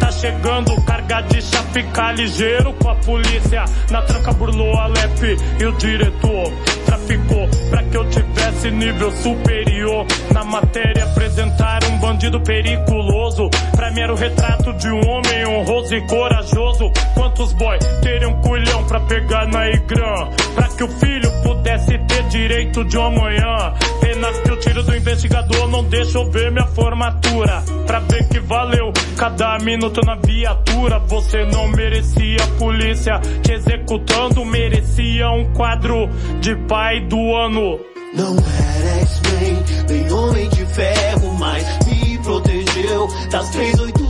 Tá 0.00 0.10
chegando 0.10 0.74
carga 0.82 1.20
de 1.22 1.42
chá, 1.42 1.62
fica 1.72 2.12
ligeiro 2.12 2.72
com 2.74 2.88
a 2.88 2.94
polícia. 2.96 3.64
Na 3.90 4.02
tranca 4.02 4.32
burlou 4.32 4.76
a 4.76 4.86
Lep 4.86 5.36
e 5.60 5.64
o 5.64 5.72
diretor 5.76 6.52
traficou 6.86 7.48
pra 7.70 7.82
que 7.84 7.96
eu 7.96 8.08
tivesse 8.10 8.70
nível 8.70 9.10
superior. 9.12 10.06
Na 10.32 10.42
matéria 10.44 11.04
apresentar 11.04 11.84
um 11.84 11.98
bandido 11.98 12.40
periculoso. 12.40 13.48
Pra 13.76 13.90
mim 13.90 14.00
era 14.00 14.12
o 14.12 14.16
retrato 14.16 14.72
de 14.74 14.88
um 14.88 15.00
homem 15.08 15.46
honroso 15.46 15.94
e 15.94 16.06
corajoso. 16.06 16.90
Quantos 17.14 17.52
boy 17.52 17.78
teriam 18.02 18.40
culhão 18.40 18.84
pra 18.84 19.00
pegar 19.00 19.46
na 19.46 19.68
Igrã? 19.68 20.28
Pra 20.54 20.68
que 20.68 20.84
o 20.84 20.88
filho 20.88 21.30
pudesse 21.42 21.98
ter 21.98 22.22
direito 22.28 22.84
de 22.84 22.96
um 22.96 23.06
amanhã. 23.06 23.74
Pena 24.00 24.32
que 24.32 24.50
o 24.50 24.56
tiro 24.56 24.82
do 24.82 24.96
investigador 24.96 25.68
não 25.68 25.84
deixou 25.84 26.30
ver 26.30 26.50
minha 26.50 26.66
formatura. 26.66 27.62
Pra 27.86 27.98
ver 28.00 28.28
que 28.28 28.40
valeu 28.40 28.92
cada 29.16 29.58
minuto 29.58 29.89
na 30.04 30.14
viatura. 30.14 30.98
Você 31.00 31.44
não 31.46 31.68
merecia 31.68 32.36
a 32.42 32.46
polícia 32.58 33.20
te 33.42 33.52
executando. 33.52 34.44
Merecia 34.44 35.30
um 35.30 35.52
quadro 35.52 36.08
de 36.40 36.54
pai 36.66 37.00
do 37.00 37.34
ano. 37.34 37.80
Não 38.14 38.36
era 38.36 39.00
X-Men, 39.00 39.64
nem 39.88 40.12
Homem 40.12 40.48
de 40.48 40.66
Ferro, 40.66 41.34
mas 41.38 41.64
me 41.86 42.18
protegeu 42.18 43.08
das 43.30 43.50
380 43.50 44.00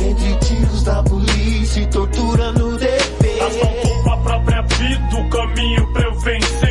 entre 0.00 0.34
tiros 0.46 0.82
da 0.82 1.02
polícia 1.02 1.80
e 1.80 1.86
tortura 1.88 2.52
no 2.52 2.78
DP. 2.78 3.40
Asfaltou 3.40 4.02
com 4.02 4.10
a 4.10 4.16
própria 4.18 4.62
vida 4.62 5.16
o 5.16 5.30
caminho 5.30 5.92
pra 5.92 6.02
eu 6.02 6.14
vencer. 6.20 6.67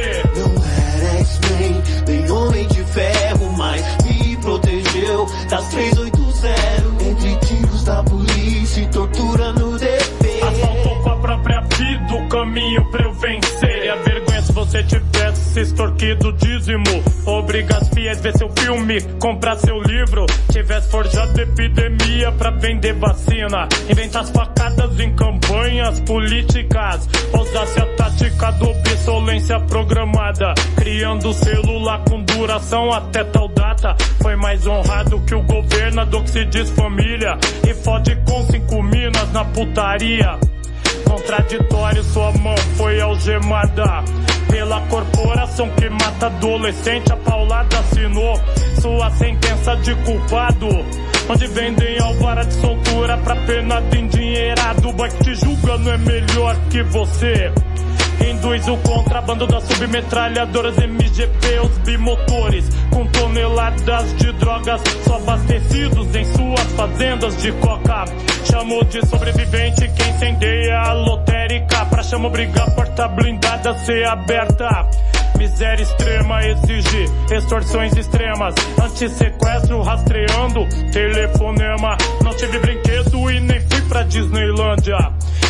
Caminho 12.68 12.85
pra 12.91 13.03
eu 13.03 13.14
vencer. 13.14 13.85
E 13.85 13.89
a 13.89 13.95
vergonha 13.95 14.41
se 14.41 14.52
você 14.52 14.84
tivesse 14.84 15.53
se 15.53 15.61
extorquido 15.61 16.34
dízimo. 16.34 17.03
Obriga 17.26 17.77
as 17.77 17.89
fiéis 17.89 18.19
ver 18.22 18.38
seu 18.38 18.49
filme, 18.49 19.02
comprar 19.19 19.56
seu 19.56 19.81
livro. 19.81 20.26
Tivesse 20.52 20.89
forjado 20.89 21.39
epidemia 21.39 22.31
pra 22.34 22.52
vender 22.52 22.94
vacina. 22.94 23.68
Inventar 23.89 24.23
as 24.23 24.30
facadas 24.30 24.99
em 24.99 25.15
campanhas 25.15 25.99
políticas. 26.02 27.07
Usasse 27.34 27.80
a 27.80 27.85
tática 27.95 28.52
do 28.53 28.69
obsolência 28.69 29.60
programada. 29.61 30.53
Criando 30.76 31.34
celular 31.34 32.03
com 32.10 32.22
duração 32.23 32.91
até 32.91 33.23
tal 33.23 33.48
data. 33.48 33.95
Foi 34.22 34.35
mais 34.35 34.65
honrado 34.68 35.22
que 35.22 35.35
o 35.35 35.41
governador 35.44 36.23
que 36.23 36.30
se 36.30 36.45
diz 36.45 36.69
família. 36.72 37.38
E 37.68 37.73
fode 37.73 38.15
com 38.27 38.44
cinco 38.45 38.84
minas 38.84 39.31
na 39.31 39.45
putaria. 39.45 40.38
Contraditório, 41.07 42.03
sua 42.03 42.31
mão 42.34 42.55
foi 42.75 42.99
algemada 42.99 44.03
pela 44.49 44.81
corporação 44.88 45.69
que 45.71 45.89
mata 45.89 46.27
adolescente. 46.27 47.11
A 47.11 47.17
paulada 47.17 47.79
assinou 47.79 48.39
sua 48.81 49.09
sentença 49.11 49.75
de 49.77 49.95
culpado. 49.95 50.67
Onde 51.29 51.47
vendem 51.47 51.99
alvara 51.99 52.45
de 52.45 52.53
soltura 52.55 53.17
pra 53.17 53.35
pena 53.35 53.81
de 53.81 53.99
endinheirado. 53.99 54.91
Vai 54.93 55.09
que 55.09 55.23
te 55.23 55.35
julga 55.35 55.77
não 55.77 55.91
é 55.91 55.97
melhor 55.97 56.55
que 56.69 56.84
você. 56.84 57.51
Induz 58.26 58.68
o 58.68 58.77
contrabando 58.77 59.45
das 59.48 59.64
submetralhadoras 59.64 60.77
MGP, 60.77 61.60
os 61.60 61.77
bimotores, 61.80 62.69
com 62.89 63.06
toneladas 63.07 64.15
de 64.15 64.31
drogas, 64.34 64.81
só 65.06 65.15
abastecidos 65.15 66.15
em 66.15 66.26
suas 66.26 66.72
fazendas 66.76 67.38
de 67.41 67.52
coca. 67.53 68.06
Chamou 68.49 68.84
de 68.85 69.06
sobrevivente 69.06 69.88
quem 69.95 70.10
incendeia 70.10 70.80
a 70.80 70.94
lotérica, 70.94 71.85
pra 71.85 72.03
chama 72.03 72.27
obrigar 72.27 72.68
a 72.68 72.72
porta 72.72 73.07
blindada 73.07 73.77
ser 73.80 74.06
aberta. 74.07 74.89
Miséria 75.38 75.84
extrema 75.84 76.44
exige 76.44 77.06
extorsões 77.31 77.95
extremas, 77.95 78.56
anti-sequestro 78.81 79.81
rastreando 79.84 80.68
telefonema. 80.91 81.95
Não 82.23 82.34
tive 82.34 82.57
brinquedo 82.60 83.31
e 83.31 83.39
nem 83.41 83.61
fui 83.61 83.81
pra 83.84 84.02
Disneylândia. 84.03 84.98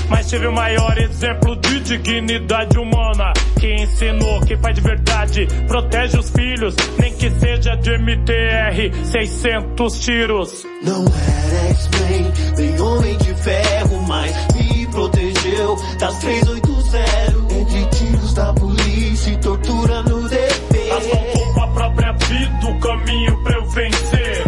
Mas 0.10 0.30
tive 0.30 0.48
o 0.48 0.52
maior 0.54 0.98
exemplo 0.98 1.56
de 1.58 1.80
dignidade 1.82 2.78
humana 2.78 3.34
que 3.60 3.74
ensinou 3.76 4.40
que 4.42 4.56
pai 4.58 4.74
de 4.74 4.82
verdade 4.82 5.48
protege 5.68 6.18
os 6.18 6.30
filhos, 6.30 6.76
nem 7.00 7.14
que 7.14 7.30
seja 7.32 7.76
de 7.76 7.98
MTR 7.98 9.06
600 9.12 10.00
tiros. 10.00 10.66
Não 10.84 11.04
era 11.04 11.70
X-Men, 11.72 12.34
nem 12.58 12.82
homem 12.82 13.18
de 13.18 13.34
ferro, 13.36 14.02
mas 14.08 14.34
me 14.56 14.88
protegeu 14.88 15.76
das 16.00 16.18
380 16.20 16.78
entre 17.60 17.86
tiros 17.98 18.34
da 18.34 18.54
polícia 18.54 19.32
e 19.32 19.38
tortura 19.38 20.04
no 20.04 20.28
DP. 20.30 20.92
Asfaltou 20.92 21.54
com 21.54 21.62
a 21.62 21.68
própria 21.68 22.12
vida 22.14 22.68
o 22.68 22.80
caminho 22.80 23.44
pra 23.44 23.56
eu 23.56 23.66
vencer. 23.66 24.47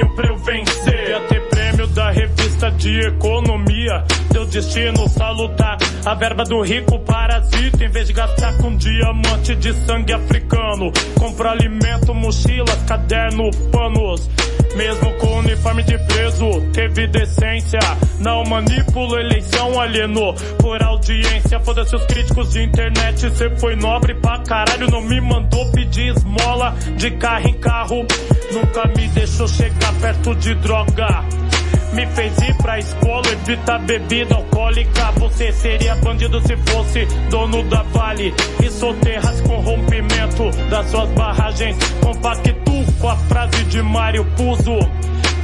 Caminho 0.00 0.08
pra 0.14 0.28
eu 0.28 0.36
vencer. 0.36 1.10
Ia 1.10 1.20
ter 1.20 1.48
prêmio 1.48 1.86
da 1.88 2.10
revista 2.10 2.70
de 2.70 3.00
economia. 3.00 4.04
Deu 4.32 4.46
destino 4.46 5.08
salutar. 5.08 5.78
A 6.04 6.14
verba 6.14 6.44
do 6.44 6.62
rico 6.62 6.98
parasita. 7.00 7.84
Em 7.84 7.88
vez 7.88 8.06
de 8.06 8.12
gastar 8.12 8.56
com 8.58 8.74
diamante 8.76 9.54
de 9.56 9.72
sangue 9.84 10.12
africano. 10.12 10.92
Compra 11.18 11.50
alimento, 11.50 12.14
mochilas, 12.14 12.82
caderno, 12.86 13.50
panos. 13.70 14.28
Mesmo 14.76 15.12
com 15.18 15.38
uniforme 15.38 15.82
de 15.82 15.98
preso, 15.98 16.48
teve 16.72 17.06
decência. 17.08 17.80
Não 18.18 18.44
manipula 18.44 19.20
eleição, 19.20 19.80
alienou 19.80 20.34
por 20.58 20.82
audiência. 20.82 21.60
Foda-se 21.60 21.94
os 21.94 22.04
críticos 22.06 22.52
de 22.52 22.62
internet, 22.62 23.30
cê 23.36 23.50
foi 23.56 23.76
nobre 23.76 24.14
pra 24.14 24.38
caralho. 24.38 24.90
Não 24.90 25.02
me 25.02 25.20
mandou 25.20 25.70
pedir 25.72 26.14
esmola 26.14 26.74
de 26.96 27.10
carro 27.12 27.48
em 27.48 27.54
carro. 27.54 28.06
Nunca 28.52 28.86
me 28.96 29.08
deixou 29.08 29.48
chegar 29.48 29.92
perto 30.00 30.34
de 30.36 30.54
droga. 30.56 31.24
Me 31.92 32.06
fez 32.06 32.36
ir 32.38 32.54
pra 32.56 32.78
escola, 32.78 33.26
evitar 33.32 33.78
bebida 33.80 34.34
alcoólica. 34.34 35.10
Você 35.12 35.52
seria 35.52 35.96
bandido 35.96 36.40
se 36.46 36.56
fosse 36.56 37.04
dono 37.30 37.62
da 37.64 37.82
Vale. 37.82 38.32
E 38.62 38.70
soterras 38.70 39.40
com 39.40 39.60
rompimento 39.60 40.50
das 40.68 40.88
suas 40.90 41.10
barragens. 41.10 41.76
Compacto 42.00 42.50
com 43.00 43.08
a 43.08 43.16
frase 43.16 43.64
de 43.64 43.82
Mário 43.82 44.24
Puzo. 44.36 44.78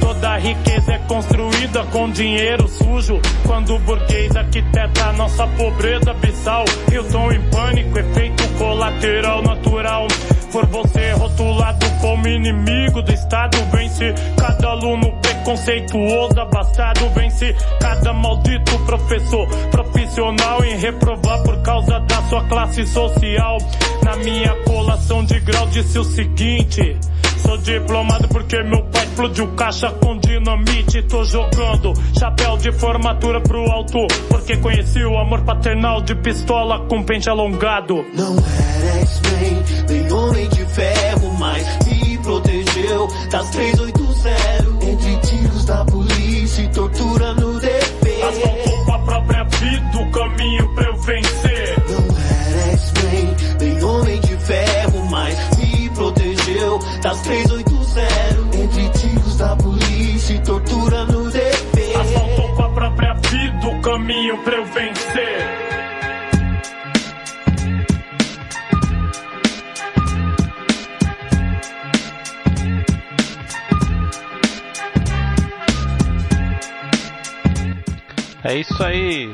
Toda 0.07 0.37
riqueza 0.37 0.93
é 0.93 0.99
construída 0.99 1.83
com 1.91 2.09
dinheiro 2.09 2.65
sujo. 2.69 3.19
Quando 3.45 3.75
o 3.75 3.79
burguês 3.79 4.33
arquiteta 4.37 5.11
nossa 5.11 5.45
pobreza 5.47 6.11
abissal. 6.11 6.63
Eu 6.89 7.03
tô 7.09 7.29
em 7.29 7.41
pânico, 7.49 7.99
efeito 7.99 8.47
colateral 8.57 9.41
natural. 9.41 10.07
Por 10.49 10.65
você 10.67 11.11
rotulado 11.11 11.85
como 11.99 12.25
inimigo 12.25 13.01
do 13.01 13.11
Estado, 13.11 13.57
vence 13.69 14.13
cada 14.37 14.69
aluno 14.69 15.11
preconceituoso, 15.19 16.39
abastado, 16.39 17.09
vence 17.09 17.53
cada 17.81 18.13
maldito 18.13 18.79
professor 18.85 19.45
profissional 19.71 20.63
em 20.63 20.77
reprovar 20.77 21.43
por 21.43 21.61
causa 21.63 21.99
da 21.99 22.21
sua 22.29 22.45
classe 22.45 22.87
social. 22.87 23.57
Na 24.01 24.15
minha 24.15 24.55
colação 24.63 25.25
de 25.25 25.37
grau 25.41 25.67
disse 25.67 25.99
o 25.99 26.03
seguinte. 26.05 26.97
Sou 27.39 27.57
diplomado 27.57 28.27
porque 28.27 28.61
meu 28.63 28.83
pai 28.83 29.03
explodiu 29.05 29.47
caixa 29.55 29.89
com 29.91 30.17
dinamite. 30.17 31.01
Tô 31.03 31.23
jogando 31.23 31.93
chapéu 32.17 32.57
de 32.57 32.71
formatura 32.71 33.41
pro 33.41 33.69
alto. 33.71 34.07
Porque 34.29 34.57
conheci 34.57 35.03
o 35.03 35.17
amor 35.17 35.41
paternal 35.41 36.01
de 36.01 36.15
pistola 36.15 36.85
com 36.87 37.03
pente 37.03 37.29
alongado. 37.29 38.05
Não 38.13 38.35
era 38.35 38.99
X-Men, 39.01 39.63
nem 39.89 40.11
homem 40.11 40.49
de 40.49 40.65
ferro, 40.65 41.33
mas 41.39 41.65
me 41.85 42.17
protegeu 42.19 43.07
das 43.31 43.49
380 43.51 44.07
entre 44.85 45.17
tiros 45.17 45.65
da 45.65 45.85
polícia 45.85 46.61
e 46.61 46.67
tortura 46.69 47.33
no 47.33 47.59
DP. 47.59 48.23
Asfaltou 48.23 48.85
com 48.85 48.93
a 48.93 48.99
própria 48.99 49.43
vida 49.43 49.97
o 49.97 50.11
caminho 50.11 50.75
pra 50.75 50.85
eu 50.85 50.97
vencer. 50.97 51.46
Das 57.01 57.21
380 57.21 58.57
entre 58.57 58.89
tiros 58.89 59.37
da 59.37 59.55
polícia 59.55 60.33
e 60.33 60.39
tortura 60.41 61.05
no 61.05 61.29
DP. 61.29 61.95
Asfaltou 61.95 62.55
com 62.55 62.63
a 62.63 62.69
própria 62.69 63.13
vida 63.13 63.67
o 63.67 63.81
caminho 63.81 64.37
pra 64.43 64.55
eu 64.55 64.65
vencer. 64.65 65.67
É 78.43 78.55
isso 78.55 78.81
aí. 78.81 79.29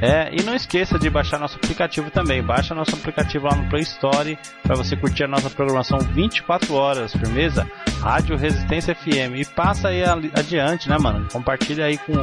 É, 0.00 0.34
e 0.34 0.42
não 0.42 0.54
esqueça 0.54 0.98
de 0.98 1.10
baixar 1.10 1.38
nosso 1.38 1.56
aplicativo 1.56 2.10
também. 2.10 2.42
Baixa 2.42 2.74
nosso 2.74 2.94
aplicativo 2.94 3.46
lá 3.46 3.54
no 3.54 3.68
Play 3.68 3.82
Store 3.82 4.38
para 4.62 4.74
você 4.74 4.96
curtir 4.96 5.24
a 5.24 5.28
nossa 5.28 5.50
programação 5.50 5.98
24 5.98 6.72
horas, 6.72 7.12
firmeza? 7.12 7.70
Rádio 8.00 8.34
Resistência 8.38 8.94
FM. 8.94 9.36
E 9.36 9.44
passa 9.44 9.88
aí 9.88 10.02
adiante, 10.02 10.88
né, 10.88 10.96
mano? 10.98 11.28
Compartilha 11.30 11.84
aí 11.84 11.98
com, 11.98 12.14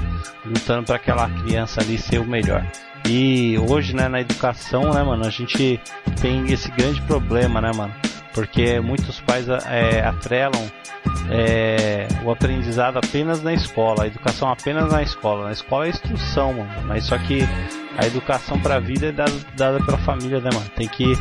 Lutando 0.45 0.85
para 0.85 0.95
aquela 0.95 1.29
criança 1.29 1.81
ali 1.81 1.97
ser 1.97 2.19
o 2.19 2.25
melhor. 2.25 2.65
E 3.05 3.57
hoje, 3.57 3.95
né, 3.95 4.07
na 4.07 4.21
educação, 4.21 4.93
né, 4.93 5.03
mano, 5.03 5.25
a 5.25 5.29
gente 5.29 5.79
tem 6.21 6.51
esse 6.51 6.69
grande 6.71 7.01
problema, 7.01 7.59
né, 7.59 7.71
mano? 7.75 7.93
Porque 8.39 8.79
muitos 8.79 9.19
pais 9.19 9.49
é, 9.49 9.99
atrelam 9.99 10.71
é, 11.29 12.07
o 12.23 12.31
aprendizado 12.31 12.97
apenas 12.97 13.43
na 13.43 13.53
escola, 13.53 14.05
a 14.05 14.07
educação 14.07 14.49
apenas 14.49 14.89
na 14.89 15.03
escola. 15.03 15.43
Na 15.47 15.51
escola 15.51 15.87
é 15.87 15.89
instrução, 15.89 16.53
mano. 16.53 16.71
Mas 16.85 17.03
só 17.03 17.17
que 17.17 17.41
a 17.97 18.07
educação 18.07 18.57
para 18.61 18.75
a 18.75 18.79
vida 18.79 19.07
é 19.07 19.11
dada, 19.11 19.33
dada 19.57 19.83
pela 19.83 19.97
família, 19.97 20.39
né, 20.39 20.49
mano? 20.53 20.69
Tem 20.73 20.87
que 20.87 21.11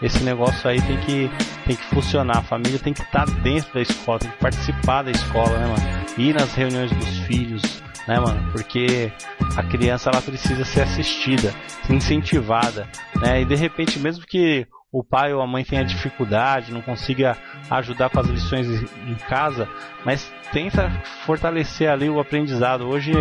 esse 0.00 0.22
negócio 0.22 0.70
aí 0.70 0.80
tem 0.82 0.96
que 0.98 1.28
tem 1.66 1.74
que 1.74 1.84
funcionar. 1.86 2.38
A 2.38 2.42
família 2.42 2.78
tem 2.78 2.92
que 2.92 3.02
estar 3.02 3.26
tá 3.26 3.32
dentro 3.42 3.74
da 3.74 3.80
escola, 3.80 4.20
tem 4.20 4.30
que 4.30 4.38
participar 4.38 5.02
da 5.02 5.10
escola, 5.10 5.58
né, 5.58 5.66
mano? 5.66 6.04
Ir 6.16 6.32
nas 6.32 6.54
reuniões 6.54 6.92
dos 6.92 7.18
filhos, 7.26 7.82
né, 8.06 8.20
mano? 8.20 8.52
Porque 8.52 9.10
a 9.56 9.64
criança 9.64 10.10
ela 10.10 10.22
precisa 10.22 10.64
ser 10.64 10.82
assistida, 10.82 11.52
incentivada, 11.90 12.86
né? 13.16 13.42
E 13.42 13.44
de 13.44 13.56
repente, 13.56 13.98
mesmo 13.98 14.24
que 14.24 14.64
o 14.90 15.04
pai 15.04 15.32
ou 15.34 15.42
a 15.42 15.46
mãe 15.46 15.64
tenha 15.64 15.84
dificuldade, 15.84 16.72
não 16.72 16.80
consiga 16.80 17.36
ajudar 17.70 18.08
com 18.08 18.20
as 18.20 18.26
lições 18.26 18.66
em 19.06 19.14
casa, 19.28 19.68
mas 20.04 20.32
tenta 20.50 20.90
fortalecer 21.26 21.90
ali 21.90 22.08
o 22.08 22.18
aprendizado. 22.18 22.88
Hoje, 22.88 23.12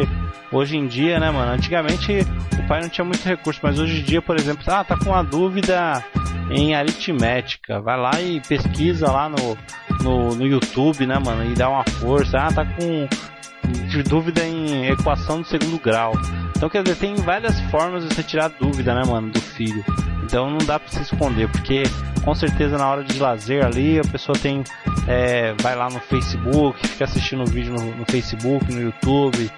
hoje 0.51 0.77
em 0.77 0.87
dia, 0.87 1.19
né, 1.19 1.29
mano? 1.29 1.51
Antigamente 1.51 2.19
o 2.57 2.67
pai 2.67 2.81
não 2.81 2.89
tinha 2.89 3.03
muito 3.03 3.23
recurso, 3.23 3.59
mas 3.61 3.79
hoje 3.79 3.99
em 3.99 4.03
dia, 4.03 4.21
por 4.21 4.37
exemplo, 4.37 4.63
ah, 4.67 4.83
tá 4.83 4.97
com 4.97 5.09
uma 5.09 5.23
dúvida 5.23 6.03
em 6.49 6.73
aritmética, 6.73 7.81
vai 7.81 7.99
lá 7.99 8.21
e 8.21 8.39
pesquisa 8.39 9.11
lá 9.11 9.27
no, 9.27 9.57
no, 10.01 10.35
no 10.35 10.47
YouTube, 10.47 11.05
né, 11.05 11.19
mano? 11.19 11.43
E 11.51 11.53
dá 11.53 11.69
uma 11.69 11.83
força. 11.83 12.37
Ah, 12.37 12.51
tá 12.51 12.65
com 12.65 13.07
dúvida 14.03 14.45
em 14.45 14.87
equação 14.89 15.41
do 15.41 15.47
segundo 15.47 15.79
grau. 15.79 16.13
Então, 16.55 16.69
quer 16.69 16.83
dizer, 16.83 16.97
tem 16.97 17.15
várias 17.15 17.59
formas 17.69 18.03
de 18.03 18.13
você 18.13 18.23
tirar 18.23 18.49
dúvida, 18.49 18.93
né, 18.93 19.03
mano, 19.05 19.31
do 19.31 19.41
filho. 19.41 19.83
Então 20.27 20.49
não 20.49 20.57
dá 20.57 20.77
para 20.77 20.89
se 20.89 21.01
esconder, 21.01 21.49
porque 21.49 21.83
com 22.23 22.35
certeza 22.35 22.77
na 22.77 22.85
hora 22.89 23.01
de 23.01 23.17
lazer 23.17 23.65
ali 23.65 23.97
a 23.97 24.03
pessoa 24.03 24.37
tem 24.37 24.61
é, 25.07 25.53
vai 25.61 25.73
lá 25.73 25.89
no 25.89 26.01
Facebook, 26.01 26.85
fica 26.85 27.05
assistindo 27.05 27.45
vídeo 27.45 27.73
no, 27.73 27.95
no 27.95 28.05
Facebook, 28.05 28.69
no 28.73 28.81
YouTube, 28.81 29.49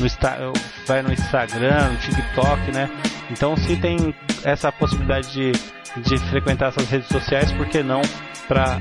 no 0.00 0.06
vai 0.86 1.02
no 1.02 1.12
Instagram, 1.12 1.90
no 1.90 1.98
TikTok, 1.98 2.72
né? 2.72 2.88
Então 3.30 3.54
se 3.54 3.76
tem 3.76 4.14
essa 4.42 4.72
possibilidade 4.72 5.30
de, 5.30 5.52
de 6.00 6.18
frequentar 6.30 6.68
essas 6.68 6.88
redes 6.88 7.08
sociais, 7.08 7.52
por 7.52 7.66
que 7.66 7.82
não 7.82 8.00
para 8.48 8.80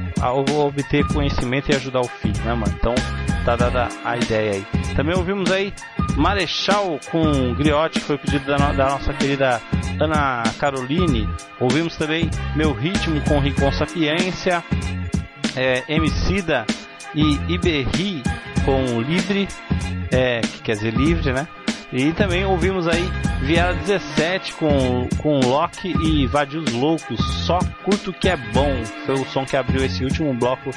obter 0.66 1.06
conhecimento 1.08 1.72
e 1.72 1.76
ajudar 1.76 2.00
o 2.00 2.08
filho, 2.08 2.42
né, 2.46 2.54
mano? 2.54 2.74
Então 2.80 2.96
tá 3.44 3.56
dada 3.56 3.90
a 4.04 4.18
ideia 4.18 4.54
aí. 4.54 4.66
Também 4.96 5.16
ouvimos 5.16 5.52
aí 5.52 5.74
Marechal 6.16 7.00
com 7.12 7.54
Griote, 7.56 8.00
que 8.00 8.06
foi 8.06 8.18
pedido 8.18 8.46
da, 8.46 8.72
da, 8.72 8.90
nossa 8.90 9.14
querida 9.14 9.62
Ana 10.00 10.44
Caroline. 10.60 11.28
Ouvimos 11.60 11.96
também 11.98 12.30
Meu 12.56 12.72
Ritmo 12.72 13.22
com 13.22 13.40
Ricon 13.40 13.72
Sapiência, 13.72 14.64
é, 15.56 15.84
Emicida 15.88 16.66
e 17.16 17.40
Iberri 17.54 18.24
com 18.66 19.02
Livre, 19.02 19.48
é, 20.12 20.42
que 20.42 20.62
quer 20.62 20.74
dizer 20.74 20.94
livre, 20.94 21.34
né? 21.34 21.48
E 21.94 22.12
também 22.12 22.44
ouvimos 22.44 22.88
aí 22.88 23.08
Viara 23.44 23.76
17 23.76 24.54
com, 24.54 25.08
com 25.22 25.40
Loki 25.42 25.94
e 26.02 26.26
Vadios 26.26 26.72
Loucos. 26.72 27.20
Só 27.46 27.60
curto 27.84 28.12
que 28.12 28.30
é 28.30 28.36
bom. 28.36 28.84
Foi 29.06 29.16
o 29.16 29.26
som 29.26 29.46
que 29.46 29.56
abriu 29.56 29.86
esse 29.86 30.04
último 30.04 30.34
bloco 30.34 30.72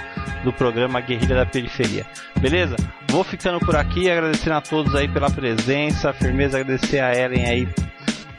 do 0.44 0.52
programa 0.52 1.00
Guerrilha 1.00 1.36
da 1.36 1.46
Periferia. 1.46 2.04
Beleza? 2.38 2.76
Vou 3.08 3.24
ficando 3.24 3.60
por 3.60 3.76
aqui, 3.76 4.10
agradecendo 4.10 4.56
a 4.56 4.60
todos 4.60 4.94
aí 4.94 5.08
pela 5.08 5.30
presença, 5.30 6.12
firmeza, 6.12 6.58
agradecer 6.58 6.98
a 6.98 7.16
Ellen 7.16 7.46
aí, 7.46 7.68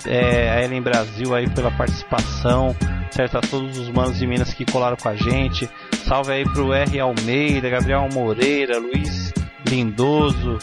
é, 0.06 0.49
a 0.52 0.64
Ellen 0.64 0.82
Brasil 0.82 1.34
aí 1.34 1.49
pela 1.49 1.72
participação, 1.72 2.76
certo? 3.10 3.38
A 3.38 3.41
todos 3.41 3.78
os 3.78 3.90
manos 3.90 4.20
de 4.20 4.28
Minas 4.28 4.54
que 4.54 4.66
colaram 4.66 4.98
com 4.98 5.10
a 5.10 5.16
gente. 5.16 5.70
Salve 6.06 6.34
aí 6.34 6.44
pro 6.44 6.74
R. 6.74 6.99
Almeida, 6.99 7.70
Gabriel 7.70 8.08
Moreira, 8.14 8.78
Luiz 8.78 9.34
Lindoso, 9.66 10.60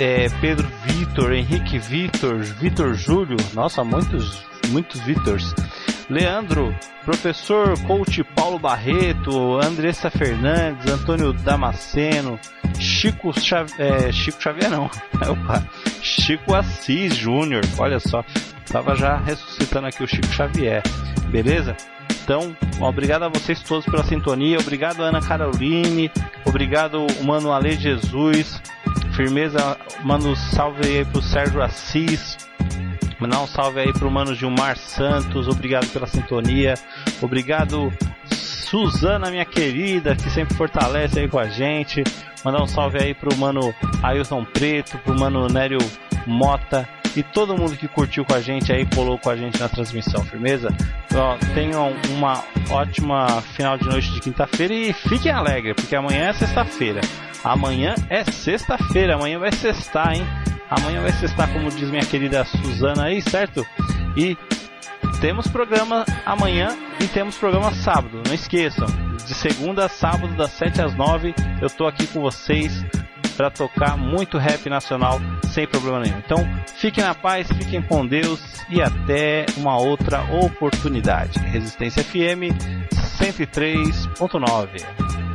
é, 0.00 0.30
Pedro 0.40 0.66
Vitor, 0.86 1.30
Henrique 1.34 1.78
Vitor, 1.78 2.38
Vitor 2.38 2.94
Júlio, 2.94 3.36
nossa, 3.52 3.84
muitos, 3.84 4.42
muitos 4.70 4.98
Vitors. 5.02 5.54
Leandro, 6.08 6.74
professor 7.04 7.78
coach 7.86 8.24
Paulo 8.24 8.58
Barreto, 8.58 9.60
Andressa 9.62 10.10
Fernandes, 10.10 10.90
Antônio 10.90 11.34
Damasceno, 11.34 12.40
Chico, 12.78 13.38
Chave, 13.38 13.72
é, 13.78 14.10
Chico 14.10 14.42
Xavier 14.42 14.70
não, 14.70 14.86
Opa, 15.30 15.62
Chico 16.02 16.54
Assis 16.54 17.14
Júnior, 17.14 17.62
olha 17.78 18.00
só, 18.00 18.24
tava 18.72 18.96
já 18.96 19.18
ressuscitando 19.18 19.86
aqui 19.86 20.02
o 20.02 20.08
Chico 20.08 20.32
Xavier, 20.32 20.82
beleza? 21.30 21.76
Então, 22.24 22.56
obrigado 22.80 23.24
a 23.24 23.28
vocês 23.28 23.62
todos 23.62 23.84
pela 23.84 24.02
sintonia, 24.02 24.58
obrigado 24.58 25.02
Ana 25.02 25.20
Caroline, 25.20 26.10
obrigado 26.44 27.06
Mano 27.22 27.50
Jesus, 27.78 28.60
firmeza, 29.20 29.76
manda 30.02 30.28
um 30.28 30.34
salve 30.34 30.82
aí 30.82 31.04
pro 31.04 31.20
Sérgio 31.20 31.60
Assis, 31.60 32.38
mandar 33.18 33.42
um 33.42 33.46
salve 33.46 33.80
aí 33.80 33.92
pro 33.92 34.10
mano 34.10 34.34
Gilmar 34.34 34.78
Santos, 34.78 35.46
obrigado 35.46 35.86
pela 35.88 36.06
sintonia, 36.06 36.72
obrigado 37.20 37.92
Suzana, 38.32 39.30
minha 39.30 39.44
querida, 39.44 40.16
que 40.16 40.30
sempre 40.30 40.54
fortalece 40.54 41.20
aí 41.20 41.28
com 41.28 41.38
a 41.38 41.48
gente, 41.48 42.02
mandar 42.42 42.62
um 42.62 42.66
salve 42.66 42.96
aí 42.96 43.12
pro 43.12 43.36
mano 43.36 43.74
Ailton 44.02 44.42
Preto, 44.42 44.96
pro 45.00 45.18
mano 45.18 45.48
Nério 45.48 45.80
Mota, 46.26 46.88
e 47.14 47.22
todo 47.22 47.54
mundo 47.54 47.76
que 47.76 47.88
curtiu 47.88 48.24
com 48.24 48.32
a 48.32 48.40
gente 48.40 48.72
aí, 48.72 48.86
colou 48.86 49.18
com 49.18 49.28
a 49.28 49.36
gente 49.36 49.60
na 49.60 49.68
transmissão, 49.68 50.24
firmeza? 50.24 50.68
Ó, 51.14 51.36
tenham 51.52 51.92
uma 52.16 52.42
ótima 52.70 53.42
final 53.54 53.76
de 53.76 53.84
noite 53.84 54.10
de 54.12 54.20
quinta-feira 54.20 54.72
e 54.72 54.94
fiquem 54.94 55.30
alegres, 55.30 55.74
porque 55.74 55.94
amanhã 55.94 56.28
é 56.28 56.32
sexta-feira. 56.32 57.02
Amanhã 57.42 57.94
é 58.08 58.22
sexta-feira, 58.24 59.14
amanhã 59.14 59.38
vai 59.38 59.52
sextar, 59.52 60.14
hein? 60.14 60.26
Amanhã 60.68 61.00
vai 61.00 61.12
sextar, 61.12 61.50
como 61.52 61.70
diz 61.70 61.90
minha 61.90 62.04
querida 62.04 62.44
Suzana 62.44 63.04
aí, 63.04 63.22
certo? 63.22 63.66
E 64.16 64.36
temos 65.20 65.48
programa 65.48 66.04
amanhã 66.24 66.68
e 67.00 67.08
temos 67.08 67.36
programa 67.36 67.72
sábado. 67.72 68.22
Não 68.26 68.34
esqueçam, 68.34 68.86
de 69.26 69.34
segunda 69.34 69.86
a 69.86 69.88
sábado, 69.88 70.36
das 70.36 70.52
7 70.52 70.82
às 70.82 70.94
9, 70.94 71.34
eu 71.60 71.70
tô 71.70 71.86
aqui 71.86 72.06
com 72.06 72.20
vocês 72.20 72.84
para 73.36 73.50
tocar 73.50 73.96
muito 73.96 74.38
rap 74.38 74.68
nacional 74.68 75.18
sem 75.48 75.66
problema 75.66 76.00
nenhum. 76.00 76.18
Então, 76.18 76.46
fiquem 76.76 77.02
na 77.02 77.14
paz, 77.14 77.48
fiquem 77.48 77.80
com 77.80 78.06
Deus 78.06 78.40
e 78.68 78.82
até 78.82 79.46
uma 79.56 79.78
outra 79.78 80.22
oportunidade. 80.34 81.38
Resistência 81.38 82.04
FM 82.04 82.52
103.9. 83.18 85.29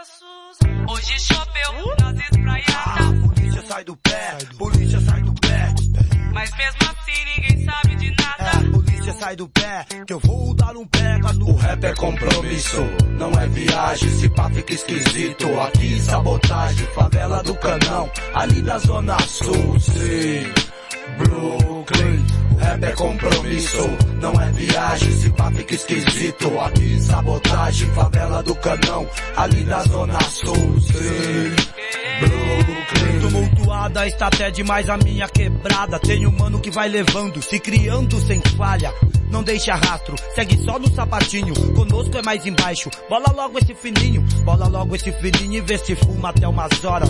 Hoje 0.00 1.18
choveu 1.20 1.94
nas 2.00 2.18
espraiadas. 2.24 3.20
Polícia 3.20 3.62
sai 3.68 3.84
do 3.84 3.96
pé, 3.98 4.38
polícia 4.56 5.00
sai 5.02 5.20
do 5.20 5.34
pé. 5.34 5.74
Mas 6.32 6.50
mesmo 6.56 6.78
assim 6.84 7.24
ninguém 7.36 7.64
sabe 7.66 7.96
de 7.96 8.10
nada. 8.10 8.66
É, 8.66 8.70
polícia 8.70 9.12
sai 9.12 9.36
do 9.36 9.48
pé, 9.50 9.86
que 10.06 10.12
eu 10.14 10.18
vou 10.20 10.54
dar 10.54 10.74
um 10.74 10.86
pega 10.86 11.34
no. 11.34 11.50
O 11.50 11.54
rap 11.54 11.84
é 11.84 11.94
compromisso, 11.94 12.82
não 13.18 13.30
é 13.32 13.46
viagem. 13.48 14.08
Se 14.08 14.28
pá 14.30 14.48
fica 14.48 14.72
esquisito. 14.72 15.60
Aqui 15.60 16.00
sabotagem, 16.00 16.86
favela 16.94 17.42
do 17.42 17.54
canão, 17.56 18.10
ali 18.32 18.62
na 18.62 18.78
zona 18.78 19.18
sul. 19.20 19.80
Sim, 19.80 20.52
Brooklyn. 21.18 22.24
Rap 22.58 22.84
é 22.84 22.92
compromisso, 22.92 23.90
não 24.20 24.32
é 24.40 24.52
viagem. 24.52 25.12
Se 25.12 25.30
pá 25.30 25.50
fica 25.50 25.74
esquisito. 25.74 26.60
Aqui 26.60 27.00
sabotagem, 27.00 27.88
favela 27.90 28.42
do 28.42 28.54
canão, 28.56 29.06
ali 29.36 29.64
na 29.64 29.82
zona 29.84 30.20
sul. 30.22 30.80
Sim. 30.80 31.56
Brooklyn. 32.20 33.20
Tumultuada 33.20 34.06
está 34.06 34.26
até 34.26 34.50
demais 34.50 34.88
a 34.88 34.96
minha 34.98 35.28
quebrada. 35.28 35.98
Tem 35.98 36.26
um 36.26 36.32
mano 36.32 36.60
que 36.60 36.70
vai 36.70 36.88
levando, 36.88 37.42
se 37.42 37.58
criando 37.58 38.20
sem 38.20 38.40
falha. 38.56 38.92
Não 39.30 39.44
deixa 39.44 39.74
rastro, 39.76 40.16
segue 40.34 40.58
só 40.58 40.78
no 40.78 40.92
sapatinho. 40.92 41.54
Conosco 41.74 42.18
é 42.18 42.22
mais 42.22 42.44
embaixo. 42.44 42.90
Bola 43.08 43.32
logo 43.32 43.58
esse 43.58 43.74
fininho, 43.74 44.22
bola 44.44 44.66
logo 44.66 44.96
esse 44.96 45.12
fininho 45.12 45.54
e 45.54 45.60
vê 45.60 45.78
se 45.78 45.94
fuma 45.94 46.30
até 46.30 46.48
umas 46.48 46.84
horas. 46.84 47.08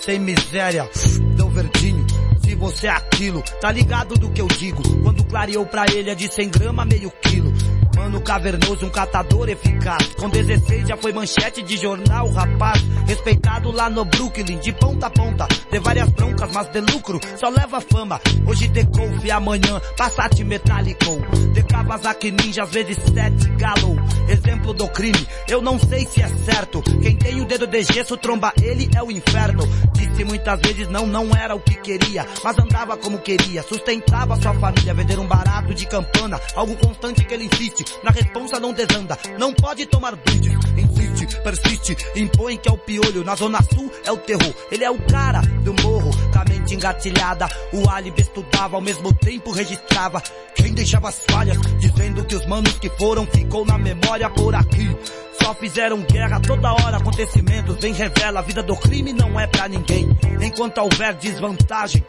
Sem 0.00 0.20
miséria, 0.20 0.88
tão 1.36 1.50
verdinho 1.50 2.06
se 2.48 2.54
você 2.54 2.86
é 2.86 2.90
aquilo. 2.90 3.42
Tá 3.60 3.70
ligado 3.70 4.14
do 4.14 4.30
que 4.30 4.40
eu 4.40 4.46
digo? 4.46 4.82
Quando 5.02 5.22
clareou 5.24 5.66
pra 5.66 5.84
ele 5.92 6.08
é 6.08 6.14
de 6.14 6.32
100 6.32 6.48
grama, 6.48 6.84
meio 6.84 7.10
quilo. 7.10 7.52
Mano 7.98 8.20
cavernoso, 8.20 8.86
um 8.86 8.90
catador 8.90 9.48
eficaz. 9.48 10.14
Com 10.14 10.28
16 10.28 10.88
já 10.88 10.96
foi 10.96 11.12
manchete 11.12 11.62
de 11.62 11.76
jornal, 11.76 12.30
rapaz. 12.30 12.80
Respeitado 13.06 13.72
lá 13.72 13.90
no 13.90 14.04
Brooklyn, 14.04 14.58
de 14.58 14.72
ponta 14.72 15.06
a 15.06 15.10
ponta. 15.10 15.48
De 15.70 15.78
várias 15.80 16.08
broncas, 16.10 16.50
mas 16.52 16.68
de 16.68 16.80
lucro, 16.80 17.20
só 17.36 17.48
leva 17.48 17.80
fama. 17.80 18.20
Hoje 18.46 18.68
de 18.68 18.84
Golf, 18.84 19.30
amanhã 19.30 19.80
Passat 19.96 20.44
metálico. 20.44 21.18
De 21.52 21.62
Kawasaki 21.64 22.30
Ninja, 22.30 22.62
às 22.62 22.70
vezes 22.70 22.96
sete 22.96 23.48
galo. 23.56 23.96
Exemplo 24.28 24.72
do 24.72 24.86
crime, 24.88 25.26
eu 25.48 25.60
não 25.60 25.78
sei 25.78 26.06
se 26.06 26.22
é 26.22 26.28
certo. 26.28 26.82
Quem 27.02 27.16
tem 27.16 27.40
o 27.40 27.46
dedo 27.46 27.66
de 27.66 27.82
gesso, 27.82 28.16
tromba 28.16 28.52
ele 28.62 28.88
é 28.94 29.02
o 29.02 29.10
inferno. 29.10 29.64
Disse 29.92 30.24
muitas 30.24 30.60
vezes 30.60 30.88
não, 30.88 31.06
não 31.06 31.34
era 31.34 31.54
o 31.54 31.60
que 31.60 31.74
queria. 31.76 32.26
Mas 32.44 32.58
andava 32.58 32.96
como 32.96 33.18
queria, 33.18 33.62
sustentava 33.62 34.40
sua 34.40 34.54
família. 34.54 34.94
Vender 34.94 35.18
um 35.18 35.26
barato 35.26 35.74
de 35.74 35.86
campana, 35.86 36.40
algo 36.54 36.76
constante 36.76 37.24
que 37.24 37.34
ele 37.34 37.44
insiste. 37.44 37.84
Na 38.02 38.10
responsa 38.10 38.60
não 38.60 38.72
desanda, 38.72 39.18
não 39.38 39.52
pode 39.52 39.86
tomar 39.86 40.16
brindes. 40.16 40.52
Insiste, 40.76 41.40
persiste, 41.42 41.96
impõe 42.16 42.56
que 42.56 42.68
é 42.68 42.72
o 42.72 42.78
piolho. 42.78 43.24
Na 43.24 43.34
zona 43.34 43.60
sul 43.62 43.90
é 44.04 44.12
o 44.12 44.16
terror, 44.16 44.54
ele 44.70 44.84
é 44.84 44.90
o 44.90 44.98
cara 45.06 45.40
do 45.40 45.74
morro. 45.82 46.10
Com 46.32 46.38
a 46.38 46.44
mente 46.44 46.74
engatilhada, 46.74 47.48
o 47.72 47.88
álibi 47.88 48.22
estudava, 48.22 48.76
ao 48.76 48.82
mesmo 48.82 49.12
tempo 49.12 49.52
registrava. 49.52 50.22
Quem 50.54 50.72
deixava 50.72 51.08
as 51.08 51.20
falhas, 51.28 51.58
dizendo 51.78 52.24
que 52.24 52.34
os 52.34 52.46
manos 52.46 52.78
que 52.78 52.90
foram 52.90 53.26
ficou 53.26 53.64
na 53.64 53.78
memória 53.78 54.28
por 54.30 54.54
aqui. 54.54 54.96
Só 55.42 55.54
fizeram 55.54 56.02
guerra 56.02 56.40
toda 56.40 56.72
hora, 56.72 56.96
acontecimentos 56.96 57.76
bem 57.76 57.92
revela, 57.92 58.40
a 58.40 58.42
vida 58.42 58.62
do 58.62 58.76
crime 58.76 59.12
não 59.12 59.38
é 59.38 59.46
pra 59.46 59.68
ninguém. 59.68 60.08
Enquanto 60.42 60.78
houver 60.78 61.14
desvantagem, 61.14 62.04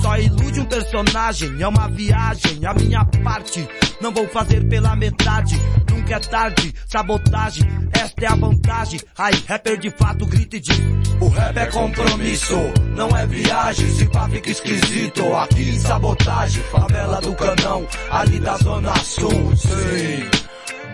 só 0.00 0.16
ilude 0.16 0.60
um 0.60 0.64
personagem, 0.64 1.60
é 1.60 1.68
uma 1.68 1.88
viagem, 1.88 2.64
a 2.64 2.72
minha 2.74 3.04
parte. 3.04 3.68
Não 4.00 4.12
vou 4.12 4.28
fazer 4.28 4.64
pela 4.68 4.94
metade, 4.94 5.60
nunca 5.90 6.14
é 6.14 6.20
tarde, 6.20 6.72
sabotagem, 6.86 7.66
esta 7.92 8.24
é 8.24 8.28
a 8.28 8.34
vantagem. 8.36 9.00
Aí, 9.18 9.44
rapper 9.48 9.76
de 9.76 9.90
fato 9.90 10.24
grita 10.24 10.56
e 10.56 10.60
diz: 10.60 10.80
O 11.20 11.28
rap 11.28 11.56
é 11.56 11.66
compromisso, 11.66 12.56
não 12.94 13.08
é 13.16 13.26
viagem, 13.26 13.90
se 13.90 14.04
pá 14.06 14.28
fica 14.28 14.50
esquisito. 14.50 15.34
Aqui 15.34 15.80
sabotagem, 15.80 16.62
favela 16.64 17.20
do 17.20 17.34
canão, 17.34 17.86
ali 18.10 18.38
da 18.38 18.56
zona 18.58 18.94
sul, 18.98 19.56
sim. 19.56 20.30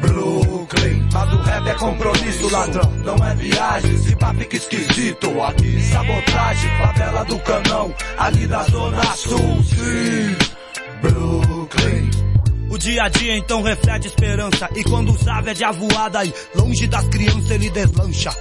Brooklyn, 0.00 1.08
mas 1.12 1.32
o 1.32 1.36
rap 1.42 1.68
é 1.68 1.74
compromisso, 1.74 2.50
ladrão, 2.50 2.90
não 3.04 3.16
é 3.16 3.34
viagem, 3.34 3.98
se 3.98 4.16
pá 4.16 4.32
fica 4.32 4.56
esquisito. 4.56 5.42
Aqui 5.42 5.80
sabotagem, 5.82 6.70
favela 6.78 7.24
do 7.26 7.38
canão, 7.40 7.94
ali 8.18 8.46
da 8.46 8.62
zona 8.64 9.04
sul, 9.14 9.62
sim. 9.62 10.36
Brooklyn. 11.02 12.33
O 12.74 12.78
dia 12.78 13.04
a 13.04 13.08
dia 13.08 13.36
então 13.36 13.62
reflete 13.62 14.08
esperança. 14.08 14.68
E 14.74 14.82
quando 14.82 15.12
o 15.12 15.16
Zave 15.16 15.50
é 15.50 15.54
de 15.54 15.62
avoada 15.62 16.18
aí 16.18 16.34
Longe 16.56 16.88
das 16.88 17.06
crianças 17.06 17.48
ele 17.48 17.70
deslancha 17.70 18.34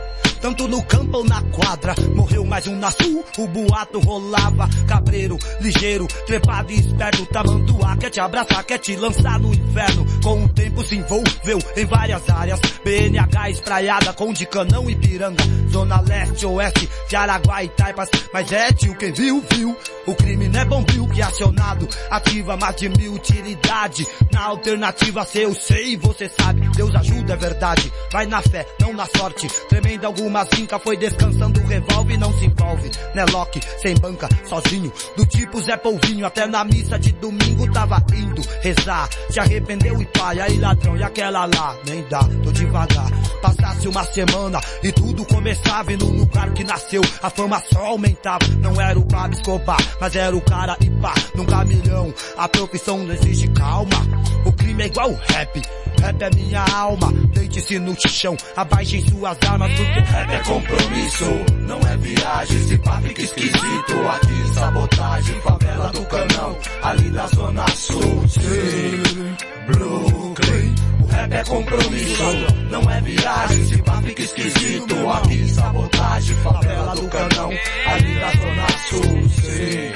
tanto 0.44 0.68
no 0.68 0.84
campo 0.84 1.20
ou 1.20 1.24
na 1.24 1.41
quadra. 1.41 1.95
Morreu 2.14 2.44
mais 2.44 2.68
um 2.68 2.76
na 2.76 2.91
sul, 2.91 3.24
o 3.38 3.48
boato 3.48 3.98
rolava. 4.02 4.68
Cabreiro, 4.86 5.38
ligeiro, 5.61 6.06
trepado 6.28 6.70
e 6.70 6.80
esperto. 6.82 7.26
Tamanduá 7.28 7.95
quer 7.95 8.10
te 8.10 8.20
abraçar, 8.20 8.61
quer 8.65 8.78
te 8.78 8.94
lançar 8.98 9.40
no 9.40 9.53
inferno. 9.53 10.06
Com 10.22 10.44
o 10.44 10.49
tempo 10.49 10.84
se 10.84 10.98
envolveu 10.98 11.60
em 11.78 11.86
várias 11.86 12.30
áreas. 12.30 12.60
BNH 12.84 13.52
espraiada 13.52 14.11
com 14.11 14.34
de 14.34 14.45
canão 14.45 14.90
e 14.90 14.95
piranga. 14.95 15.41
Zona 15.72 16.02
leste, 16.02 16.45
oeste, 16.45 16.90
de 17.07 17.15
Araguá 17.15 17.64
e 17.64 17.70
Taipas. 17.70 18.10
Mas 18.34 18.52
é 18.52 18.74
tio, 18.74 18.98
quem 18.98 19.14
viu, 19.14 19.41
viu. 19.49 19.78
O 20.06 20.14
crime 20.14 20.49
não 20.49 20.60
é 20.60 20.65
bom, 20.65 20.84
viu 20.90 21.07
que 21.07 21.22
acionado. 21.22 21.88
Ativa 22.11 22.57
mais 22.57 22.76
de 22.76 22.90
mil 22.90 23.14
utilidade. 23.14 24.06
Na 24.30 24.48
alternativa, 24.48 25.24
se 25.24 25.40
eu 25.40 25.56
sei, 25.56 25.95
você 25.95 26.28
sabe. 26.28 26.68
Deus 26.76 26.94
ajuda, 26.94 27.32
é 27.32 27.38
verdade. 27.38 27.94
Vai 28.11 28.26
na 28.26 28.41
fé, 28.41 28.68
não 28.82 28.91
na 28.91 29.06
sorte. 29.06 29.48
Tremenda 29.70 30.07
alguma 30.07 30.32
zinca 30.55 30.80
foi 30.80 30.97
descansando 30.97 31.60
o 31.60 31.68
revólver 31.68 32.18
não 32.18 32.34
se 32.38 32.45
envolve. 32.45 32.91
Né 33.14 33.26
Loki, 33.31 33.60
sem 33.81 33.95
banca, 33.95 34.27
sozinho. 34.45 34.91
Do 35.15 35.26
tipo 35.26 35.61
Zé 35.61 35.77
Polvinho, 35.77 36.26
até 36.26 36.47
na 36.47 36.64
missa 36.64 36.97
de 36.97 37.11
domingo 37.14 37.72
tava 37.72 38.03
indo 38.15 38.41
rezar. 38.61 39.10
Se 39.30 39.39
arrependeu 39.39 40.01
e 40.01 40.05
pai, 40.05 40.39
aí 40.39 40.57
ladrão, 40.57 40.97
e 40.97 41.03
aquela 41.03 41.45
lá, 41.45 41.76
nem 41.85 42.03
dá, 42.10 42.23
tô 42.43 42.51
devagar. 42.51 43.11
Passasse 43.41 43.88
uma 43.88 44.03
semana 44.05 44.60
e 44.81 44.91
tudo 44.91 45.26
começava 45.26 45.91
e 45.91 45.97
no 45.97 46.10
lugar 46.10 46.51
que 46.53 46.64
nasceu 46.64 47.01
a 47.22 47.30
fama 47.30 47.61
só 47.72 47.85
aumentava. 47.85 48.45
Não 48.60 48.80
era 48.80 48.97
o 48.97 49.05
Pablo 49.05 49.38
Escobar, 49.38 49.80
mas 49.99 50.15
era 50.15 50.35
o 50.35 50.41
cara 50.41 50.77
e 50.81 50.89
pá, 50.89 51.14
num 51.35 51.45
caminhão. 51.45 52.14
A 52.38 52.47
profissão 52.47 52.97
não 52.99 53.14
exige 53.14 53.47
calma. 53.49 53.97
O 54.45 54.51
crime 54.53 54.84
é 54.84 54.88
igual 54.88 55.11
rap. 55.11 55.43
Rap 55.43 55.93
é 56.03 56.30
minha 56.35 56.65
alma, 56.73 57.13
deite-se 57.34 57.80
no 57.80 57.95
chão, 58.09 58.35
abaixem 58.57 59.01
suas 59.07 59.38
armas, 59.47 59.71
porque 59.71 59.99
rap 59.99 60.31
é 60.31 60.39
compromisso, 60.39 61.25
não 61.61 61.80
é 61.80 61.97
viagem, 61.97 62.59
se 62.59 62.77
pá 62.80 63.01
fica 63.01 63.21
esquisito, 63.21 64.09
aqui 64.09 64.53
sabotagem, 64.53 65.41
favela 65.41 65.89
do 65.91 66.05
canão, 66.05 66.57
ali 66.84 67.09
da 67.09 67.27
zona 67.27 67.67
sul, 67.69 68.27
sim, 68.27 69.35
Brooklyn. 69.67 70.75
O 70.99 71.05
rap 71.05 71.34
é 71.34 71.43
compromisso, 71.45 72.23
não 72.69 72.91
é 72.91 73.01
viagem, 73.01 73.65
se 73.65 73.77
pá 73.84 74.01
fica 74.01 74.21
esquisito, 74.21 75.09
aqui 75.09 75.49
sabotagem, 75.49 76.35
favela 76.38 76.95
do 76.95 77.07
canão, 77.07 77.49
ali 77.88 78.15
da 78.19 78.31
zona 78.31 78.67
sul, 78.89 79.30
sim, 79.41 79.91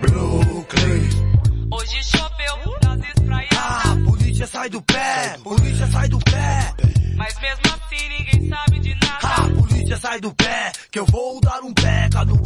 Brooklyn. 0.00 1.26
Hoje 1.70 2.04
choveu 2.04 2.78
nas. 2.82 2.96
Ah, 3.58 3.96
polícia 4.36 4.46
sai 4.46 4.68
do 4.68 4.82
pé, 4.82 5.38
polícia 5.42 5.86
sai 5.86 6.08
do 6.08 6.18
pé. 6.18 6.74
Mas 7.16 7.40
mesmo 7.40 7.62
assim 7.72 8.08
ninguém 8.10 8.48
sabe 8.50 8.78
de 8.80 8.94
nada. 8.94 9.18
Ah, 9.22 9.48
polícia 9.48 9.96
sai 9.96 10.20
do 10.20 10.34
pé, 10.34 10.72
que 10.90 10.98
eu 10.98 11.06
vou 11.06 11.40
dar 11.40 11.62
um 11.62 11.72
peca 11.72 12.22
no 12.26 12.36